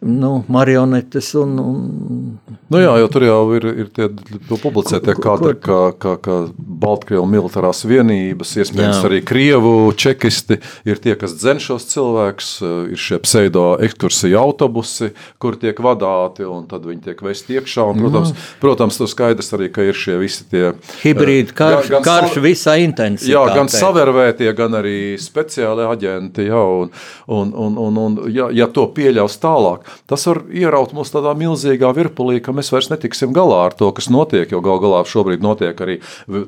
nu, 0.04 0.34
marionetes 0.52 1.30
un, 1.40 1.58
un 1.62 2.58
Nu 2.74 2.80
jā, 2.82 2.94
jo 2.98 3.08
tur 3.12 3.22
jau 3.22 3.40
ir, 3.54 3.66
ir 3.84 3.90
tie 3.94 4.08
publicētie 4.50 5.14
kadri, 5.22 5.54
ka, 5.62 5.80
ka, 5.94 6.16
ka 6.18 6.38
Baltkrievu 6.58 7.22
militārās 7.30 7.84
vienības, 7.86 8.56
iespējams 8.64 8.98
jā. 8.98 9.04
arī 9.06 9.20
Krievu 9.26 9.74
čekisti 9.94 10.58
ir 10.88 10.98
tie, 11.02 11.14
kas 11.18 11.36
dzen 11.38 11.62
šos 11.62 11.86
cilvēkus, 11.92 12.50
ir 12.90 13.00
šie 13.00 13.20
pseido 13.22 13.66
ekskursiju 13.84 14.40
autobusi, 14.40 15.12
kur 15.38 15.58
tiek 15.60 15.78
vadāti, 15.84 16.42
un 16.48 16.66
tad 16.70 16.86
viņi 16.88 17.04
tiek 17.06 17.22
vesti 17.24 17.60
iekšā. 17.60 17.86
Un, 17.92 18.02
protams, 18.02 18.32
jā. 18.34 18.48
protams, 18.64 18.98
tas 18.98 19.14
skaidrs 19.14 19.54
arī, 19.54 19.70
ka 19.74 19.86
ir 19.86 19.98
šie 19.98 20.18
visi 20.18 20.48
tie 20.50 20.72
hibrīdi 21.04 21.52
eh, 21.52 21.56
karš, 21.60 21.92
gan, 21.92 22.02
gan 22.02 22.24
karš 22.24 22.40
visā 22.42 22.76
intensitātē. 22.82 23.32
Jā, 23.36 23.44
gan 23.54 23.70
savērvētie, 23.70 24.50
gan 24.58 24.78
arī 24.80 24.98
speciāli 25.22 25.86
aģenti. 25.86 26.48
Jā, 26.50 26.64
un, 26.82 26.90
un, 27.38 27.54
un, 27.54 27.78
un, 27.86 28.02
un 28.08 28.18
ja, 28.34 28.50
ja 28.54 28.66
to 28.66 28.88
pieļaus 28.96 29.38
tālāk, 29.42 29.86
tas 30.10 30.26
var 30.30 30.42
ieraut 30.50 30.94
mūs 30.96 31.14
tādā 31.14 31.36
milzīgā 31.38 31.94
virpulī, 31.94 32.40
ka 32.42 32.54
mēs 32.56 32.63
vairs 32.72 32.90
netiksim 32.92 33.34
galā 33.36 33.64
ar 33.68 33.76
to, 33.76 33.90
kas 33.96 34.10
notiek. 34.12 34.50
Jo 34.52 34.62
gal 34.64 34.80
galā 34.82 35.02
šobrīd 35.08 35.44
notiek 35.44 35.78
arī 35.84 35.98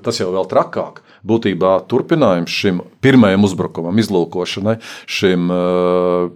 tas 0.04 0.20
jau 0.20 0.30
vēl 0.34 0.48
trakāk. 0.50 1.02
Būtībā 1.26 1.78
turpinājums 1.90 2.52
šim 2.52 2.82
pirmajam 3.04 3.46
uzbrukumam, 3.48 3.98
izlūkošanai, 3.98 4.76
šim 5.10 5.50
uh, 5.50 6.28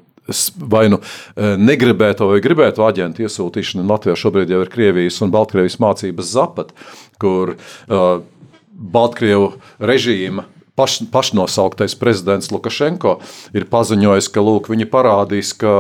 vai 0.61 0.87
nu 0.93 1.01
uh, 1.01 1.55
negribēto 1.61 2.31
vai 2.31 2.41
gribēto 2.45 2.87
aģentu 2.87 3.25
iesūtīšana 3.27 3.87
Latvijā 3.89 4.19
šobrīd 4.19 4.53
jau 4.53 4.63
ir 4.65 4.73
Krievijas 4.73 5.21
un 5.25 5.33
Baltkrievijas 5.35 5.81
mācības 5.83 6.33
zapat, 6.35 6.75
kur 7.23 7.57
uh, 7.57 8.23
Baltkrievu 8.71 9.53
režīma 9.85 10.47
paš, 10.81 11.01
pašnosauktais 11.13 11.95
prezidents 12.01 12.51
Lukašenko 12.51 13.19
ir 13.57 13.67
paziņojis, 13.71 14.31
ka 14.33 14.45
lūk, 14.45 14.71
viņi 14.73 14.89
parādīs, 14.91 15.53
ka 15.61 15.71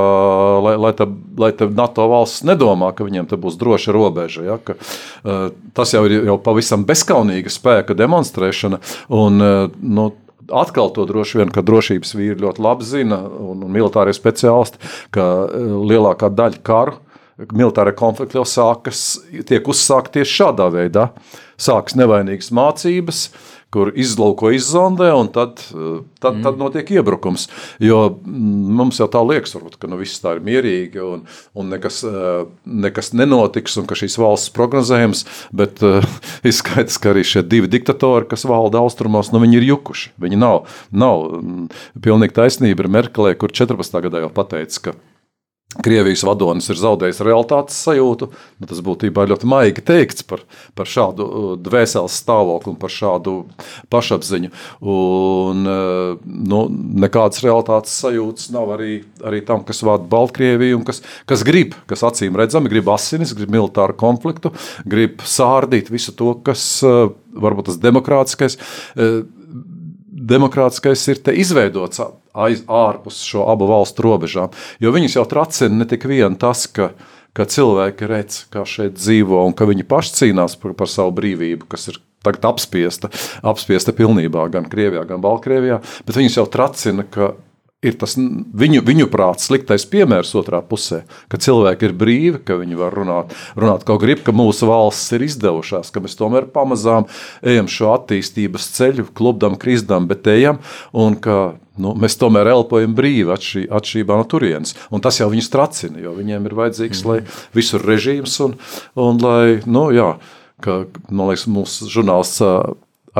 lai, 0.64 0.76
lai, 0.80 0.92
te, 0.96 1.06
lai 1.40 1.52
te 1.56 1.68
NATO 1.72 2.08
valsts 2.10 2.44
nedomā, 2.48 2.92
ka 2.96 3.06
viņiem 3.08 3.30
te 3.30 3.40
būs 3.40 3.56
droša 3.60 3.94
robeža. 3.96 4.44
Ja, 4.44 4.58
ka, 4.60 4.76
uh, 4.76 5.46
tas 5.76 5.94
jau 5.96 6.04
ir 6.08 6.18
jau 6.28 6.36
pavisam 6.42 6.84
bezskaunīga 6.88 7.52
spēka 7.52 7.96
demonstrēšana. 7.98 8.82
Un, 9.08 9.44
uh, 9.44 9.78
nu, 9.80 10.10
Atkal 10.50 10.88
to 10.90 11.04
droši 11.06 11.38
vien, 11.38 11.50
ka 11.54 11.62
drošības 11.62 12.10
vīri 12.18 12.42
ļoti 12.42 12.62
labi 12.64 12.82
zina, 12.82 13.20
un, 13.22 13.60
un 13.62 13.70
militārie 13.70 14.10
speciālisti, 14.16 14.80
ka 15.14 15.26
uh, 15.46 15.76
lielākā 15.86 16.26
daļa 16.34 16.58
karu, 16.66 16.96
militāra 17.54 17.92
konflikta 17.94 18.40
jau 18.40 18.42
sākas, 18.50 19.04
tiek 19.46 19.70
uzsākta 19.70 20.18
tieši 20.18 20.34
šādā 20.40 20.66
veidā. 20.74 21.06
Sākas 21.60 21.94
nevainīgas 21.94 22.50
mācības, 22.56 23.22
uh, 23.28 23.59
kur 23.70 23.92
izlauko, 23.94 24.50
izzondē, 24.54 25.12
un 25.14 25.28
tad, 25.30 25.60
tad, 26.18 26.34
mm. 26.34 26.42
tad 26.42 26.58
notiek 26.58 26.88
iebrukums. 26.96 27.46
Jo 27.82 28.02
mm, 28.10 28.72
mums 28.80 28.98
jau 28.98 29.06
tā 29.10 29.22
liekas, 29.22 29.54
varbūt, 29.54 29.76
ka 29.78 29.90
nu, 29.90 29.98
viss 30.00 30.22
tā 30.22 30.34
ir 30.36 30.42
mierīgi 30.46 31.02
un, 31.04 31.22
un 31.54 31.70
nekas, 31.70 32.00
eh, 32.06 32.42
nekas 32.66 33.12
nenotiks, 33.14 33.78
un 33.80 33.86
ka 33.90 33.98
šīs 33.98 34.18
valsts 34.20 34.54
prognozējums, 34.56 35.22
bet 35.54 35.84
uh, 35.86 36.02
ir 36.46 36.56
skaidrs, 36.56 36.98
ka 36.98 37.14
arī 37.14 37.22
šie 37.26 37.44
divi 37.46 37.70
diktatori, 37.70 38.28
kas 38.30 38.46
valda 38.48 38.82
austrumos, 38.82 39.30
nu, 39.34 39.42
viņi 39.44 39.60
ir 39.60 39.68
jukuši. 39.70 40.14
Viņi 40.20 40.40
nav, 40.40 40.64
nav 40.90 41.28
mm, 41.38 41.70
pilnīgi 42.02 42.36
taisnība 42.40 42.86
ir 42.86 42.92
Merkelē, 42.98 43.36
kur 43.38 43.54
14. 43.54 44.02
gadā 44.08 44.24
jau 44.26 44.34
pateica, 44.34 44.90
ka 44.90 44.98
Krievijas 45.78 46.24
vadonis 46.26 46.66
ir 46.72 46.78
zaudējis 46.80 47.20
realitātes 47.22 47.76
sajūtu. 47.84 48.26
Nu, 48.58 48.66
tas 48.66 48.80
būtībā 48.82 49.22
ļoti 49.30 49.46
maigi 49.46 49.84
teikts 49.86 50.24
par, 50.26 50.42
par 50.74 50.88
šādu 50.90 51.26
uh, 51.26 51.52
dvēseles 51.62 52.16
stāvokli 52.24 52.72
un 52.72 52.78
par 52.80 52.90
šādu 52.90 53.36
pašapziņu. 53.94 54.50
Un, 54.82 55.62
uh, 55.70 56.16
nu, 56.26 56.64
nekādas 57.04 57.44
realitātes 57.46 57.94
sajūtas 58.02 58.50
nav 58.50 58.74
arī, 58.74 59.04
arī 59.22 59.44
tam, 59.46 59.62
kas 59.68 59.84
vada 59.86 60.10
Baltkrieviju 60.10 60.80
un 60.80 60.86
kas, 60.88 61.04
kas 61.30 61.46
grib, 61.46 61.78
kas 61.90 62.02
acīm 62.08 62.34
redzami 62.40 62.72
grib 62.72 62.90
asinis, 62.90 63.36
grib 63.38 63.54
militāru 63.54 63.94
konfliktu, 64.00 64.50
grib 64.90 65.22
sārdīt 65.22 65.92
visu 65.94 66.16
to, 66.18 66.34
kas 66.50 66.66
uh, 66.82 67.12
varbūt 67.30 67.70
tas 67.70 67.78
demokrātiskais 67.78 68.58
demokrātiskais 70.20 71.06
ir 71.14 71.22
izveidots 71.38 72.02
aiz, 72.34 72.64
ārpus 72.66 73.22
šo 73.26 73.46
abu 73.50 73.68
valstu 73.70 74.06
robežām. 74.06 74.54
Jo 74.82 74.92
viņus 74.94 75.16
jau 75.18 75.26
tracina 75.28 75.82
ne 75.82 75.88
tik 75.88 76.06
vien 76.10 76.36
tas, 76.40 76.66
ka, 76.70 76.92
ka 77.36 77.46
cilvēki 77.48 78.10
redz, 78.10 78.44
kā 78.52 78.64
šeit 78.68 78.98
dzīvo, 78.98 79.42
un 79.46 79.56
ka 79.56 79.68
viņi 79.70 79.88
paši 79.88 80.16
cīnās 80.20 80.56
par, 80.60 80.76
par 80.78 80.90
savu 80.90 81.14
brīvību, 81.18 81.68
kas 81.70 81.90
ir 81.92 82.00
tagad 82.24 82.50
apspiesta, 82.52 83.08
apspiesta 83.46 83.94
pilnībā 83.96 84.44
gan 84.52 84.68
Krievijā, 84.70 85.06
gan 85.08 85.22
Baltkrievijā, 85.24 85.80
bet 86.06 86.18
viņus 86.20 86.36
jau 86.40 86.46
tracina, 86.52 87.06
ka 87.08 87.32
ir 87.84 87.96
tas 88.00 88.14
viņu, 88.16 88.82
viņu 88.84 89.06
prāts 89.12 89.46
sliktais 89.48 89.86
piemērs 89.88 90.34
otrā 90.36 90.60
pusē, 90.66 91.02
ka 91.32 91.40
cilvēki 91.40 91.88
ir 91.88 91.94
brīvi, 91.96 92.40
ka 92.44 92.58
viņi 92.60 92.76
var 92.76 92.96
runāt, 92.96 93.32
runāt 93.56 93.86
kaut 93.88 94.02
grib, 94.02 94.20
ka 94.26 94.34
mūsu 94.36 94.68
valsts 94.68 95.14
ir 95.16 95.24
izdevušās, 95.24 95.92
ka 95.92 96.02
mēs 96.04 96.18
tomēr 96.18 96.50
pamazām 96.52 97.08
ejam 97.40 97.70
šo 97.72 97.94
attīstības 97.94 98.68
ceļu, 98.76 99.06
klubdam, 99.16 99.56
krizdam, 99.60 100.10
bet 100.10 100.28
ejam, 100.28 100.60
un 100.92 101.16
ka 101.24 101.38
nu, 101.80 101.94
mēs 101.96 102.18
tomēr 102.20 102.52
elpojam 102.52 102.92
brīvi 102.98 103.32
atšķi, 103.32 103.64
atšķirībā 103.72 104.20
no 104.20 104.28
turienes. 104.28 104.76
Un 104.92 105.00
tas 105.00 105.22
jau 105.22 105.30
viņus 105.32 105.50
tracina, 105.52 106.04
jo 106.04 106.12
viņiem 106.18 106.50
ir 106.50 106.58
vajadzīgs, 106.60 107.00
mm. 107.00 107.08
lai 107.08 107.56
visur 107.56 107.84
režīms 107.88 108.36
un, 108.44 108.60
un 109.00 109.24
lai, 109.24 109.42
nu 109.64 109.88
jā, 109.96 110.12
ka, 110.60 110.82
man 111.08 111.32
liekas, 111.32 111.48
mūsu 111.48 111.88
žurnālists 111.88 112.44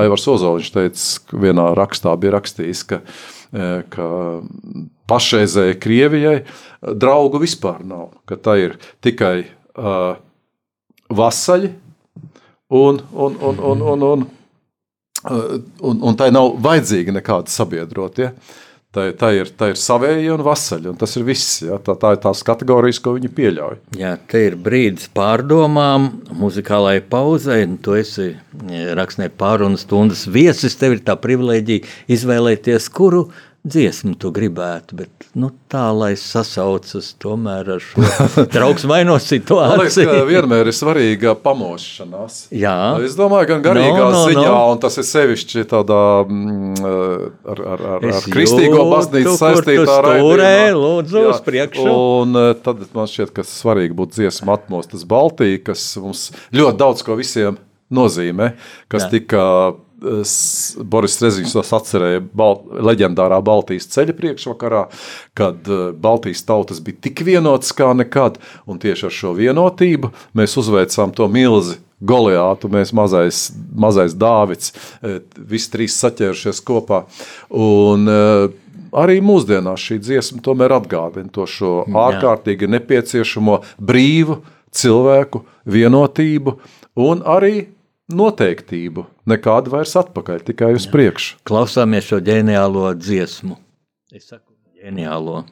Aivars 0.01 0.29
Ozoliņš 0.31 0.75
teica, 0.77 1.07
vienā 1.33 1.71
rakstā 1.75 2.13
bija 2.21 2.37
rakstījis, 2.37 2.87
ka 2.93 3.01
E, 3.01 3.40
ka 3.51 4.09
pašreizējai 5.11 5.79
Krievijai 5.83 6.37
draugu 6.81 7.41
vispār 7.43 7.83
nav. 7.87 8.13
Ka 8.29 8.39
tā 8.39 8.57
ir 8.63 8.77
tikai 9.03 9.43
uh, 9.43 10.15
vasaļi 11.11 11.73
un, 12.71 13.01
un, 13.11 13.37
un, 13.37 13.37
un, 13.59 13.83
un, 13.83 14.07
un, 14.11 14.27
un, 15.91 16.03
un 16.11 16.19
tai 16.19 16.31
nav 16.35 16.55
vajadzīga 16.63 17.17
nekāda 17.19 17.51
sabiedrotie. 17.51 18.31
Ja? 18.31 18.35
Tā, 18.91 19.05
tā, 19.15 19.29
ir, 19.39 19.47
tā 19.55 19.69
ir 19.71 19.77
savēja 19.79 20.33
un 20.35 20.41
vasaļa, 20.43 20.91
un 20.91 20.97
tas 20.99 21.13
ir 21.15 21.23
viss. 21.29 21.61
Ja? 21.63 21.77
Tā, 21.79 21.95
tā 21.95 22.11
ir 22.17 22.23
tās 22.25 22.41
kategorijas, 22.47 22.99
ko 23.05 23.13
viņi 23.15 23.29
pieļauj. 23.37 23.77
Jā, 24.01 24.17
te 24.27 24.41
ir 24.49 24.57
brīdis 24.59 25.07
pārdomām, 25.15 26.09
muzikālajai 26.41 27.05
pauzei. 27.13 27.69
Tu 27.87 27.95
esi 28.01 28.27
rakstnieks 28.99 29.39
pārunas 29.39 29.87
stundas 29.87 30.25
viesis, 30.27 30.75
tev 30.81 30.97
ir 30.97 31.05
tā 31.07 31.15
privilēģija 31.23 31.87
izvēlēties, 32.17 32.91
kuru 32.91 33.29
dziesmu 33.61 34.15
tu 34.21 34.31
gribētu, 34.33 34.97
bet 35.03 35.27
nu, 35.37 35.51
tā, 35.71 35.91
lai 35.93 36.15
sasaucas 36.19 37.11
tomēr 37.21 37.69
ar 37.77 37.83
šo 37.85 38.05
trauksmaino 38.55 39.19
situāciju. 39.21 39.83
Liekas, 39.83 39.99
ka 40.09 40.23
vienmēr 40.29 40.71
ir 40.71 40.77
svarīga 40.77 41.35
pamošanās. 41.45 42.39
Jā. 42.57 42.77
Es 43.05 43.17
domāju, 43.19 43.51
gan 43.53 43.65
garīgā 43.67 43.99
no, 43.99 44.11
no, 44.15 44.23
ziņā, 44.31 44.47
no. 44.49 44.63
un 44.73 44.81
tas 44.83 44.97
ir 45.03 45.07
sevišķi 45.11 45.67
tādā 45.71 46.01
mm, 46.25 46.81
ar, 46.89 47.63
ar, 47.75 47.87
ar, 47.97 48.09
ar 48.15 48.29
kristīgo 48.33 48.87
baznīcu 48.95 49.37
saistītā 49.37 49.99
raidījumā. 50.09 50.53
Lūdzu, 50.81 51.25
uz 51.35 51.45
priekšu. 51.45 51.89
Un 51.91 52.41
eh, 52.41 52.53
tad 52.65 52.87
man 52.97 53.11
šķiet, 53.11 53.35
ka 53.37 53.45
svarīgi 53.47 53.97
būtu 53.99 54.23
dziesma 54.23 54.57
atmostas 54.57 55.05
Baltija, 55.09 55.61
kas 55.69 55.85
mums 56.01 56.31
ļoti 56.57 56.81
daudz 56.81 57.05
ko 57.05 57.21
visiem 57.21 57.61
nozīmē, 57.93 58.55
kas 58.91 59.09
Jā. 59.09 59.13
tika 59.19 59.45
Boris 60.01 61.17
Strēziņš 61.17 61.55
tos 61.57 61.73
atcerēja 61.77 62.23
Bal 62.37 62.61
leģendārā 62.91 63.41
Baltijas 63.45 63.89
ceļa 63.93 64.17
priekšvakarā, 64.17 64.87
kad 65.39 65.69
eh, 65.69 65.91
Baltijas 65.93 66.43
tautas 66.49 66.81
bija 66.85 67.07
tik 67.09 67.23
vienotas 67.27 67.75
kā 67.77 67.93
nekad, 67.97 68.41
un 68.67 68.81
tieši 68.81 69.09
ar 69.09 69.15
šo 69.15 69.35
vienotību 69.39 70.13
mēs 70.37 70.57
uzveicām 70.61 71.15
to 71.17 71.29
milzi 71.31 71.79
Goliātu, 72.01 72.71
mēs 72.73 72.95
mazais, 72.97 73.51
mazais 73.77 74.15
Dāvids, 74.17 74.73
eh, 75.05 75.21
visi 75.37 75.69
trīs 75.75 75.99
saķērušies 76.01 76.63
kopā. 76.65 77.03
Un, 77.53 78.09
eh, 78.09 78.49
arī 78.93 79.21
mūsdienās 79.21 79.85
šī 79.85 80.01
dziesma 80.01 80.41
tomēr 80.45 80.79
atgādina 80.81 81.31
to 81.33 81.45
šo 81.47 81.85
ārkārtīgi 81.87 82.71
nepieciešamo 82.71 83.61
brīvu 83.77 84.41
cilvēku 84.73 85.45
vienotību 85.69 86.57
un 86.97 87.23
arī 87.27 87.69
noteiktību. 88.17 89.07
Nekādu 89.31 89.73
vairs 89.75 89.95
atpakaļ, 90.01 90.43
tikai 90.51 90.73
uz 90.77 90.87
priekšu. 90.91 91.41
Klausāmies 91.49 92.09
šo 92.11 92.21
ģeniālo 92.25 92.91
dziesmu. 92.99 93.57
Es 94.15 94.29
saku, 94.31 94.53
ģeniālo. 94.81 95.45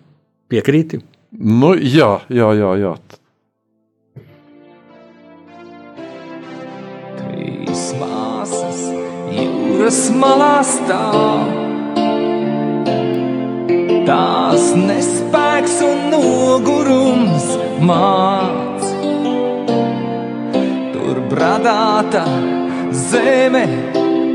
Piekrīti? 0.50 1.02
Nu, 1.38 1.74
jā, 1.76 2.18
jā, 2.32 2.48
jā. 2.56 2.72
jā. 2.82 2.94
Trīs 7.18 7.84
māsas 8.00 8.80
jūras 9.34 10.00
malā 10.16 10.54
stāv. 10.66 11.56
Tās 14.08 14.70
nespēks 14.72 15.76
un 15.84 16.08
nogurums 16.14 17.52
māc 17.84 18.67
radāta 21.38 22.24
zeme 22.90 23.64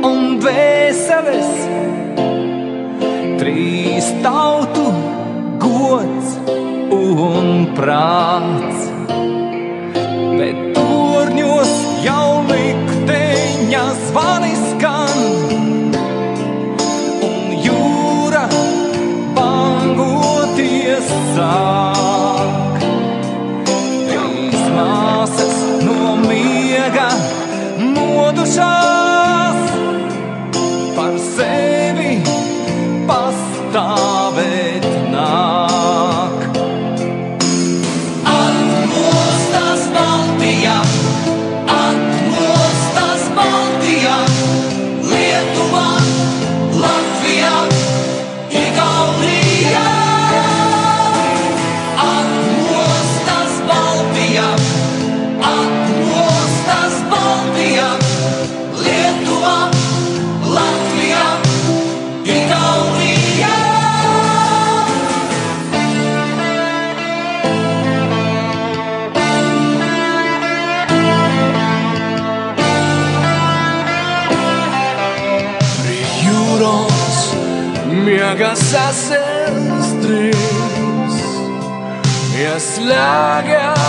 un 0.08 0.40
vēseles. 0.44 1.52
Trīs 3.42 4.10
tautu 4.24 4.86
gods 5.64 6.36
un 6.96 7.50
prāts, 7.78 8.88
bet 10.40 10.62
turņos 10.78 11.74
jau 12.08 12.28
likteņa 12.52 13.88
zvanis. 14.08 14.63
I 83.06 83.42
got 83.46 83.83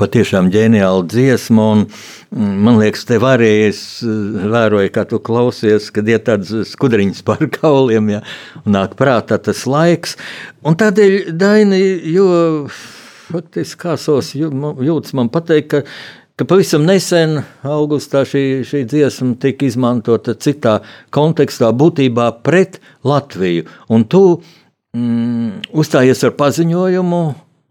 patiešām 0.00 0.50
ģeniāla 0.54 1.04
dziesma. 1.10 1.68
Un, 1.74 1.84
mm, 2.34 2.58
man 2.66 2.80
liekas, 2.80 3.06
te 3.08 3.20
varēja, 3.22 3.70
es 3.70 3.80
eh, 4.04 4.10
vēroju, 4.52 4.92
kā 4.94 5.06
tu 5.08 5.20
klausies, 5.22 5.88
kad 5.94 6.08
ir 6.08 6.22
tāds 6.26 6.52
skudriņš 6.72 7.22
par 7.28 7.42
kauliem, 7.52 8.12
ja, 8.16 8.22
nāk 8.64 8.98
prātā 8.98 9.40
tas 9.42 9.64
laiks. 9.68 10.16
Un 10.66 10.78
tādēļ, 10.78 11.32
Daini, 11.36 11.82
jo 12.12 12.28
faktiski 13.30 13.82
kāsos 13.86 14.34
jūtas 14.36 15.14
man 15.16 15.30
pateikt, 15.32 15.72
ka, 15.72 15.82
ka 16.38 16.46
pavisam 16.48 16.86
nesen 16.86 17.40
augustā 17.66 18.24
šī, 18.28 18.62
šī 18.66 18.84
dziesma 18.90 19.34
tika 19.42 19.66
izmantota 19.66 20.36
citā 20.38 20.78
kontekstā, 21.14 21.72
būtībā 21.72 22.30
pret 22.46 22.80
Latviju. 23.06 23.66
Un 23.90 24.06
tu 24.10 24.22
mm, 24.96 25.72
uzstājies 25.74 26.22
ar 26.26 26.36
paziņojumu. 26.38 27.24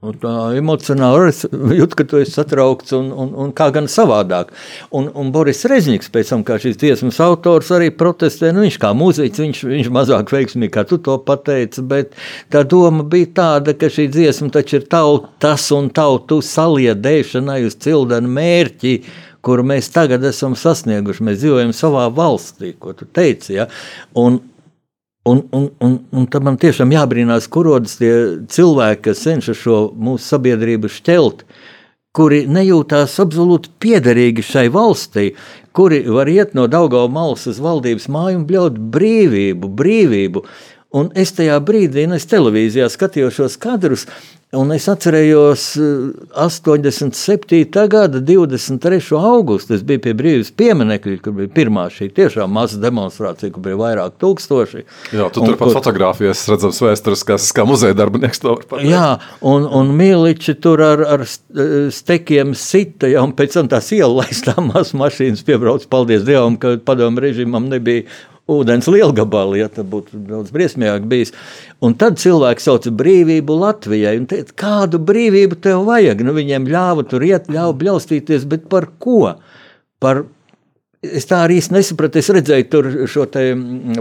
Un 0.10 0.16
Tā 0.22 0.34
emocionāli 0.58 1.30
es 1.30 1.44
jūtu, 1.46 1.98
ka 2.00 2.06
tu 2.10 2.20
esi 2.22 2.34
satraukts 2.34 2.96
un, 2.98 3.12
un, 3.12 3.34
un 3.46 3.52
kā 3.56 3.68
gan 3.76 3.90
savādāk. 3.92 4.54
Un, 4.96 5.10
un 5.18 5.32
Boris 5.36 5.66
Rezniks, 5.70 6.10
pēc 6.14 6.32
tam, 6.32 6.46
kā 6.48 6.58
šīs 6.62 6.80
dziesmas 6.82 7.20
autors, 7.24 7.70
arī 7.76 7.92
protestē. 7.94 8.52
Nu, 8.56 8.64
viņš 8.66 8.80
kā 8.82 8.94
mūziķis, 8.98 9.44
viņš, 9.44 9.62
viņš 9.74 9.92
mazāk 9.94 10.34
veiksmīgi, 10.34 10.74
kā 10.74 10.86
tu 10.88 11.00
to 11.04 11.18
pateici, 11.28 11.84
bet 11.86 12.16
tā 12.54 12.64
doma 12.66 13.06
bija 13.06 13.32
tāda, 13.42 13.76
ka 13.78 13.92
šī 13.92 14.08
dziesma 14.14 14.50
taču 14.56 14.80
ir 14.80 14.90
tautas 14.92 15.68
un 15.76 15.92
tautu 15.94 16.42
saliedēšanai 16.46 17.62
uz 17.68 17.78
cildenu 17.86 18.32
mērķi, 18.40 18.98
kuru 19.46 19.66
mēs 19.68 19.92
tagad 19.94 20.26
esam 20.26 20.58
sasnieguši. 20.58 21.26
Mēs 21.28 21.42
dzīvojam 21.44 21.76
savā 21.76 22.08
valstī, 22.14 22.74
ko 22.80 22.96
tu 22.98 23.06
teici. 23.06 23.60
Ja? 23.60 23.70
Un, 24.18 24.42
Un, 25.26 25.42
un, 25.58 25.72
un, 25.82 25.96
un 26.14 26.26
tad 26.30 26.44
man 26.46 26.58
tiešām 26.62 26.92
jābrīnās, 26.94 27.48
kur 27.50 27.66
rodas 27.66 27.96
tie 27.98 28.12
cilvēki, 28.46 29.08
kas 29.08 29.24
cenšas 29.26 29.58
šo 29.58 29.78
mūsu 29.98 30.22
sabiedrību 30.22 30.92
šķelt, 30.94 31.42
kuri 32.16 32.44
nejūtās 32.46 33.16
absolūti 33.24 33.72
piederīgi 33.82 34.46
šai 34.46 34.68
valstī, 34.76 35.32
kuri 35.76 36.04
var 36.06 36.30
iet 36.30 36.54
no 36.54 36.68
Daugava 36.70 37.10
malas 37.10 37.48
uz 37.50 37.58
valdības 37.58 38.06
māju 38.14 38.44
un 38.44 38.46
bļaut 38.52 38.78
brīvību, 38.94 39.72
brīvību. 39.82 40.46
Un 40.96 41.10
es 41.18 41.34
tajā 41.36 41.58
brīdī, 41.66 42.06
un 42.06 42.16
es 42.16 42.30
televīzijā 42.30 42.86
skatījos 42.94 43.42
šos 43.42 43.58
kadrus, 43.66 44.06
un 44.54 44.72
es 44.72 44.86
atcerējos 44.92 45.64
eh, 45.82 46.12
87. 46.46 47.88
gada 47.90 48.20
23. 48.22 49.00
augustu. 49.18 49.74
Es 49.76 49.84
biju 49.84 50.02
pie 50.06 50.14
brīvības 50.18 50.52
pieminiekļa, 50.60 51.16
kur 51.26 51.34
bija 51.40 51.52
pirmā 51.56 51.88
šī 51.92 52.08
tiešām 52.16 52.54
maza 52.56 52.80
demonstrācija, 52.84 53.52
kur 53.56 53.64
bija 53.66 53.80
vairāk 53.82 54.16
tūkstoši. 54.22 54.84
Jā, 55.16 55.30
tu 55.34 55.42
Un 55.44 55.50
turpat 55.52 55.68
kur- 55.70 55.76
fotografijas 55.80 56.46
redzams 56.52 56.80
vēsturiskās, 56.86 57.50
kā 57.58 57.66
muzeja 57.68 57.98
darbinieks 57.98 58.40
to 58.44 58.54
var 58.54 58.64
pateikt. 58.70 58.92
Jā, 58.94 59.08
un, 59.42 59.66
un 59.68 59.92
Miliči 59.98 60.56
tur 60.64 60.84
ar, 60.86 61.04
ar 61.18 61.26
st- 61.28 61.90
stekiem 61.96 62.54
sita, 62.56 63.10
ja, 63.12 63.24
un 63.26 63.34
pēc 63.36 63.58
tam 63.60 63.68
tās 63.72 63.92
ielaistās 63.96 64.94
mašīnas 65.04 65.44
piebrauc. 65.48 65.90
Paldies 65.92 66.24
Dievam, 66.28 66.56
ka 66.62 66.78
padomu 66.86 67.24
režīmam 67.26 67.68
nebija 67.72 68.06
ūdens 68.52 68.88
lielgabali, 68.92 69.60
ja 69.64 69.70
tas 69.74 69.88
būtu 69.90 70.20
daudz 70.30 70.54
briesmīgāk 70.54 71.08
bijis. 71.10 71.34
Un 71.84 71.96
tad 71.98 72.20
cilvēks 72.22 72.68
sauca 72.68 72.94
brīvību 72.94 73.58
Latvijai. 73.62 74.18
un 74.20 74.28
Teica, 74.30 74.54
kādu 74.66 75.02
brīvību 75.02 75.58
tev 75.62 75.86
vajag? 75.90 76.22
Nu, 76.26 76.36
viņiem 76.38 76.70
ļāva 76.70 77.08
tur 77.10 77.26
iet, 77.26 77.50
ļāva 77.50 77.74
bļaustīties, 77.82 78.46
bet 78.52 78.70
par 78.70 78.90
ko? 79.02 79.36
Par 80.04 80.26
Es 81.04 81.28
tā 81.30 81.42
arī 81.46 81.58
nesapratu. 81.60 82.20
Es 82.20 82.30
redzēju, 82.34 82.66
tur 82.72 82.88
šo 83.10 83.26
te 83.30 83.44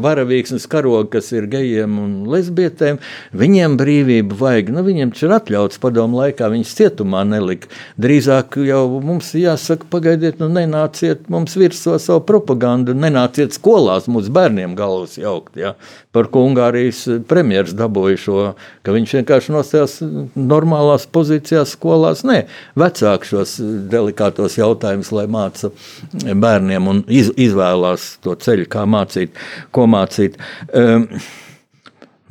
varavīksnes 0.04 0.66
karogu, 0.70 1.08
kas 1.16 1.30
ir 1.34 1.48
gejiem 1.50 1.96
un 2.00 2.12
lesbietēm. 2.30 3.00
Viņiem 3.36 3.76
brīvību 3.80 4.38
vajag. 4.38 4.70
Nu, 4.74 4.84
viņiem 4.86 5.12
taču 5.14 5.28
ir 5.28 5.34
atļauts 5.38 5.80
padomu 5.82 6.20
laikā, 6.22 6.48
viņas 6.52 6.74
cietumā 6.78 7.24
nelika. 7.28 7.70
Drīzāk 8.00 8.58
jau 8.68 8.84
mums 9.04 9.32
jāsaka, 9.36 9.88
pagaidiet, 9.92 10.40
nu 10.42 10.48
nenāciet 10.52 11.28
mums 11.32 11.56
virsū 11.58 11.98
savu 12.02 12.22
propagandu, 12.28 12.94
nenāciet 12.96 13.56
skolās 13.56 14.08
mūsu 14.10 14.32
bērniem 14.34 14.76
galvas 14.78 15.18
jaukt. 15.20 15.58
Ja? 15.60 15.74
Par 16.14 16.30
ko 16.32 16.44
Ungārijas 16.48 17.04
premjeras 17.28 17.74
dabūja 17.76 18.20
šo, 18.24 18.38
ka 18.86 18.94
viņš 18.94 19.16
vienkārši 19.18 19.54
nostājās 19.54 19.98
normālās 20.38 21.08
pozīcijās 21.10 21.74
skolās. 21.76 22.24
Nē, 22.26 22.44
vecāki 22.78 23.32
šos 23.32 23.56
delikātos 23.92 24.58
jautājumus, 24.60 25.10
lai 25.14 25.26
māca 25.30 25.72
bērniem 26.14 26.93
un 26.94 27.02
iz, 27.12 27.32
izvēlās 27.40 28.14
to 28.24 28.36
ceļu, 28.40 28.68
kā 28.72 28.84
mācīt, 28.88 29.34
ko 29.74 29.88
mācīt. 29.90 30.38
Um, 30.72 31.08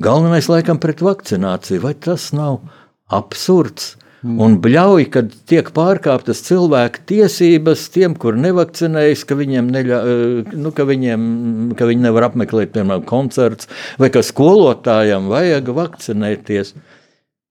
galvenais 0.02 0.48
laikam 0.50 0.80
pret 0.82 1.04
vakcināciju, 1.04 1.84
vai 1.84 1.94
tas 2.08 2.32
nav 2.36 2.62
absurds? 3.12 3.94
Un 4.24 4.54
bļauj, 4.64 5.04
kad 5.12 5.32
tiek 5.50 5.66
pārkāptas 5.76 6.38
cilvēku 6.46 7.02
tiesības 7.10 7.82
tiem, 7.92 8.14
kur 8.16 8.38
nevakcinējas, 8.40 9.24
ka 9.28 9.36
viņiem, 9.36 9.68
neļa, 9.74 9.98
eh, 10.00 10.54
nu, 10.56 10.72
ka 10.72 10.86
viņiem 10.88 11.26
ka 11.76 11.84
viņi 11.90 12.06
nevar 12.06 12.30
apmeklēt, 12.30 12.72
piemēram, 12.72 13.04
koncerts, 13.04 13.68
vai 14.00 14.08
ka 14.14 14.24
skolotājiem 14.24 15.28
vajag 15.28 15.68
vakcinēties. 15.76 16.72
Es 16.72 16.93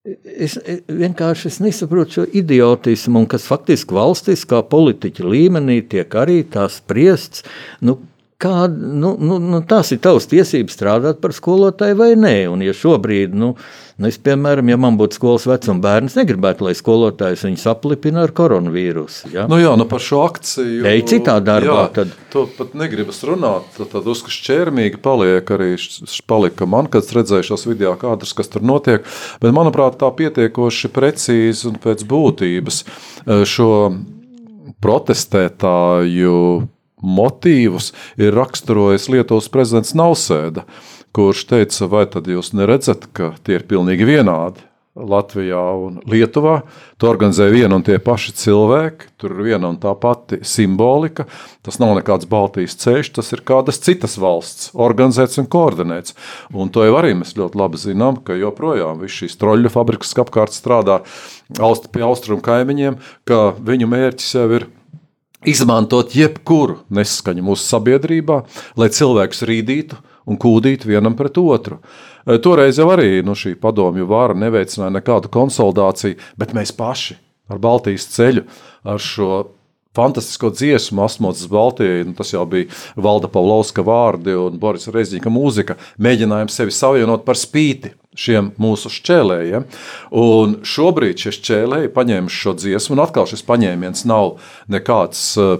es 0.03 0.57
vienkārši 0.91 1.47
es 1.47 1.59
nesaprotu 1.63 2.17
šo 2.17 2.25
idiotismu, 2.35 3.23
kas 3.31 3.47
faktiski 3.47 3.95
valstiskā 3.95 4.59
politiķa 4.67 5.27
līmenī 5.27 5.79
tiek 5.89 6.17
arī 6.19 6.41
tā 6.43 6.65
spriests. 6.71 7.45
Nu, 7.79 8.01
kā, 8.43 8.65
nu, 8.71 9.13
nu, 9.19 9.39
nu, 9.39 9.61
tās 9.67 9.93
ir 9.95 10.01
tavas 10.03 10.27
tiesības 10.31 10.75
strādāt 10.75 11.21
par 11.23 11.33
skolotāju 11.35 11.97
vai 11.99 12.11
nē. 12.19 12.35
Un, 12.51 12.63
ja 12.65 12.73
šobrīd, 12.75 13.35
nu, 13.39 13.53
nu 13.99 14.09
es, 14.09 14.17
piemēram, 14.21 14.69
ja 14.71 14.77
man 14.81 14.97
būtu 14.99 15.17
skolas 15.17 15.47
vecuma 15.47 15.83
bērns, 15.83 16.17
negribētu, 16.19 16.67
lai 16.67 16.75
skolotājs 16.77 17.45
viņu 17.47 17.63
aplipina 17.71 18.25
ar 18.27 18.33
koronavīrusu. 18.35 19.31
Ja? 19.33 19.45
Nu 19.51 19.59
jā, 19.61 19.73
nu 19.79 19.87
par 19.89 20.03
šo 20.03 20.23
akciju. 20.27 20.83
Ej 20.89 21.05
citā 21.13 21.37
darbā, 21.43 21.79
jā, 21.85 21.87
tad. 21.99 22.13
To 22.35 22.45
pat 22.57 22.75
negribas 22.77 23.21
runāt. 23.27 23.69
Tad, 23.77 23.95
uzskatu, 24.01 24.35
šķērmīgi 24.35 24.99
paliek 25.03 25.53
arī 25.55 25.73
palika 26.29 26.67
man, 26.69 26.89
kad 26.91 27.07
redzēju 27.17 27.49
šos 27.53 27.67
video 27.69 27.95
kadrus, 28.01 28.35
kas 28.37 28.51
tur 28.51 28.65
notiek. 28.65 29.07
Bet, 29.43 29.53
manuprāt, 29.55 29.99
tā 30.01 30.11
pietiekoši 30.17 30.91
precīzi 30.93 31.69
un 31.71 31.79
pēc 31.83 32.03
būtības 32.09 32.83
eh, 32.83 33.45
šo 33.47 33.71
protestētāju 34.83 36.37
motīvus 37.03 37.91
ir 38.17 38.33
raksturojis 38.37 39.09
Lietuvas 39.13 39.51
prezidents 39.53 39.93
Nausēda, 39.97 40.65
kurš 41.13 41.47
teica, 41.51 41.89
vai 41.91 42.05
tad 42.09 42.29
jūs 42.31 42.55
neredzat, 42.57 43.09
ka 43.13 43.35
tie 43.43 43.59
ir 43.59 43.67
pilnīgi 43.69 44.07
vienādi? 44.07 44.63
Latvijā 44.93 45.61
un 45.81 45.95
Lietuvā. 46.05 46.59
To 47.01 47.09
organizē 47.09 47.47
viena 47.49 47.79
un 47.79 47.85
tie 47.85 47.95
paši 47.97 48.35
cilvēki, 48.37 49.07
tur 49.17 49.33
ir 49.33 49.47
viena 49.47 49.71
un 49.71 49.79
tā 49.81 49.89
pati 49.97 50.43
simbolika. 50.45 51.25
Tas 51.65 51.79
nav 51.81 51.95
nekāds 51.97 52.29
Baltijas 52.29 52.77
ceļš, 52.83 53.09
tas 53.17 53.33
ir 53.33 53.41
kādas 53.47 53.81
citas 53.81 54.19
valsts, 54.21 54.69
organizēts 54.77 55.41
un 55.41 55.49
koordinēts. 55.49 56.13
Un 56.53 56.69
to 56.69 56.85
jau 56.85 56.93
arī 56.99 57.15
mēs 57.17 57.33
ļoti 57.39 57.57
labi 57.57 57.81
zinām, 57.81 58.21
ka 58.21 58.37
joprojām 58.37 59.01
viss 59.01 59.23
šīs 59.23 59.39
troļļu 59.41 59.73
fabrikas 59.73 60.13
kas 60.13 60.27
apkārt 60.27 60.53
strādā 60.53 61.01
aust, 61.57 61.89
pie 61.89 62.05
austrumu 62.05 62.45
kaimiņiem, 62.45 63.01
ka 63.25 63.49
viņu 63.57 63.89
mērķis 63.89 64.35
jau 64.37 64.47
ir 64.59 64.69
izmantot 65.49 66.15
jebkuru 66.15 66.81
nesaskaņu 66.93 67.45
mūsu 67.45 67.65
sabiedrībā, 67.67 68.41
lai 68.79 68.89
cilvēkus 68.93 69.43
rīdītu 69.49 69.99
un 70.29 70.39
kūdītu 70.39 70.89
vienam 70.89 71.17
pret 71.19 71.37
otru. 71.41 71.79
E, 72.23 72.37
Toreiz 72.43 72.79
jau 72.79 72.87
arī 72.93 73.23
nu, 73.25 73.35
šī 73.37 73.55
padomju 73.61 74.07
vara 74.09 74.37
neveicināja 74.37 74.93
nekādu 74.99 75.31
konsolidāciju, 75.33 76.19
bet 76.39 76.55
mēs 76.55 76.73
paši 76.75 77.17
ar 77.51 77.59
Baltijas 77.63 78.07
ceļu, 78.13 78.45
ar 78.87 79.01
šo 79.03 79.43
fantastisko 79.93 80.49
dziesmu, 80.55 81.03
Asmotas 81.05 81.45
Baltijai, 81.51 82.05
nu, 82.07 82.15
tas 82.17 82.33
jau 82.33 82.45
bija 82.49 82.71
Valda 82.95 83.29
Pavlovska 83.31 83.83
vārdi 83.85 84.33
un 84.39 84.57
Boris 84.61 84.89
Reizņika 84.89 85.29
mūzika, 85.33 85.77
mēģinājām 86.01 86.49
sevi 86.49 86.73
savienot 86.73 87.27
par 87.27 87.37
spīti 87.37 87.93
šiem 88.19 88.51
mūsu 88.61 88.91
šķēlējiem. 88.93 89.65
Un 90.19 90.57
šobrīd 90.67 91.25
šie 91.25 91.33
šķēlēji 91.37 91.93
paņēma 91.95 92.33
šo 92.33 92.55
dziesmu, 92.59 92.97
un 92.97 93.03
atkal 93.05 93.27
šis 93.29 93.45
paņēmiens 93.47 94.05
nav 94.09 94.37
nekāds 94.71 95.25
uh, 95.41 95.55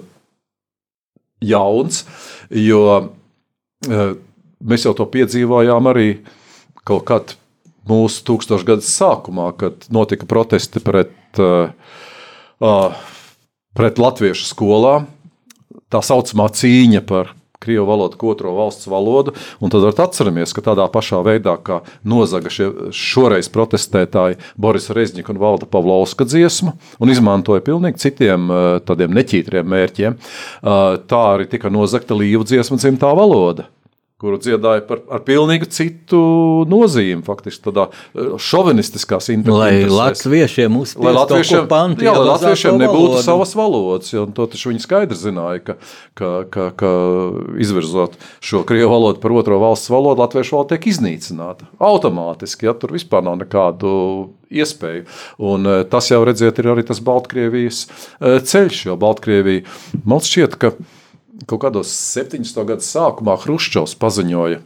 jauns, 1.44 2.04
jo 2.50 2.84
uh, 2.94 4.14
mēs 4.64 4.88
jau 4.88 4.96
to 4.98 5.08
piedzīvojām 5.10 5.92
arī 5.92 6.10
kaut 6.88 7.08
kad 7.10 7.36
mūsu 7.90 8.24
tūkstošgadus 8.28 8.88
sākumā, 8.96 9.52
kad 9.60 9.88
notika 9.92 10.28
protesti 10.30 10.80
pret, 10.84 11.16
uh, 11.40 12.96
pret 13.76 14.00
latviešu 14.00 14.48
skolām, 14.48 15.10
tā 15.92 16.00
saucamā 16.04 16.48
cīņa 16.56 17.04
par 17.08 17.34
krievu 17.64 17.88
valodu, 17.90 18.20
kā 18.20 18.30
otro 18.34 18.54
valsts 18.58 18.90
valodu. 18.92 19.36
Tad 19.64 19.80
varat 19.80 20.02
atceramies, 20.06 20.54
ka 20.54 20.66
tādā 20.66 20.88
pašā 20.92 21.24
veidā, 21.26 21.56
kā 21.58 21.82
nozaga 22.08 22.52
šie 22.54 22.70
šoreiz 22.94 23.50
protestētāji 23.54 24.40
Boris 24.60 24.90
Rezņika 24.94 25.34
un 25.34 25.42
Valda 25.42 25.70
Pavlovska 25.70 26.28
dziesmu 26.30 26.76
un 27.00 27.14
izmantoja 27.14 27.64
pilnīgi 27.66 28.04
citiem 28.04 28.50
uh, 28.52 28.66
tādiem 28.86 29.16
neķītriem 29.18 29.70
mērķiem, 29.76 30.18
uh, 30.20 30.84
tā 31.08 31.24
arī 31.36 31.50
tika 31.52 31.72
nozagta 31.74 32.18
līvu 32.18 32.46
dziesmu 32.48 32.80
dzimtā 32.82 33.14
valoda 33.18 33.70
kuru 34.24 34.40
dziedāja 34.40 34.86
par, 34.88 35.02
ar 35.12 35.24
pilnīgi 35.28 35.68
citu 35.74 36.20
nozīmi, 36.72 37.26
faktiski 37.28 37.66
tādā 37.66 37.90
eh, 37.92 38.34
šovinistiskās 38.40 39.28
Lai 39.28 39.36
interesēs. 39.36 39.96
latviešiem 39.98 40.78
Lai 40.78 40.84
uzspiestu 40.86 41.18
latviešiem, 41.18 41.60
okupanti 41.60 42.08
jā, 42.08 42.14
lai 42.16 42.30
latviešiem 42.30 42.80
nebūtu 42.80 43.10
valodu. 43.10 43.26
savas 43.26 43.56
valodas, 43.60 44.14
jo 44.14 44.26
to 44.38 44.48
taču 44.54 44.72
viņi 44.72 44.86
skaidri 44.86 45.20
zināja, 45.20 45.64
ka, 45.68 45.76
ka, 46.20 46.32
ka, 46.56 46.70
ka 46.80 46.94
izvirzot 47.64 48.16
šo 48.44 48.64
krievu 48.68 48.94
valodu 48.96 49.20
par 49.24 49.36
otro 49.36 49.60
valsts 49.64 49.92
valodu, 49.92 50.24
latviešu 50.24 50.56
valoda 50.56 50.78
tiek 50.78 50.88
iznīcināta 50.94 51.68
automātiski. 51.84 52.70
Ja, 52.70 52.78
tur 52.80 52.96
vispār 52.96 53.26
nav 53.28 53.42
nekādu 53.44 53.94
iespēju. 54.54 55.06
Un, 55.44 55.68
eh, 55.68 55.84
tas 55.90 56.08
jau 56.12 56.24
redziet, 56.24 56.60
ir 56.64 56.72
arī 56.72 56.88
tas 56.88 57.04
Baltkrievijas 57.04 57.86
eh, 57.90 58.40
ceļš, 58.40 58.86
jo 58.88 59.00
Baltkrievija 59.00 59.68
man 60.08 60.24
šķiet, 60.24 60.60
ka 60.62 60.76
kaut 61.48 61.64
kādos 61.66 61.94
70. 62.14 62.64
gadu 62.70 62.86
sākumā 62.86 63.38
Hruščovs 63.44 63.96
paziņoja. 64.02 64.62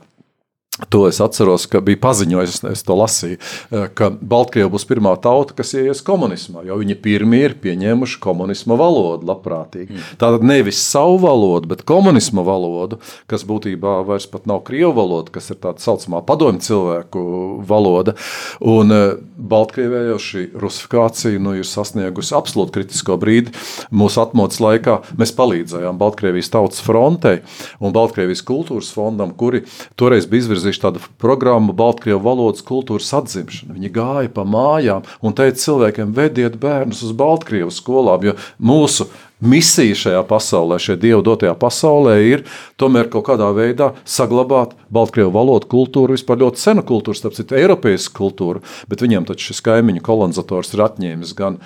To 0.90 1.08
es 1.10 1.18
atceros, 1.24 1.66
ka 1.66 1.80
bija 1.82 1.98
paziņojis, 2.04 2.60
es 2.70 2.84
to 2.86 2.94
lasīju, 3.00 3.38
eh, 3.74 3.88
ka 3.98 4.12
Baltkrievija 4.14 4.70
būs 4.70 4.86
pirmā 4.86 5.16
tauta, 5.22 5.56
kas 5.58 5.74
ies 5.74 6.04
komunismā, 6.06 6.62
jo 6.68 6.78
viņi 6.78 6.98
pirmie 7.02 7.40
ir 7.48 7.56
pieņēmuši 7.64 8.20
komunisma 8.22 8.78
valodu 8.78 9.26
labprātīgi. 9.26 9.96
Mm. 9.96 10.04
Tātad 10.22 10.46
nevis 10.46 10.78
savu 10.78 11.18
valodu, 11.24 11.72
bet 11.72 11.82
komunisma 11.82 12.46
valodu, 12.46 13.00
kas 13.28 13.44
būtībā 13.44 14.06
vairs 14.06 14.30
nav 14.46 14.62
krievu 14.68 14.94
valoda, 14.94 15.34
kas 15.34 15.50
ir 15.50 15.58
tāda 15.58 15.82
saucamā 15.82 16.22
padomju 16.28 16.62
cilvēku 16.62 17.26
valoda. 17.66 18.14
Un 18.62 18.94
eh, 18.94 19.18
Baltkrievijā 19.38 20.12
jau 20.12 20.20
šī 20.22 20.46
rusifikācija 20.62 21.42
nu, 21.42 21.56
ir 21.58 21.66
sasniegusi 21.66 22.38
absolūti 22.38 22.78
kritisko 22.78 23.18
brīdi. 23.18 23.54
Mūsu 23.90 24.22
atmodas 24.22 24.62
laikā 24.62 25.00
mēs 25.18 25.34
palīdzējām 25.38 25.98
Baltkrievijas 25.98 26.54
tautas 26.54 26.86
frontei 26.86 27.42
un 27.82 27.98
Baltkrievijas 27.98 28.46
kultūras 28.46 28.94
fondam, 28.94 29.34
kuri 29.38 29.64
toreiz 29.98 30.30
bija 30.30 30.50
izvirzījuši 30.68 30.84
tādu 30.84 31.02
programmu 31.22 31.74
Baltkrievu 31.74 32.20
valodas 32.24 32.64
kultūras 32.66 33.14
atzimšanu. 33.16 33.76
Viņi 33.78 33.92
gāja 33.94 34.32
pa 34.34 34.44
mājām 34.44 35.06
un 35.22 35.36
teica 35.36 35.60
cilvēkiem, 35.62 36.14
vediet 36.16 36.58
bērnus 36.60 37.04
uz 37.04 37.14
Baltkrievu 37.16 37.72
skolām, 37.72 38.24
jo 38.24 38.36
mūsu 38.60 39.08
misija 39.40 39.96
šajā 39.96 40.24
pasaulē, 40.28 40.80
šajā 40.82 41.00
dievu 41.02 41.24
dotajā 41.26 41.54
pasaulē, 41.60 42.18
ir 42.26 42.46
tomēr 42.78 43.10
kaut 43.14 43.28
kādā 43.30 43.50
veidā 43.54 43.94
saglabāt 44.04 44.74
Baltkrievu 44.90 45.32
valodu, 45.36 45.70
kultūru, 45.70 46.18
vispār 46.18 46.42
ļoti 46.42 46.62
senu 46.62 46.86
kultūru, 46.88 47.18
starp 47.18 47.38
citu, 47.38 47.58
Eiropas 47.58 48.10
kultūru, 48.10 48.64
bet 48.90 49.04
viņiem 49.06 49.28
taču 49.30 49.52
šis 49.52 49.64
kaimiņu 49.68 50.04
kolonizators 50.06 50.74
ir 50.74 50.88
atņēmis 50.88 51.36
gan 51.38 51.62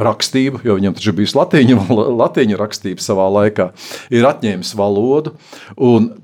rakstību, 0.00 0.62
jo 0.66 0.76
viņam 0.78 0.96
taču 0.96 1.14
bija 1.16 1.38
latīņu, 1.38 1.78
latīņu 2.22 2.58
rakstība 2.60 3.04
savā 3.04 3.26
laikā, 3.38 3.70
ir 4.14 4.26
atņēmis 4.28 4.74
valodu. 4.78 5.34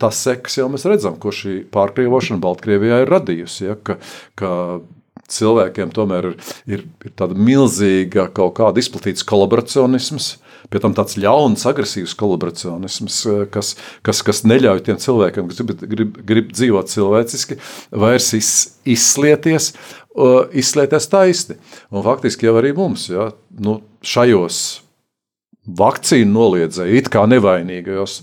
Tas 0.01 0.23
sekas 0.27 0.59
jau 0.59 0.71
mēs 0.73 0.87
redzam, 0.91 1.19
ko 1.21 1.35
šī 1.35 1.61
pārkrievošana 1.75 2.43
Baltkrievijā 2.43 3.05
ir 3.05 3.13
radījusi. 3.15 3.69
Ja, 3.69 3.79
ka, 3.79 4.01
ka 4.39 4.53
cilvēkiem 5.31 5.95
tomēr 5.95 6.33
ir, 6.33 6.39
ir, 6.67 6.87
ir 7.07 7.15
tāda 7.19 7.39
milzīga 7.39 8.29
kaut 8.35 8.57
kāda 8.59 8.83
izplatīts 8.83 9.27
kolaboracionisms. 9.27 10.35
Pie 10.71 10.83
tam 10.83 10.95
tāds 10.95 11.17
ļauns, 11.19 11.67
agresīvs 11.67 12.15
kolaboracionisms, 12.19 13.17
kas, 13.51 13.73
kas, 14.07 14.21
kas 14.27 14.45
neļauj 14.47 14.85
tiem 14.87 15.01
cilvēkiem, 15.03 15.49
kas 15.51 15.63
grib, 15.65 15.83
grib, 15.95 16.21
grib 16.29 16.53
dzīvot 16.55 16.93
cilvēciski, 16.93 17.59
vairs 17.91 18.31
iz, 18.39 18.53
izslieties, 18.87 19.73
izslieties 20.63 21.11
taisni. 21.11 21.59
Un 21.91 22.07
faktiski 22.07 22.47
jau 22.47 22.55
arī 22.61 22.71
mums, 22.77 23.09
ja, 23.11 23.33
nu, 23.59 23.81
šajos 24.07 24.63
vakcīnu 25.81 26.33
noliedzēju, 26.33 26.97
it 27.03 27.11
kā 27.13 27.27
nevainīgajos, 27.31 28.21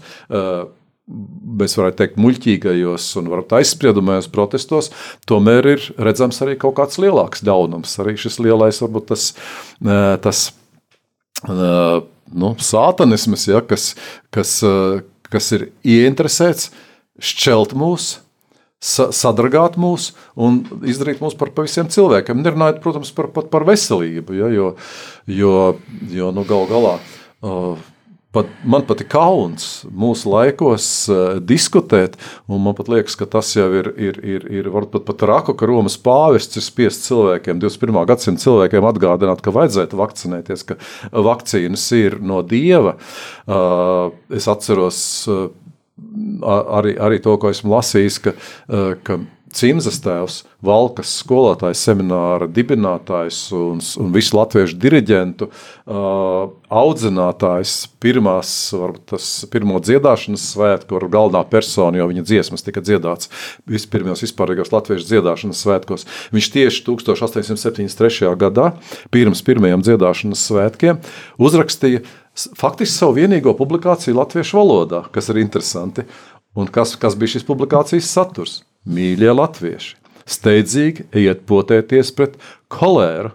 mēs 1.07 1.77
varētu 1.79 1.99
teikt, 2.01 2.17
muļķīgajos 2.19 3.05
un 3.21 3.29
varbūt 3.31 3.55
aizspriedumajos 3.59 4.27
protestos, 4.33 4.91
tomēr 5.29 5.69
ir 5.75 5.87
redzams 6.03 6.41
arī 6.43 6.57
kaut 6.59 6.75
kāds 6.79 6.99
lielāks 6.99 7.45
ļaunums. 7.47 7.95
Arī 8.03 8.17
šis 8.19 8.41
lielais, 8.43 8.81
varbūt 8.83 9.07
tas, 9.13 9.29
uh, 9.83 10.15
tas 10.23 10.47
nu, 12.33 12.53
sātanisms, 12.59 13.47
ja, 13.49 13.61
kas, 13.65 13.91
kas, 14.33 14.57
uh, 14.65 15.01
kas 15.31 15.51
ir 15.55 15.69
ieinteresēts 15.87 16.71
šķelt 17.17 17.75
mūsu 17.77 18.23
sa 18.83 19.07
sadragāt 19.15 19.77
mūs 19.81 20.11
un 20.37 20.61
izdarīt 20.85 21.21
mūs 21.23 21.35
par 21.37 21.49
pavisam 21.55 21.89
cilvēkiem. 21.89 22.43
Nerunājot, 22.45 22.81
protams, 22.83 23.11
par, 23.15 23.31
pat 23.33 23.49
par 23.53 23.65
veselību, 23.67 24.37
ja, 24.37 24.49
jo, 24.53 24.67
jo, 25.25 25.53
jo 26.13 26.31
nu, 26.35 26.45
gal 26.47 26.67
galā. 26.69 26.97
Uh, 27.41 27.81
Pat, 28.35 28.49
man 28.67 28.83
pat 28.85 29.01
ir 29.01 29.07
kauns 29.09 29.85
mūsu 29.87 30.27
laikos 30.29 30.87
uh, 31.09 31.37
diskutēt, 31.39 32.17
un 32.51 32.59
man 32.65 32.75
pat 32.77 32.89
liekas, 32.91 33.15
ka 33.17 33.25
tas 33.37 33.53
jau 33.55 33.69
ir, 33.79 33.87
ir, 33.95 34.19
ir, 34.19 34.47
ir 34.59 34.67
varbūt 34.73 34.97
pat, 34.99 35.05
pat 35.07 35.23
raku, 35.31 35.55
ka 35.57 35.69
Romas 35.69 35.95
pāvests 36.01 36.59
ir 36.59 36.65
spiests 36.65 37.07
cilvēkiem, 37.07 37.61
21. 37.63 38.01
gadsimta 38.09 38.43
cilvēkiem 38.43 38.89
atgādināt, 38.89 39.41
ka 39.45 39.55
vajadzētu 39.55 40.01
vakcinēties, 40.01 40.65
ka 40.67 40.77
vakcīnas 41.11 41.87
ir 41.97 42.19
no 42.19 42.43
dieva. 42.45 42.97
Uh, 43.47 44.11
es 44.35 44.51
atceros 44.51 44.99
uh, 45.31 45.47
arī, 46.43 46.95
arī 46.99 47.19
to, 47.23 47.35
ko 47.41 47.51
esmu 47.53 47.73
lasījis, 47.75 48.19
ka, 48.21 48.33
eh, 48.69 48.93
ka 49.03 49.19
Cimzas 49.53 50.01
tēvs, 50.03 50.41
Valkas 50.65 51.11
skolotājs, 51.21 51.79
semināra 51.85 52.47
dibinātājs 52.51 53.37
un, 53.55 53.79
un 54.01 54.11
visu 54.11 54.35
latviešu 54.35 54.75
diriģentu 54.81 55.47
uh, 55.47 56.49
audzinātājs, 56.67 57.75
pirmās, 58.03 58.51
varbūt 58.75 59.05
tas 59.13 59.29
pirmo 59.53 59.79
dziedāšanas 59.79 60.49
svētku, 60.51 60.99
ar 60.99 61.07
galvenā 61.13 61.45
persona, 61.47 62.01
jo 62.01 62.09
viņa 62.11 62.25
dziesmas 62.27 62.65
tika 62.65 62.83
dziedāts 62.83 63.31
vispirmajos 63.69 64.25
vispārīgos 64.25 64.73
latviešu 64.75 65.07
dziedāšanas 65.13 65.63
svētkos. 65.63 66.07
Viņš 66.35 66.51
tieši 66.57 66.85
1873. 66.89 68.33
gadā, 68.43 68.73
pirms 69.15 69.45
pirmajiem 69.47 69.85
dziedāšanas 69.85 70.47
svētkiem, 70.49 70.99
uzrakstīja 71.39 72.03
faktiski 72.59 72.93
savu 72.97 73.21
vienīgo 73.21 73.55
publikāciju 73.57 74.19
latviešu 74.19 74.59
valodā, 74.59 75.05
kas 75.13 75.31
ir 75.31 75.41
interesanti. 75.45 76.07
Un 76.57 76.67
kas, 76.73 76.95
kas 76.97 77.15
bija 77.15 77.37
šīs 77.37 77.45
publikācijas 77.47 78.09
saturs? 78.09 78.63
Mīļie 78.87 79.33
latvieši, 79.33 79.95
steidzīgi 80.27 81.07
ejiet 81.15 81.43
potēties 81.49 82.13
pret 82.15 82.37
kolēru, 82.71 83.33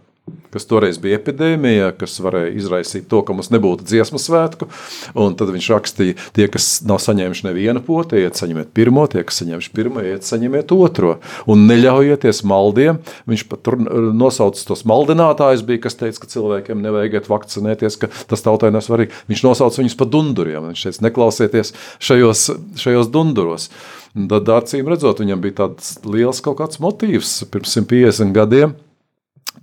kas 0.52 0.66
toreiz 0.68 0.98
bija 1.02 1.16
epidēmija, 1.18 1.88
kas 1.98 2.18
varēja 2.22 2.52
izraisīt 2.60 3.08
to, 3.10 3.22
ka 3.26 3.34
mums 3.34 3.48
nebūtu 3.52 3.86
dziesmu 3.88 4.20
svētku. 4.20 4.68
Tad 5.16 5.50
viņš 5.50 5.68
rakstīja, 5.72 6.16
tie, 6.36 6.46
kas 6.52 6.66
nav 6.86 7.00
saņēmuši 7.02 7.46
nevienu 7.48 7.82
poti, 7.84 8.20
iet 8.22 8.38
saņemiet 8.38 8.70
pirmo, 8.76 9.06
tie, 9.10 9.24
kas 9.26 9.40
saņēmuši 9.42 9.72
pirmo, 9.74 10.04
iet 10.06 10.28
saņemiet 10.28 10.74
otro. 10.76 11.16
Un 11.50 11.64
neļaujieties 11.70 12.42
maldiem. 12.48 13.00
Viņš 13.32 13.46
pat 13.50 13.64
tur 13.66 13.78
nosauca 13.80 14.68
tos 14.68 14.84
maldinātājus, 14.88 15.64
bija, 15.66 15.86
kas 15.88 15.98
teica, 15.98 16.22
ka 16.22 16.30
cilvēkiem 16.36 16.84
nevajag 16.84 17.18
iet 17.18 17.32
vakcinēties, 17.32 17.98
ka 18.04 18.12
tas 18.30 18.44
tautai 18.44 18.70
nav 18.74 18.84
svarīgi. 18.86 19.16
Viņš 19.32 19.44
nosauca 19.48 19.82
viņus 19.82 19.98
par 19.98 20.12
dunduriem. 20.12 20.70
Viņš 20.70 20.86
teica, 20.86 21.06
neklausieties 21.08 21.74
šajos, 21.98 22.46
šajos 22.84 23.10
dunduros. 23.12 23.70
Tad, 24.12 24.48
acīm 24.52 24.92
redzot, 24.92 25.24
viņam 25.24 25.40
bija 25.40 25.62
tāds 25.64 25.94
liels 26.04 26.44
kaut 26.44 26.60
kāds 26.60 26.82
motīvs 26.84 27.38
pirms 27.48 27.78
150 27.80 28.36
gadiem. 28.36 28.76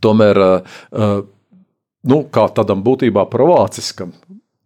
Tomēr, 0.03 0.39
nu, 2.09 2.19
kā 2.31 2.47
tādam 2.55 2.83
būtībā 2.85 3.25
provāciskam, 3.31 4.13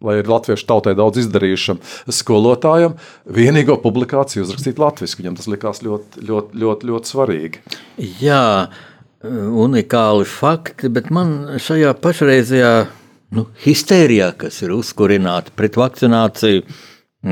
lai 0.03 0.17
ir 0.19 0.30
latviešu 0.30 0.67
tautai 0.67 0.93
daudz 0.99 1.21
izdarījušam 1.24 1.80
skolotājam, 2.11 2.97
vienīgo 3.24 3.78
publikāciju 3.84 4.43
uzrakstīt 4.43 4.82
latviešu. 4.82 5.21
Viņam 5.21 5.38
tas 5.39 5.47
likās 5.51 5.84
ļoti, 5.86 6.26
ļoti, 6.28 6.59
ļoti, 6.63 6.89
ļoti 6.91 7.13
svarīgi. 7.13 7.63
Jā, 8.21 8.67
unikāli 9.24 10.28
fakti, 10.28 10.91
bet 10.91 11.07
man 11.15 11.55
šajā 11.63 11.95
pašreizējā 12.03 12.74
nu, 13.34 13.47
histērijā, 13.63 14.34
kas 14.43 14.59
ir 14.65 14.76
uzkurināta 14.76 15.55
pret 15.57 15.80
vakcināciju, 15.80 16.65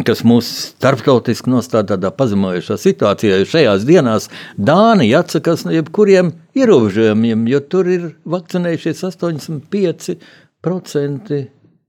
kas 0.08 0.22
mūs 0.28 0.48
starptautiski 0.72 1.52
nostāda 1.52 1.96
tādā 1.96 2.10
pazemojošā 2.16 2.76
situācijā, 2.80 3.34
jo 3.42 3.46
šajās 3.52 3.82
dienās 3.88 4.30
Dānija 4.56 5.20
atsakās 5.26 5.66
no 5.68 5.72
jebkuriem 5.76 6.28
ierobežojumiem, 6.56 7.40
jo 7.52 7.60
tur 7.74 7.86
ir 7.92 8.04
vakcinējušies 8.32 9.00
85% 9.10 11.42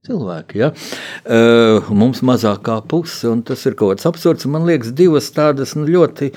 cilvēki. 0.03 0.59
Ja? 0.59 0.73
Uh, 1.23 1.93
mums 1.95 2.19
mazākā 2.25 2.81
puse, 2.91 3.29
un 3.31 3.43
tas 3.47 3.63
ir 3.67 3.77
kaut 3.79 3.95
kāds 3.95 4.09
absurds. 4.09 4.47
Man 4.51 4.67
liekas, 4.67 4.91
divas 4.95 5.31
tādas 5.35 5.75
nu, 5.79 5.87
ļoti. 5.87 6.33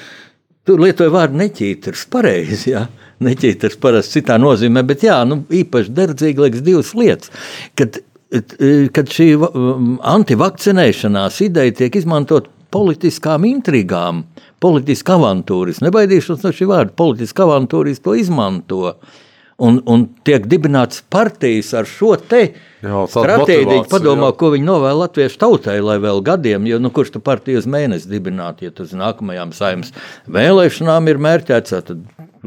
Tur 0.67 0.83
lietoja 0.83 1.11
vārdu 1.15 1.39
neķītars, 1.43 2.07
pareizi. 2.11 2.73
Ja? 2.75 2.87
Neķītars 3.23 3.79
parasti 3.83 4.21
citā 4.21 4.37
nozīmē, 4.39 4.83
bet 4.87 5.07
jā, 5.07 5.19
nu, 5.27 5.41
īpaši 5.51 5.95
derdzīgi 5.97 6.43
liekas 6.43 6.65
divas 6.67 6.93
lietas. 6.99 7.31
Kad, 7.79 8.01
kad 8.97 9.13
šī 9.13 9.31
antivakcinēšanās 10.17 11.41
ideja 11.47 11.75
tiek 11.83 11.99
izmantot 12.01 12.51
politiskām 12.75 13.47
intrigām, 13.49 14.25
politiska 14.63 15.15
avantūras, 15.17 15.83
nebaidīšos 15.85 16.43
no 16.43 16.53
šī 16.55 16.69
vārda, 16.71 16.97
politiska 16.99 17.47
avantūras 17.47 18.03
to 18.03 18.17
izmanto. 18.19 18.97
Un, 19.57 19.79
un 19.89 20.03
tiek 20.27 20.45
dibināts 20.45 20.99
partijas 21.09 21.71
ar 21.79 21.87
šo 21.89 22.11
te 22.21 22.43
stratēģiju. 22.85 23.87
Padomā, 23.89 24.29
jā. 24.29 24.37
ko 24.37 24.51
viņi 24.53 24.67
novēl 24.69 25.01
latviešu 25.01 25.41
tautai, 25.41 25.79
lai 25.81 25.95
vēl 26.03 26.21
gadiem, 26.27 26.67
jo 26.69 26.77
nu, 26.83 26.91
kurš 26.93 27.15
tu 27.15 27.23
partiju 27.25 27.63
uz 27.63 27.69
mēnesi 27.73 28.11
dibināt, 28.11 28.61
ja 28.61 28.75
tas 28.77 28.93
nākamajām 28.93 29.55
saimnes 29.57 29.95
vēlēšanām 30.29 31.09
ir 31.09 31.23
mērķēts, 31.25 31.73
tad 31.89 32.05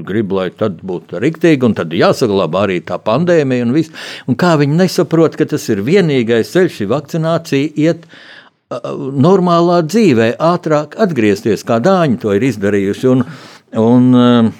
grib, 0.08 0.34
lai 0.36 0.50
tad 0.56 0.82
būtu 0.86 1.22
riktīgi, 1.24 1.66
un 1.68 1.76
tad 1.78 1.94
jāsaglabā 1.96 2.66
arī 2.68 2.80
tā 2.86 3.00
pandēmija 3.04 3.68
un 3.68 3.76
viss. 3.76 3.94
Un 4.30 4.38
kā 4.40 4.56
viņi 4.60 4.80
nesaprot, 4.80 5.38
ka 5.40 5.48
tas 5.50 5.68
ir 5.74 5.84
vienīgais 5.86 6.54
ceļš, 6.56 6.80
šī 6.80 6.90
vakcinācija 6.94 7.74
iet 7.86 8.10
normālā 8.70 9.82
dzīvē, 9.88 10.34
ātrāk 10.46 10.98
atgriezties, 11.02 11.66
kā 11.66 11.80
dāņi 11.82 12.20
to 12.22 12.36
ir 12.38 12.46
izdarījuši. 12.52 13.14
Un, 13.14 13.24
un, 13.82 14.52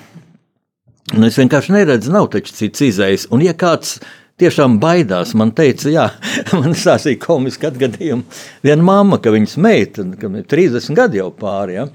Un 1.18 1.26
es 1.26 1.40
vienkārši 1.40 1.74
neredzu, 1.74 2.12
nav 2.14 2.28
taču 2.34 2.54
cits 2.54 2.84
izējas. 2.86 3.24
Un, 3.34 3.42
ja 3.42 3.56
kāds 3.58 3.96
tiešām 4.40 4.78
baidās, 4.82 5.34
man 5.38 5.52
teica, 5.58 5.90
jā, 5.92 6.06
man 6.60 6.76
stāstīja 6.78 7.22
komisku 7.24 7.70
atgadījumu. 7.70 8.26
Viena 8.66 8.86
mamma, 8.86 9.20
ka 9.22 9.34
viņas 9.34 9.58
meita, 9.62 10.06
ir 10.06 10.46
30 10.54 10.98
gadi 10.98 11.22
jau 11.22 11.32
pāri, 11.36 11.80
ja, 11.80 11.88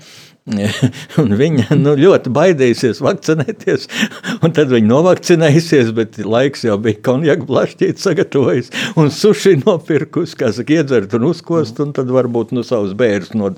viņa 1.41 1.77
nu, 1.81 1.95
ļoti 1.97 2.29
baidījusies 2.37 2.99
vakcinēties. 3.05 3.87
Un 4.45 4.53
tad 4.53 4.69
viņa 4.73 4.91
novakcinējusies, 4.91 5.93
bet 5.97 6.19
laiks 6.21 6.67
jau 6.67 6.77
bija 6.85 7.01
konjaka 7.07 7.49
blašķīt 7.49 8.03
sagatavojis 8.03 8.69
un 9.01 9.09
suši 9.15 9.57
nopirkus, 9.63 10.37
kā 10.37 10.53
saka, 10.53 10.77
iedzert 10.77 11.17
un 11.17 11.31
uzkost, 11.31 11.81
un 11.81 11.95
tad 11.97 12.13
varbūt 12.13 12.53
nu, 12.53 12.65
savus 12.67 12.93
bērnus 12.99 13.33
no, 13.39 13.55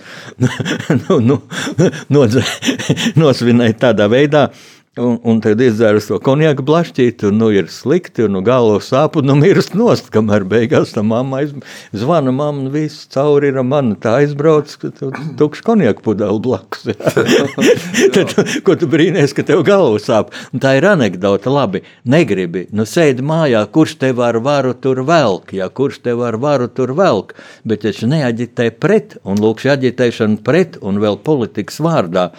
nu, 1.02 1.18
nu, 1.26 1.40
nodze, 2.12 2.44
nosvinēt 3.18 3.82
tādā 3.82 4.06
veidā. 4.12 4.46
Un, 4.96 5.18
un 5.28 5.42
tad 5.44 5.60
izdzēru 5.60 6.00
to 6.00 6.16
konjaku 6.24 6.64
blašķīt, 6.64 7.26
un 7.28 7.34
nu, 7.36 7.50
ir 7.52 7.66
slikti, 7.68 8.22
un 8.24 8.32
nu, 8.32 8.40
galva 8.40 8.78
sāp, 8.80 9.18
un 9.20 9.26
nu, 9.28 9.34
mirst 9.36 9.74
nost, 9.76 10.06
kamēr 10.14 10.46
beigās 10.48 10.94
tam 10.96 11.10
mamma 11.12 11.42
aiz... 11.42 11.50
zvana, 11.92 12.32
mamma, 12.32 12.70
viss 12.72 13.02
cauri 13.12 13.50
ir 13.50 13.58
man, 13.60 13.90
tā 14.00 14.14
aizbrauc, 14.22 14.70
ka 14.80 14.88
tu 14.96 15.10
tukš 15.36 15.60
konjaku 15.66 16.00
pudeli 16.06 16.40
blakus. 16.40 16.86
tad, 18.14 18.32
ko 18.64 18.78
tu 18.80 18.88
brīnies, 18.88 19.34
ka 19.36 19.44
tev 19.44 19.60
galva 19.68 20.00
sāp? 20.00 20.32
Un 20.56 20.64
tā 20.64 20.78
ir 20.78 20.88
anekdota, 20.88 21.52
labi, 21.52 21.82
negribi, 22.08 22.64
nu 22.72 22.88
sēdi 22.88 23.20
mājā, 23.20 23.66
kurš 23.74 23.98
tev 24.00 24.22
ar 24.24 24.40
varu 24.46 24.72
tur 24.80 25.02
velk, 25.04 25.52
ja 25.58 25.68
kurš 25.68 26.00
tev 26.08 26.24
ar 26.24 26.40
varu 26.40 26.70
tur 26.72 26.94
velk, 26.96 27.36
bet 27.68 27.84
taču 27.84 28.08
neaģitē 28.14 28.70
pret, 28.80 29.18
un 29.28 29.44
lūk, 29.44 29.60
šī 29.60 29.74
aģitēšana 29.76 30.40
pret, 30.40 30.80
un 30.80 31.04
vēl 31.04 31.20
politikas 31.28 31.84
vārdā. 31.84 32.30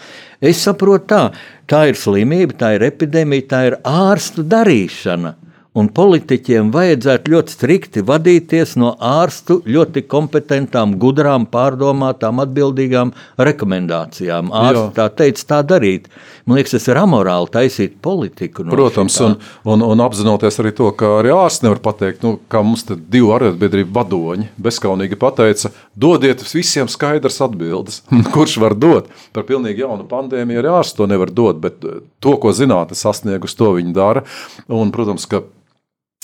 Es 0.41 0.61
saprotu, 0.61 1.07
tā, 1.09 1.21
tā 1.65 1.87
ir 1.89 1.97
slimība, 1.97 2.53
tā 2.59 2.75
ir 2.77 2.85
epidēmija, 2.91 3.47
tā 3.49 3.61
ir 3.71 3.77
ārstu 3.87 4.45
darīšana. 4.45 5.33
Un 5.77 5.91
politiķiem 5.93 6.71
vajadzētu 6.73 7.31
ļoti 7.35 7.53
strikti 7.53 8.01
vadīties 8.05 8.71
no 8.81 8.95
ārstu 8.97 9.59
ļoti 9.65 10.01
kompetentām, 10.09 10.95
gudrām, 10.97 11.45
pārdomātām, 11.53 12.41
atbildīgām 12.41 13.11
rekomendācijām. 13.37 14.49
Ārsts 14.49 14.95
tā 14.97 15.05
teica, 15.19 15.43
tā 15.51 15.59
darīt. 15.75 16.09
Man 16.47 16.55
liekas, 16.55 16.77
tas 16.77 16.85
ir 16.87 16.97
amorāli 17.01 17.49
taisīt 17.51 17.97
politiku. 18.03 18.63
No 18.63 18.71
Protams, 18.71 19.17
šitā. 19.17 19.33
un, 19.67 19.73
un, 19.73 19.81
un 19.91 20.03
apzinoties 20.05 20.61
arī 20.63 20.71
to, 20.77 20.87
ka 20.95 21.17
arī 21.17 21.33
ārsts 21.35 21.65
nevar 21.65 21.81
pateikt, 21.83 22.23
nu, 22.23 22.37
kā 22.47 22.61
mums 22.63 22.85
te 22.87 22.95
divi 22.95 23.27
arotbiedrību 23.35 23.91
vadoņi 23.97 24.47
bezskaunīgi 24.63 25.19
pateica, 25.19 25.73
dodiet 25.91 26.45
visiem 26.47 26.87
skaidrs 26.91 27.41
atbildes. 27.43 27.99
Kurš 28.33 28.57
var 28.63 28.77
dot 28.79 29.11
par 29.35 29.43
pilnīgi 29.49 29.83
jaunu 29.83 30.07
pandēmiju, 30.07 30.63
arī 30.63 30.71
ārsts 30.77 30.95
to 30.95 31.09
nevar 31.11 31.33
dot, 31.35 31.59
bet 31.63 31.83
eh, 31.83 31.99
to, 32.23 32.37
ko 32.39 32.55
zinātne 32.55 32.95
sasniegus, 32.95 33.57
to 33.59 33.73
viņi 33.75 33.91
dara. 33.97 34.23
Un, 34.71 34.95
protams, 34.95 35.27
ka 35.27 35.43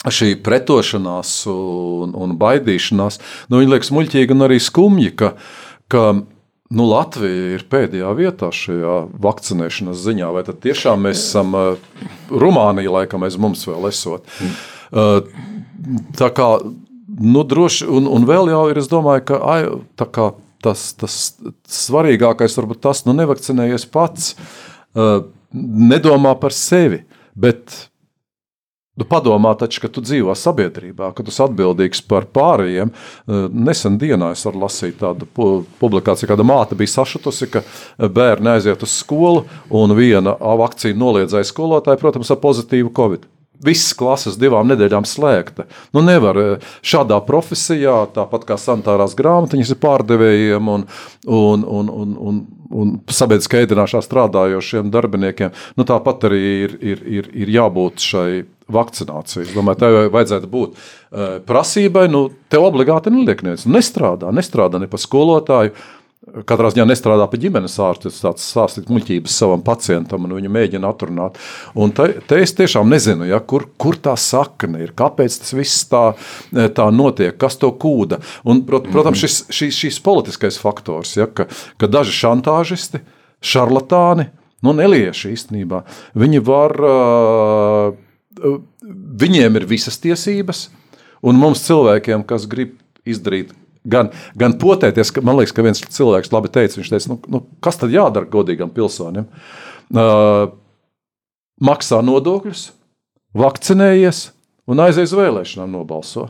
šī 0.07 0.37
pretošanās 0.43 1.41
un, 1.51 2.15
un 2.15 2.37
baidīšanās, 2.39 3.19
nu, 3.51 3.59
viņi 3.59 3.75
liekas 3.75 3.91
muļķīgi 3.95 4.35
un 4.35 4.47
arī 4.47 4.63
skumji, 4.63 5.11
ka, 5.19 5.35
ka 5.91 6.13
nu, 6.71 6.85
Latvija 6.87 7.53
ir 7.57 7.65
pēdējā 7.71 8.13
vietā 8.17 8.49
šajā 8.55 8.95
vakcinēšanas 9.23 9.99
ziņā. 10.05 10.29
Vai 10.35 10.45
tad 10.47 10.61
tiešām 10.63 11.03
mēs 11.07 11.25
esam 11.25 11.57
uh, 11.57 12.07
Rumānija, 12.31 12.93
laikam, 12.99 13.25
aiz 13.27 13.37
mums 13.41 13.65
vēl 13.67 13.89
esot? 13.89 14.29
Uh, 14.93 15.19
tā 16.17 16.31
kā, 16.35 16.49
nu, 17.19 17.43
droši, 17.43 17.87
un, 17.89 18.07
un 18.09 18.27
vēl 18.29 18.53
jau 18.53 18.65
ir, 18.71 18.81
es 18.81 18.89
domāju, 18.91 19.27
ka 19.31 19.39
ai, 19.53 19.61
tā 19.99 20.07
kā 20.09 20.31
tas, 20.63 20.91
tas 20.95 21.17
svarīgākais 21.69 22.55
varbūt 22.59 22.83
tas, 22.85 23.03
nu, 23.07 23.15
nevakcinējies 23.19 23.87
pats, 23.93 24.33
uh, 24.95 25.25
nedomā 25.53 26.33
par 26.39 26.55
sevi, 26.55 27.03
bet 27.35 27.91
Nu, 28.93 29.07
padomā, 29.09 29.55
taču, 29.57 29.81
ka 29.81 29.89
tu 29.89 30.03
dzīvo 30.05 30.35
sabiedrībā, 30.37 31.07
ka 31.17 31.23
tu 31.25 31.33
esi 31.33 31.41
atbildīgs 31.41 32.03
par 32.05 32.27
pārējiem. 32.29 32.91
Eh, 32.93 33.47
Nesen 33.49 33.97
dienā 33.97 34.33
es 34.35 34.45
lasīt 34.45 34.99
tādu 35.01 35.25
pu- 35.25 35.63
publikāciju, 35.81 36.29
kāda 36.29 36.45
māte 36.45 36.77
bija 36.77 36.93
sašutusi, 37.01 37.49
ka 37.49 37.63
bērni 37.97 38.53
aiziet 38.53 38.85
uz 38.85 38.93
skolu 38.93 39.47
un 39.73 39.95
viena 39.97 40.37
vakcīna 40.37 41.01
noliedzēja 41.01 41.49
skolotāju, 41.49 42.03
protams, 42.05 42.29
ar 42.29 42.37
pozitīvu 42.45 42.93
covid. 42.93 43.25
Visas 43.63 43.95
klases 43.97 44.37
divām 44.37 44.67
nedēļām 44.69 45.05
slēgta. 45.09 45.65
Nu, 45.95 46.05
nevar 46.05 46.37
eh, 46.37 46.71
šādā 46.85 47.17
profesijā, 47.25 47.97
tāpat 48.13 48.45
kā 48.45 48.61
sanitārās 48.61 49.17
grāmatiņas 49.17 49.73
ir 49.73 49.81
pārdevējiem 49.81 50.69
un, 50.69 50.85
un, 51.25 51.65
un, 51.65 51.89
un, 51.89 52.17
un, 52.29 52.41
un 52.69 52.97
sabiedriskā 53.09 53.65
ēdināšanā 53.65 54.05
strādājošiem 54.05 54.93
darbiniekiem, 54.93 55.49
nu, 55.81 55.83
tāpat 55.83 56.29
arī 56.29 56.43
ir, 56.67 56.81
ir, 56.93 57.07
ir, 57.21 57.33
ir 57.33 57.57
jābūt 57.57 58.05
šai 58.05 58.43
vakcinācijai. 58.71 59.47
Es 59.47 59.55
domāju, 59.55 59.81
tā 59.81 59.89
vajadzētu 60.13 60.51
būt 60.51 60.77
eh, 60.77 61.35
prasībai. 61.47 62.07
Nu, 62.11 62.27
tev 62.51 62.69
obligāti 62.69 63.13
neliek 63.13 63.43
neviens. 63.43 63.67
Nestrādā, 63.69 64.31
nestrādā 64.35 64.81
ne 64.81 64.89
pa 64.91 65.01
skolotāju. 65.01 65.75
Katrā 66.47 66.69
ziņā 66.71 66.85
nestrādā 66.87 67.25
pie 67.27 67.37
ģimenes 67.43 67.73
ārsta, 67.83 68.07
tas 68.07 68.21
tāds 68.23 68.45
stāstīt 68.47 68.87
muļķības 68.87 69.33
savam 69.41 69.59
pacientam, 69.65 70.23
un 70.23 70.37
viņu 70.37 70.51
mēģina 70.55 70.87
atrunāt. 70.93 71.35
Un 71.75 71.91
te, 71.91 72.05
te 72.29 72.37
es 72.39 72.55
tiešām 72.55 72.87
nezinu, 72.87 73.27
ja, 73.27 73.41
kur, 73.43 73.65
kur 73.75 73.97
tā 73.99 74.13
sakne 74.15 74.85
ir, 74.85 74.93
kāpēc 74.95 75.35
tas 75.41 75.51
viss 75.51 75.83
tā, 75.91 76.05
tā 76.53 76.85
notiek, 76.95 77.35
kas 77.35 77.59
to 77.59 77.73
kūda. 77.75 78.21
Un, 78.47 78.63
prot, 78.63 78.87
protams, 78.93 79.19
šis, 79.19 79.41
šis, 79.51 79.81
šis 79.83 79.99
politiskais 80.05 80.61
faktors, 80.63 81.11
ja, 81.19 81.27
ka, 81.27 81.49
ka 81.75 81.91
daži 81.91 82.15
šantāžisti, 82.21 83.03
šarlatāni, 83.43 84.29
nu, 84.63 84.71
nelieši 84.79 85.35
īstenībā, 85.35 85.83
viņi 86.23 86.43
var, 86.47 86.79
uh, 86.87 87.99
viņiem 89.23 89.59
ir 89.59 89.67
visas 89.69 89.99
tiesības, 90.01 90.67
un 91.23 91.39
mums 91.39 91.63
cilvēkiem, 91.67 92.25
kas 92.27 92.47
grib 92.49 92.77
izdarīt 93.07 93.53
gan, 93.83 94.11
gan 94.39 94.55
potēties, 94.59 95.11
ka 95.13 95.23
man 95.25 95.37
liekas, 95.39 95.55
ka 95.55 95.65
viens 95.65 95.83
cilvēks 95.83 96.31
labi 96.33 96.51
teica, 96.53 96.79
viņš 96.79 96.91
teica, 96.93 97.11
nu, 97.11 97.19
nu, 97.35 97.43
kas 97.63 97.79
tad 97.81 97.93
jādara 97.93 98.29
godīgam 98.29 98.71
pilsonim? 98.73 99.27
Uh, 99.93 100.47
maksā 101.63 101.99
nodokļus, 102.05 102.69
vakcinējies 103.37 104.25
un 104.69 104.83
aizies 104.85 105.15
vēlēšanām 105.15 105.75
nobalso. 105.75 106.29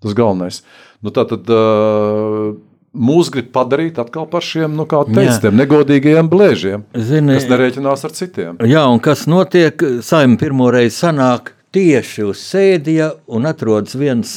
Tas 0.00 0.14
galvenais. 0.16 0.62
Nu, 1.04 1.12
tā 1.12 1.26
tad 1.28 1.48
uh, 1.52 2.54
mūs 2.96 3.28
grib 3.30 3.52
padarīt 3.54 3.98
atkal 4.02 4.26
par 4.30 4.42
šiem, 4.42 4.72
nu, 4.76 4.86
kā 4.90 5.04
teica, 5.06 5.28
Jā. 5.36 5.38
tiem 5.44 5.56
negodīgajiem 5.60 6.28
blēžiem, 6.32 6.84
Zini, 6.98 7.36
kas 7.38 7.46
nerēķinās 7.50 8.04
ar 8.08 8.14
citiem. 8.16 8.56
Jā, 8.66 8.82
un 8.90 8.98
kas 9.04 9.26
notiek? 9.30 9.78
Saimē 10.02 10.38
pirmo 10.40 10.70
reizi 10.74 10.96
sanāk 11.04 11.52
tieši 11.74 12.24
uz 12.26 12.40
sēdija 12.42 13.12
un 13.30 13.46
atrodas 13.46 13.94
viens, 13.94 14.32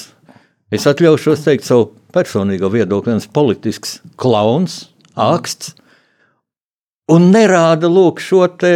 es 0.74 0.86
atļaušos 0.90 1.42
teikt 1.48 1.66
savu 1.66 1.90
personīgo 2.14 2.70
viedokli, 2.70 3.16
viens 3.16 3.26
politisks 3.34 3.98
klauns, 4.22 4.84
aksts, 5.18 5.74
un 7.10 7.32
nerāda 7.34 7.90
lūk 7.90 8.22
šo 8.24 8.46
te 8.58 8.74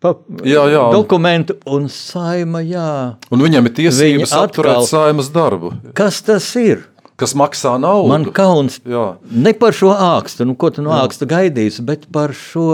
pa, 0.00 0.14
Jā, 0.46 0.62
jā. 0.70 0.84
dokumentu, 0.94 1.58
un 1.68 1.88
saima, 1.92 2.62
jā. 2.64 3.16
Un 3.34 3.42
viņam 3.44 3.66
ir 3.68 3.74
tiesības 3.82 4.32
atkal- 4.38 4.86
saimas 4.88 5.28
darbu, 5.34 5.74
Kas 5.98 6.22
tas 6.22 6.46
ir? 6.56 6.86
Kas 7.20 7.34
maksā 7.38 7.74
naudu. 7.80 8.08
Man 8.10 8.24
kauns 8.34 8.78
Jā. 8.88 9.04
ne 9.30 9.52
par 9.60 9.76
šo 9.76 9.92
ākstu, 9.92 10.46
nu, 10.48 10.56
ko 10.58 10.70
tu 10.74 10.82
no 10.84 10.94
āksta 10.96 11.28
gaidīsi, 11.30 11.84
bet 11.86 12.08
par 12.14 12.32
šo 12.36 12.64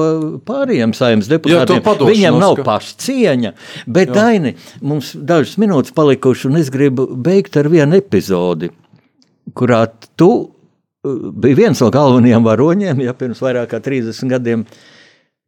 pārējiem 0.46 0.94
saimnes 0.96 1.26
Jā, 1.28 1.36
deputātiem. 1.36 1.82
padošanos, 1.84 2.12
Viņam 2.14 2.38
nav 2.40 2.56
ka- 2.60 2.66
pašcieņa, 2.70 3.52
bet 3.98 4.14
Daini, 4.14 4.54
mums 4.80 5.12
dažas 5.18 5.56
minūtes 5.60 5.94
palikušas, 5.96 6.46
un 6.50 6.56
es 6.62 6.70
gribu 6.70 7.08
beigt 7.10 7.58
ar 7.60 7.68
vienu 7.72 7.98
epizodi, 7.98 8.70
kurā 9.56 9.84
tu 10.16 10.30
uh, 10.46 11.30
biji 11.34 11.58
viens 11.60 11.80
no 11.84 11.90
galvenajiem 11.94 12.46
varoņiem, 12.46 13.04
ja 13.06 13.12
pirms 13.14 13.42
vairāk 13.44 13.70
kā 13.74 13.82
30 13.82 14.30
gadiem, 14.32 14.66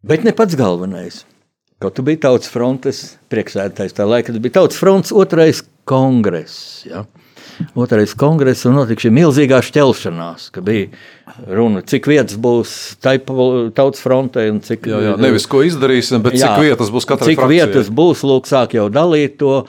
bet 0.07 0.25
ne 0.27 0.33
pats 0.37 0.55
galvenais. 0.59 1.23
Kaut 1.79 1.95
tu 1.95 2.03
biji 2.03 2.19
tautas 2.25 2.51
frontes 2.51 3.01
priekšsēdētājs, 3.31 3.93
tā 3.95 4.03
laika 4.09 4.33
tas 4.35 4.43
bija 4.43 4.57
tautas 4.59 4.81
fronts 4.81 5.13
otrais 5.15 5.61
kongress. 5.87 6.83
Ja? 6.89 7.05
Otrais 7.79 8.15
kongress, 8.19 8.67
un 8.69 8.79
notika 8.79 9.07
šī 9.07 9.13
milzīgā 9.17 9.61
šķelšanās, 9.65 10.49
ka 10.55 10.63
bija 10.65 10.89
runa, 11.47 11.83
cik 11.87 12.09
vietas 12.11 12.39
būs 12.41 12.73
tautas 13.03 14.03
frontē 14.05 14.49
un 14.53 14.63
cik 14.65 14.89
Jā, 14.91 15.03
jā, 15.05 15.13
nevis 15.21 15.47
ko 15.51 15.63
izdarīsim, 15.67 16.23
bet 16.25 16.39
cik 16.39 16.57
vietas 16.63 16.91
būs 16.95 17.09
katrai 17.09 17.35
Cik 17.35 17.43
frakcijai. 17.43 17.69
vietas 17.69 17.93
būs, 17.93 18.25
lūk, 18.27 18.49
sāk 18.51 18.79
jau 18.79 18.89
dalīt 18.93 19.39
to. 19.43 19.61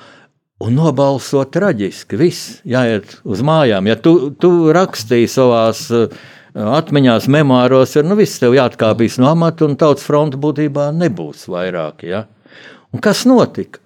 Un 0.60 0.74
nobalso 0.76 1.40
traģiski. 1.48 2.18
Viss 2.20 2.58
jāiet 2.68 3.14
uz 3.24 3.40
mājām. 3.48 3.86
Ja 3.88 3.96
tu, 3.96 4.34
tu 4.36 4.74
rakstīji 4.76 5.30
savās 5.32 5.86
uh, 5.96 6.12
atmiņās, 6.52 7.30
memoāros, 7.32 7.94
ir 7.96 8.04
nu, 8.04 8.18
viss 8.20 8.42
tev 8.42 8.58
jāatkāpjas 8.58 9.22
no 9.24 9.30
amata, 9.32 9.64
un 9.70 9.78
tautas 9.80 10.04
fronte 10.04 10.36
būtībā 10.36 10.90
nebūs 10.98 11.46
vairāk. 11.48 12.04
Ja? 12.04 12.26
Un 12.92 13.00
kas 13.00 13.24
notika? 13.30 13.80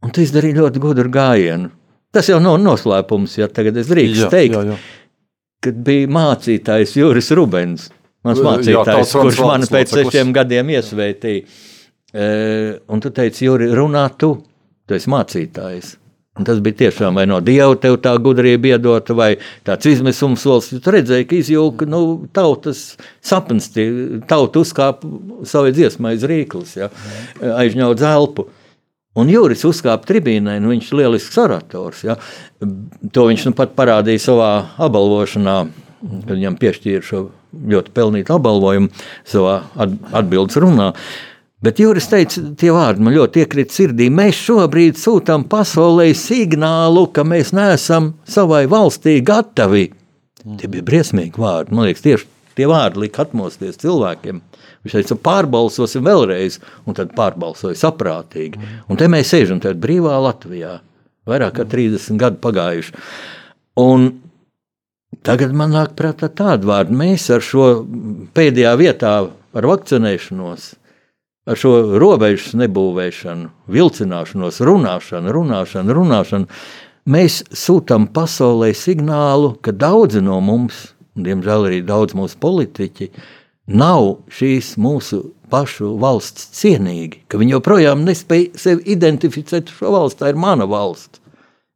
Un 0.00 0.14
tu 0.16 0.24
izdarīji 0.24 0.56
ļoti 0.56 0.80
gudru 0.80 1.12
gājienu. 1.12 1.68
Tas 2.14 2.26
jau 2.30 2.40
nav 2.42 2.58
noslēpums, 2.58 3.36
ja 3.38 3.46
tagad 3.52 3.78
es 3.78 3.90
drīkstu 3.90 4.26
Jā, 4.26 4.30
teikt, 4.32 4.56
jā, 4.56 4.62
jā. 4.72 4.78
kad 5.62 5.80
bija 5.86 6.10
mācītājs 6.10 6.96
Juris 6.98 7.30
Rubens. 7.38 7.88
Mans 8.26 8.40
Jā, 8.40 8.46
mācītājs, 8.48 9.12
frontes 9.14 9.38
kurš 9.38 9.46
man 9.46 9.68
pēc 9.70 9.94
sešiem 9.94 10.34
gadiem 10.36 10.74
iesvētīja. 10.74 11.44
E, 12.10 12.26
un 12.90 13.00
tu 13.00 13.12
teici, 13.14 13.46
Juri, 13.46 13.70
runā 13.78 14.08
tu, 14.18 14.34
tu 14.84 14.98
esi 14.98 15.10
mācītājs. 15.12 15.94
Un 16.38 16.46
tas 16.46 16.60
bija 16.62 16.78
tiešām 16.84 17.18
vai 17.18 17.26
no 17.28 17.40
dieva 17.44 17.74
tev 17.78 17.96
tā 18.04 18.12
gudrība 18.22 18.74
iedota, 18.74 19.14
vai 19.18 19.32
tāds 19.66 19.88
izmisums 19.90 20.44
solis. 20.46 20.70
Tu 20.82 20.94
redzēji, 20.94 21.26
ka 21.28 21.36
izjūka 21.36 21.88
nu, 21.90 22.02
tautas 22.34 22.84
sapnis, 23.24 23.68
tauta 24.30 24.62
uzkāpa 24.62 25.10
savai 25.48 25.74
dziesmai 25.76 26.14
uz 26.16 26.24
rīklis, 26.30 26.76
ja, 26.78 26.88
aizņaut 27.60 28.02
zelpu. 28.02 28.46
Un 29.18 29.26
Juris 29.32 29.64
uzkāpa 29.66 30.06
tribīnē, 30.06 30.60
un 30.60 30.68
viņš 30.70 30.92
ir 30.92 30.98
lielisks 31.00 31.38
orators. 31.42 32.04
Ja. 32.06 32.14
To 32.60 33.24
viņš 33.26 33.48
nu 33.48 33.52
pat 33.58 33.72
parādīja 33.78 34.22
savā 34.28 34.50
apbalvošanā, 34.86 35.56
kad 36.28 36.30
viņam 36.36 36.58
piešķīra 36.60 37.02
šo 37.02 37.24
ļoti 37.72 37.90
pelnītu 37.96 38.36
apbalvojumu 38.36 38.92
savā 39.26 39.56
at- 39.82 39.98
atbildes 40.22 40.60
runā. 40.62 40.92
Bet 41.60 41.76
Juris 41.82 42.06
teica, 42.08 42.40
tie 42.56 42.70
vārdi 42.72 43.02
man 43.04 43.12
ļoti 43.18 43.42
iekrita 43.42 43.74
sirdī. 43.74 44.06
Mēs 44.14 44.38
šobrīd 44.46 44.96
sūtām 44.96 45.42
pasaulē 45.50 46.06
signālu, 46.16 47.02
ka 47.12 47.26
mēs 47.26 47.50
neesam 47.52 48.14
savai 48.24 48.62
valstī 48.70 49.18
gatavi. 49.20 49.90
Tie 50.56 50.70
bija 50.72 50.86
briesmīgi 50.86 51.36
vārdi. 51.36 51.74
Man 51.76 51.84
liekas, 51.90 52.06
tieši 52.06 52.30
tie 52.56 52.64
vārdi 52.70 53.02
lika 53.04 53.26
atmosties 53.26 53.76
cilvēkiem. 53.82 54.40
Viņš 54.84 54.96
teica, 54.96 55.16
pārbalsosim 55.20 56.06
vēlreiz, 56.06 56.56
un 56.88 56.96
tad 56.96 57.12
pārbalsoja 57.16 57.76
saprātīgi. 57.76 58.60
Un 58.88 59.00
te 59.00 59.10
mēs 59.12 59.34
sēžam 59.34 59.60
tādā 59.60 59.76
brīvā 59.80 60.16
Latvijā. 60.24 60.78
Vairāk 61.28 61.58
kā 61.58 61.66
30 61.68 62.16
gadu 62.20 62.40
pagājuši. 62.40 62.94
Un 63.80 64.08
tagad 65.26 65.52
man 65.56 65.74
nāk 65.76 65.92
prātā 65.98 66.30
tāda 66.32 66.68
vārda. 66.70 66.96
Mēs 66.96 67.28
ar 67.34 67.44
šo 67.44 67.66
pēdējā 68.36 68.72
vietā, 68.80 69.14
ar 69.28 69.68
vakcinēšanos, 69.68 70.70
ar 71.50 71.60
šo 71.60 71.74
robežu 72.00 72.60
nebūvēšanu, 72.62 73.50
vilcināšanos, 73.74 74.62
runāšanu, 74.64 75.34
runāšanu, 75.36 75.96
runāšanu, 75.98 76.60
mēs 77.10 77.42
sūtām 77.52 78.08
pasaulē 78.14 78.72
signālu, 78.76 79.54
ka 79.60 79.76
daudzi 79.76 80.22
no 80.24 80.40
mums, 80.44 80.90
un 81.16 81.26
diemžēl 81.26 81.68
arī 81.68 81.82
daudz 81.84 82.16
mūsu 82.16 82.38
politiķi, 82.40 83.10
nav 83.70 84.16
šīs 84.34 84.74
mūsu 84.80 85.22
pašu 85.50 85.94
valsts 86.00 86.50
cienīgi, 86.60 87.24
ka 87.30 87.40
viņi 87.40 87.56
joprojām 87.56 88.04
nespēj 88.06 88.50
sevi 88.58 88.86
identificēt 88.94 89.70
ar 89.70 89.78
šo 89.78 89.94
valsti. 89.94 90.20
Tā 90.22 90.32
ir 90.32 90.40
mana 90.40 90.66
valsts. 90.70 91.22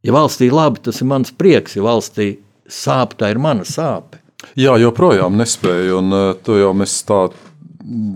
Ja 0.04 0.12
valstī 0.14 0.50
labi, 0.52 0.82
tas 0.84 1.00
ir 1.00 1.08
mans 1.08 1.32
prieks, 1.32 1.78
ja 1.78 1.86
valstī 1.86 2.34
sāp, 2.68 3.16
tā 3.18 3.32
ir 3.32 3.40
mana 3.40 3.64
sāpe. 3.64 4.20
Jā, 4.60 4.76
joprojām 4.80 5.38
nespēja. 5.40 5.96
Un 5.98 6.12
uh, 6.12 6.26
to 6.44 6.58
jau 6.60 6.74
mēs 6.76 6.98
tā 7.08 7.26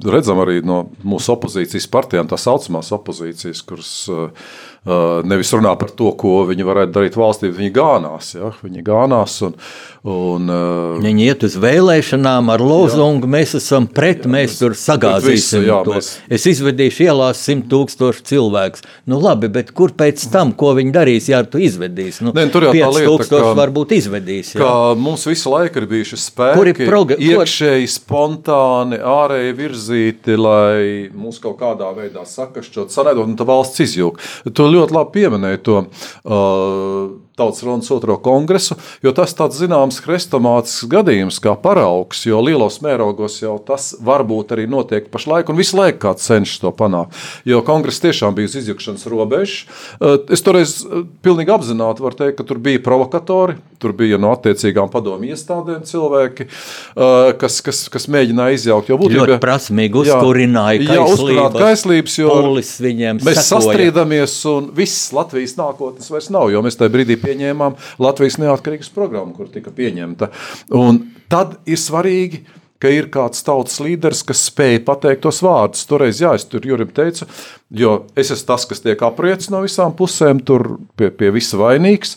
redzam 0.09 0.41
arī 0.43 0.61
no 0.65 0.83
mūsu 1.05 1.33
opozīcijas 1.35 1.89
partijām, 1.93 2.29
tā 2.29 2.39
saucamās 2.41 2.93
opozīcijas, 2.97 3.63
kuras 3.69 3.93
uh, 4.13 4.53
nevis 4.87 5.51
runā 5.53 5.75
par 5.79 5.91
to, 5.91 6.13
ko 6.17 6.45
viņi 6.49 6.65
varētu 6.65 6.93
darīt 6.95 7.17
valstī, 7.19 7.51
viņi 7.53 7.73
gānās. 7.75 8.35
Ja? 8.39 8.53
Viņi 8.63 8.83
gānās 8.87 9.35
un, 9.45 9.55
un 10.09 10.49
uh, 10.49 10.99
Viņi 11.03 11.27
iet 11.29 11.43
uz 11.45 11.57
vēlēšanām 11.61 12.49
ar 12.55 12.61
lozungu, 12.65 13.27
mēs 13.29 13.57
esam 13.59 13.87
pret, 13.91 14.25
jā, 14.25 14.31
mēs 14.33 14.59
tur 14.61 14.73
sagāzīsim. 14.79 15.35
visu, 15.35 15.63
jā, 15.67 15.81
to. 15.85 15.93
mēs- 15.99 16.11
Es 16.31 16.47
izvedīšu 16.47 17.05
ielās 17.09 17.43
simt 17.43 17.67
tūkstošu 17.69 18.23
cilvēku. 18.31 18.85
Nu, 19.11 19.19
labi, 19.21 19.49
bet 19.53 19.73
kur 19.77 19.91
pēc 19.91 20.31
tam, 20.33 20.53
ko 20.53 20.73
viņi 20.79 20.93
darīs, 20.95 21.29
ja 21.29 21.43
tu 21.43 21.59
izvedīsi? 21.59 22.23
Nu, 22.23 22.33
Nē, 22.33 22.47
tur 22.53 22.69
jau 22.69 22.73
tā 22.73 22.89
lieta, 22.95 23.29
ka- 23.29 23.55
varbūt 23.59 23.93
izvedīs. 23.99 24.55
jā. 24.55 24.61
ka 24.63 24.95
mums 24.95 25.27
visu 25.27 25.51
laiku 25.51 25.83
ir 25.83 25.87
bijuši 25.91 26.17
spēki, 26.23 26.87
proga- 26.87 27.17
ko- 27.19 27.23
iekšēji, 27.43 27.89
spontāni, 27.99 28.99
ārēji 29.03 29.55
virzīti, 29.59 30.39
lai 30.39 31.11
mūs 31.13 31.41
kaut 31.43 31.59
kādā 31.61 31.91
veidā 31.97 32.25
sakašķot, 32.25 32.89
sanēdot, 32.95 33.25
un 33.27 33.37
tā 33.37 33.45
valsts 33.49 33.81
izjūg. 33.81 34.19
Tu 34.55 34.63
ļoti 34.63 34.78
labi 34.87 35.19
pieminēji 35.19 35.63
to 35.67 35.79
uh, 35.85 37.11
Tautas 37.39 37.63
Ronas 37.67 37.91
otro 37.95 38.19
kongresu, 38.23 38.77
jo 39.05 39.13
tas 39.17 39.35
tāds 39.39 39.59
zināms 39.63 40.01
hrestomātisks 40.05 40.89
gadījums, 40.91 41.41
kā 41.43 41.55
paraugs, 41.63 42.25
jo 42.29 42.41
lielos 42.45 42.81
mērogos 42.85 43.39
jau 43.43 43.57
tas 43.63 43.93
varbūt 44.05 44.55
arī 44.57 44.67
notiek 44.71 45.09
pašlaik, 45.13 45.49
un 45.53 45.59
visu 45.59 45.79
laiku 45.79 46.03
kāds 46.09 46.27
cenšas 46.29 46.63
to 46.63 46.73
panākt. 46.75 47.17
Jo 47.49 47.63
kongress 47.67 48.03
tiešām 48.05 48.35
bija 48.37 48.51
uz 48.51 48.59
izjukšanas 48.63 49.07
robežas. 49.11 49.65
Uh, 49.99 50.17
Es 50.29 50.43
toreiz 50.45 50.81
uh, 50.85 51.05
pilnīgi 51.25 51.53
apzināti 51.55 52.03
varu 52.05 52.17
teikt, 52.19 52.37
ka 52.41 52.45
tur 52.47 52.59
bija 52.63 52.83
provokatori, 52.85 53.55
tur 53.81 53.95
bija 53.97 54.19
no 54.21 54.33
attiecīgām 54.35 54.91
padomju 54.93 55.33
iestādēm 55.33 55.85
cilvēki, 55.89 56.49
uh, 56.49 57.31
kas, 57.41 57.61
kas, 57.65 57.85
kas 57.93 58.09
mēģināja 58.13 58.59
izjaukt. 58.59 58.91
Jo 58.91 58.99
būtībā 59.01 59.25
Ļoti 59.25 59.39
prasmīgi 59.43 60.01
uzkurināja 60.03 60.83
jā, 60.83 60.99
kaislības, 61.07 61.57
kaislības, 61.59 62.19
jo 62.21 62.35
mēs 62.59 63.23
sekoja. 63.23 63.47
sastrīdamies, 63.49 64.37
un 64.53 64.69
viss 64.77 65.09
Latvijas 65.17 65.57
nākotnes 65.59 66.11
vairs 66.13 66.29
nav. 66.35 66.51
Jo 66.53 66.63
mēs 66.67 66.79
tajā 66.81 66.93
brīdī 66.95 67.19
pieņēmām 67.29 67.77
Latvijas 68.03 68.41
neatkarīgas 68.43 68.91
programmu, 68.97 69.37
kur 69.37 69.53
tika 69.53 69.75
pieņemta. 69.75 70.33
Un 70.79 71.05
tad 71.31 71.61
ir 71.69 71.81
svarīgi. 71.81 72.47
Ka 72.79 72.91
ir 72.95 73.09
kāds 73.11 73.41
tautas 73.43 73.81
līderis, 73.83 74.21
kas 74.23 74.45
spēj 74.53 74.85
pateikt 74.87 75.25
tos 75.25 75.41
vārdus. 75.43 75.81
Toreiz, 75.91 76.21
jā, 76.23 76.31
es 76.39 76.45
tur 76.47 76.63
Jurim 76.63 76.93
teicu, 76.95 77.27
jo 77.75 77.95
es 78.15 78.31
esmu 78.31 78.47
tas, 78.53 78.67
kas 78.71 78.85
tiek 78.85 79.01
apriets 79.03 79.51
no 79.51 79.65
visām 79.65 79.97
pusēm, 79.99 80.39
tur 80.47 80.77
pie, 80.95 81.09
pie 81.11 81.33
visa 81.35 81.59
vainīgs. 81.59 82.15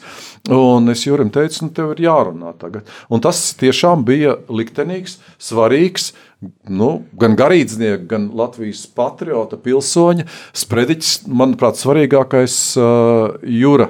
Un 0.54 0.94
es 0.94 1.02
Jurim 1.08 1.32
teicu, 1.34 1.64
nu, 1.66 1.74
tev 1.74 1.96
ir 1.96 2.04
jārunā 2.06 2.54
tagad. 2.62 2.86
Un 3.10 3.26
tas 3.26 3.42
tiešām 3.58 4.06
bija 4.06 4.36
liktenīgs, 4.54 5.18
svarīgs, 5.42 6.12
nu, 6.70 6.92
gan 7.18 7.34
garīdznieka, 7.42 8.06
gan 8.14 8.30
Latvijas 8.38 8.84
patriota, 8.86 9.58
pilsoņa 9.62 10.28
sprediķis, 10.62 11.24
manuprāt, 11.26 11.82
svarīgākais 11.82 12.60
uh, 12.78 13.42
jūra 13.42 13.90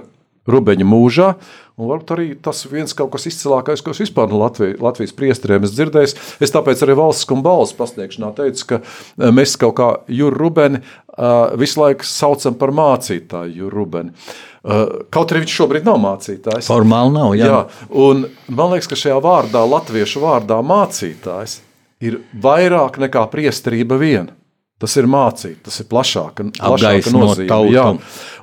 Rubeņa 0.49 0.87
mūžā. 0.87 1.33
Un 1.81 1.89
varbūt 1.89 2.11
arī 2.13 2.25
tas 2.45 2.61
viens 2.69 2.93
kaut 2.97 3.13
kas 3.15 3.25
izcilākais, 3.29 3.81
ko 3.81 3.93
es 3.93 4.01
vispār 4.03 4.29
no 4.29 4.41
Latvijas, 4.41 4.77
Latvijas 4.83 5.13
priesteriem 5.17 5.65
esmu 5.65 5.77
dzirdējis. 5.77 6.15
Es 6.43 6.53
tāpēc 6.53 6.83
arī 6.85 6.97
valsts 6.99 7.29
un 7.33 7.41
balss 7.45 7.77
pasniegšanā 7.77 8.31
teicu, 8.37 8.67
ka 8.69 8.79
eh, 8.81 9.31
mēs 9.33 9.55
kaut 9.61 9.75
kā 9.79 9.89
Juru 10.11 10.37
Rubeni 10.37 10.81
uh, 10.81 11.53
visu 11.57 11.81
laiku 11.81 12.05
saucam 12.07 12.57
par 12.59 12.73
mācītāju 12.75 13.63
Juru 13.63 13.81
Rubeni. 13.81 14.13
Uh, 14.61 15.07
kaut 15.13 15.33
arī 15.33 15.41
viņš 15.45 15.55
šobrīd 15.57 15.87
nav 15.87 15.97
mācītājs. 16.03 16.69
Formāli 16.69 17.15
nav. 17.15 17.33
Jā. 17.39 17.49
Jā, 17.49 17.87
un 18.03 18.27
man 18.49 18.75
liekas, 18.75 18.91
ka 18.91 18.99
šajā 18.99 19.17
vārdā, 19.23 19.63
latviešu 19.65 20.21
vārdā 20.21 20.59
mācītājs, 20.61 21.59
ir 22.05 22.21
vairāk 22.45 23.01
nekā 23.01 23.25
priesterība 23.33 23.97
viena. 24.01 24.35
Tas 24.81 24.95
ir 24.97 25.05
mācīt, 25.09 25.59
tas 25.61 25.75
ir 25.83 25.85
plašāka, 25.91 26.47
plašāka 26.57 27.13
nozīme. 27.13 27.57
Jā. 27.69 27.85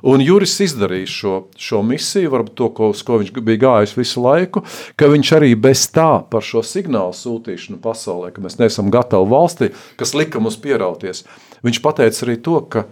Un 0.07 0.23
Juris 0.23 0.53
izdarīja 0.63 1.09
šo, 1.11 1.33
šo 1.59 1.81
misiju, 1.83 2.31
varbūt 2.31 2.55
to, 2.55 2.69
ko, 2.77 2.91
uz 2.93 3.03
ko 3.03 3.19
viņš 3.19 3.33
bija 3.35 3.61
gājis 3.65 3.97
visu 3.97 4.23
laiku, 4.23 4.63
ka 4.95 5.11
viņš 5.11 5.33
arī 5.35 5.51
bez 5.59 5.83
tā 5.91 6.07
par 6.31 6.45
šo 6.45 6.63
signālu 6.63 7.11
sūtīšanu 7.17 7.81
pasaulē, 7.83 8.31
ka 8.31 8.43
mēs 8.45 8.55
neesam 8.61 8.91
gatavi 8.93 9.27
valstī, 9.33 9.71
kas 9.99 10.15
lika 10.15 10.39
mums 10.39 10.55
pierauties. 10.63 11.25
Viņš 11.67 11.81
pateica 11.83 12.23
arī 12.23 12.39
to, 12.39 12.61
ka 12.71 12.85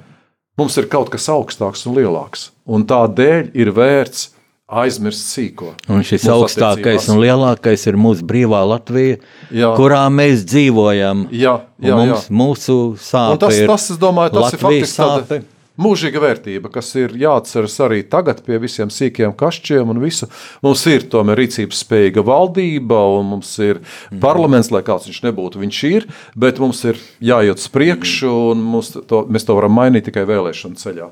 mums 0.60 0.76
ir 0.82 0.92
kaut 0.92 1.14
kas 1.14 1.30
augstāks 1.32 1.88
un 1.88 1.96
lielāks, 1.96 2.50
un 2.68 2.84
tādēļ 2.90 3.54
ir 3.56 3.72
vērts 3.78 4.34
aizmirst 4.68 5.30
sīko. 5.32 5.72
Un 5.88 6.02
šis 6.04 6.26
mūsu 6.28 6.34
augstākais 6.34 7.06
un 7.14 7.22
lielākais 7.24 7.86
ir 7.88 7.96
mūsu 8.00 8.26
brīvā 8.28 8.60
Latvija, 8.68 9.20
Jā. 9.56 9.70
kurā 9.80 10.02
mēs 10.12 10.44
dzīvojam. 10.50 11.28
Jā, 11.32 11.62
Un 11.80 11.88
jā, 11.88 11.96
mums, 12.02 12.26
jā. 12.28 12.34
Mūsu 12.36 12.76
sāpe 13.00 13.38
Un 13.38 13.44
tas, 13.46 13.56
ir 13.62 13.68
tas, 13.72 13.86
domāju, 14.02 14.34
tas 14.36 14.54
ir 14.58 14.60
Latvijas 14.66 14.96
tāda- 14.98 15.24
sāpe. 15.24 15.44
mūžīga 15.78 16.20
vērtība, 16.20 16.72
kas 16.74 16.88
ir 16.98 17.10
jāatceras 17.22 17.76
arī 17.86 18.02
tagad 18.10 18.42
pie 18.44 18.58
visiem 18.60 18.90
sīkiem 18.90 19.36
kašķiem 19.38 19.88
un 19.94 20.00
visu. 20.02 20.28
Mums 20.66 20.86
ir 20.88 21.04
tomēr 21.08 21.38
rīcības 21.38 21.84
spējīga 21.86 22.24
valdība 22.26 22.98
un 23.20 23.26
mums 23.30 23.52
ir 23.60 23.80
parlaments, 24.20 24.72
lai 24.72 24.82
kāds 24.82 25.06
viņš 25.08 25.22
nebūtu, 25.30 25.62
viņš 25.62 25.84
ir, 25.94 26.08
bet 26.36 26.58
mums 26.60 26.84
ir 26.84 26.98
jāiet 27.22 27.56
uz 27.62 27.68
priekšu 27.70 28.52
un 28.52 28.82
to, 29.08 29.24
mēs 29.30 29.46
to 29.46 29.54
varam 29.56 29.72
mainīt 29.78 30.10
tikai 30.10 30.26
vēlēšanu 30.26 30.76
ceļā. 30.82 31.12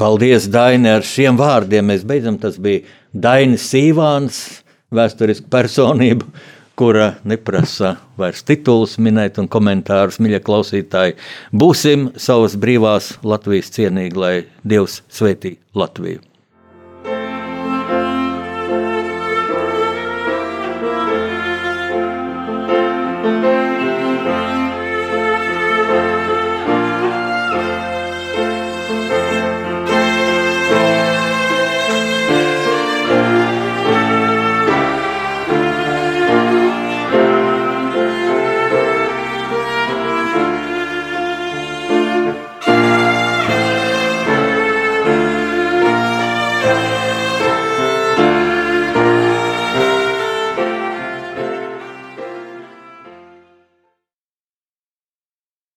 Paldies, 0.00 0.50
Daini, 0.52 0.90
ar 0.92 1.06
šiem 1.06 1.38
vārdiem. 1.40 1.88
Mēs 1.90 2.04
beidzam, 2.06 2.36
tas 2.40 2.58
bija 2.60 2.84
Dainis 3.16 3.64
Sīvāns, 3.70 4.42
vēsturiska 4.94 5.48
personība, 5.52 6.28
kura 6.76 7.14
neprasa 7.24 7.96
vairs 8.20 8.44
titulus 8.46 8.98
minēt 9.00 9.40
un 9.40 9.48
komentārus, 9.48 10.20
mīļie 10.20 10.42
klausītāji. 10.44 11.16
Būsim 11.56 12.10
savas 12.20 12.58
brīvās 12.60 13.14
Latvijas 13.24 13.72
cienīgi, 13.76 14.20
lai 14.20 14.34
Dievs 14.62 15.00
svētī 15.08 15.56
Latviju. 15.74 16.20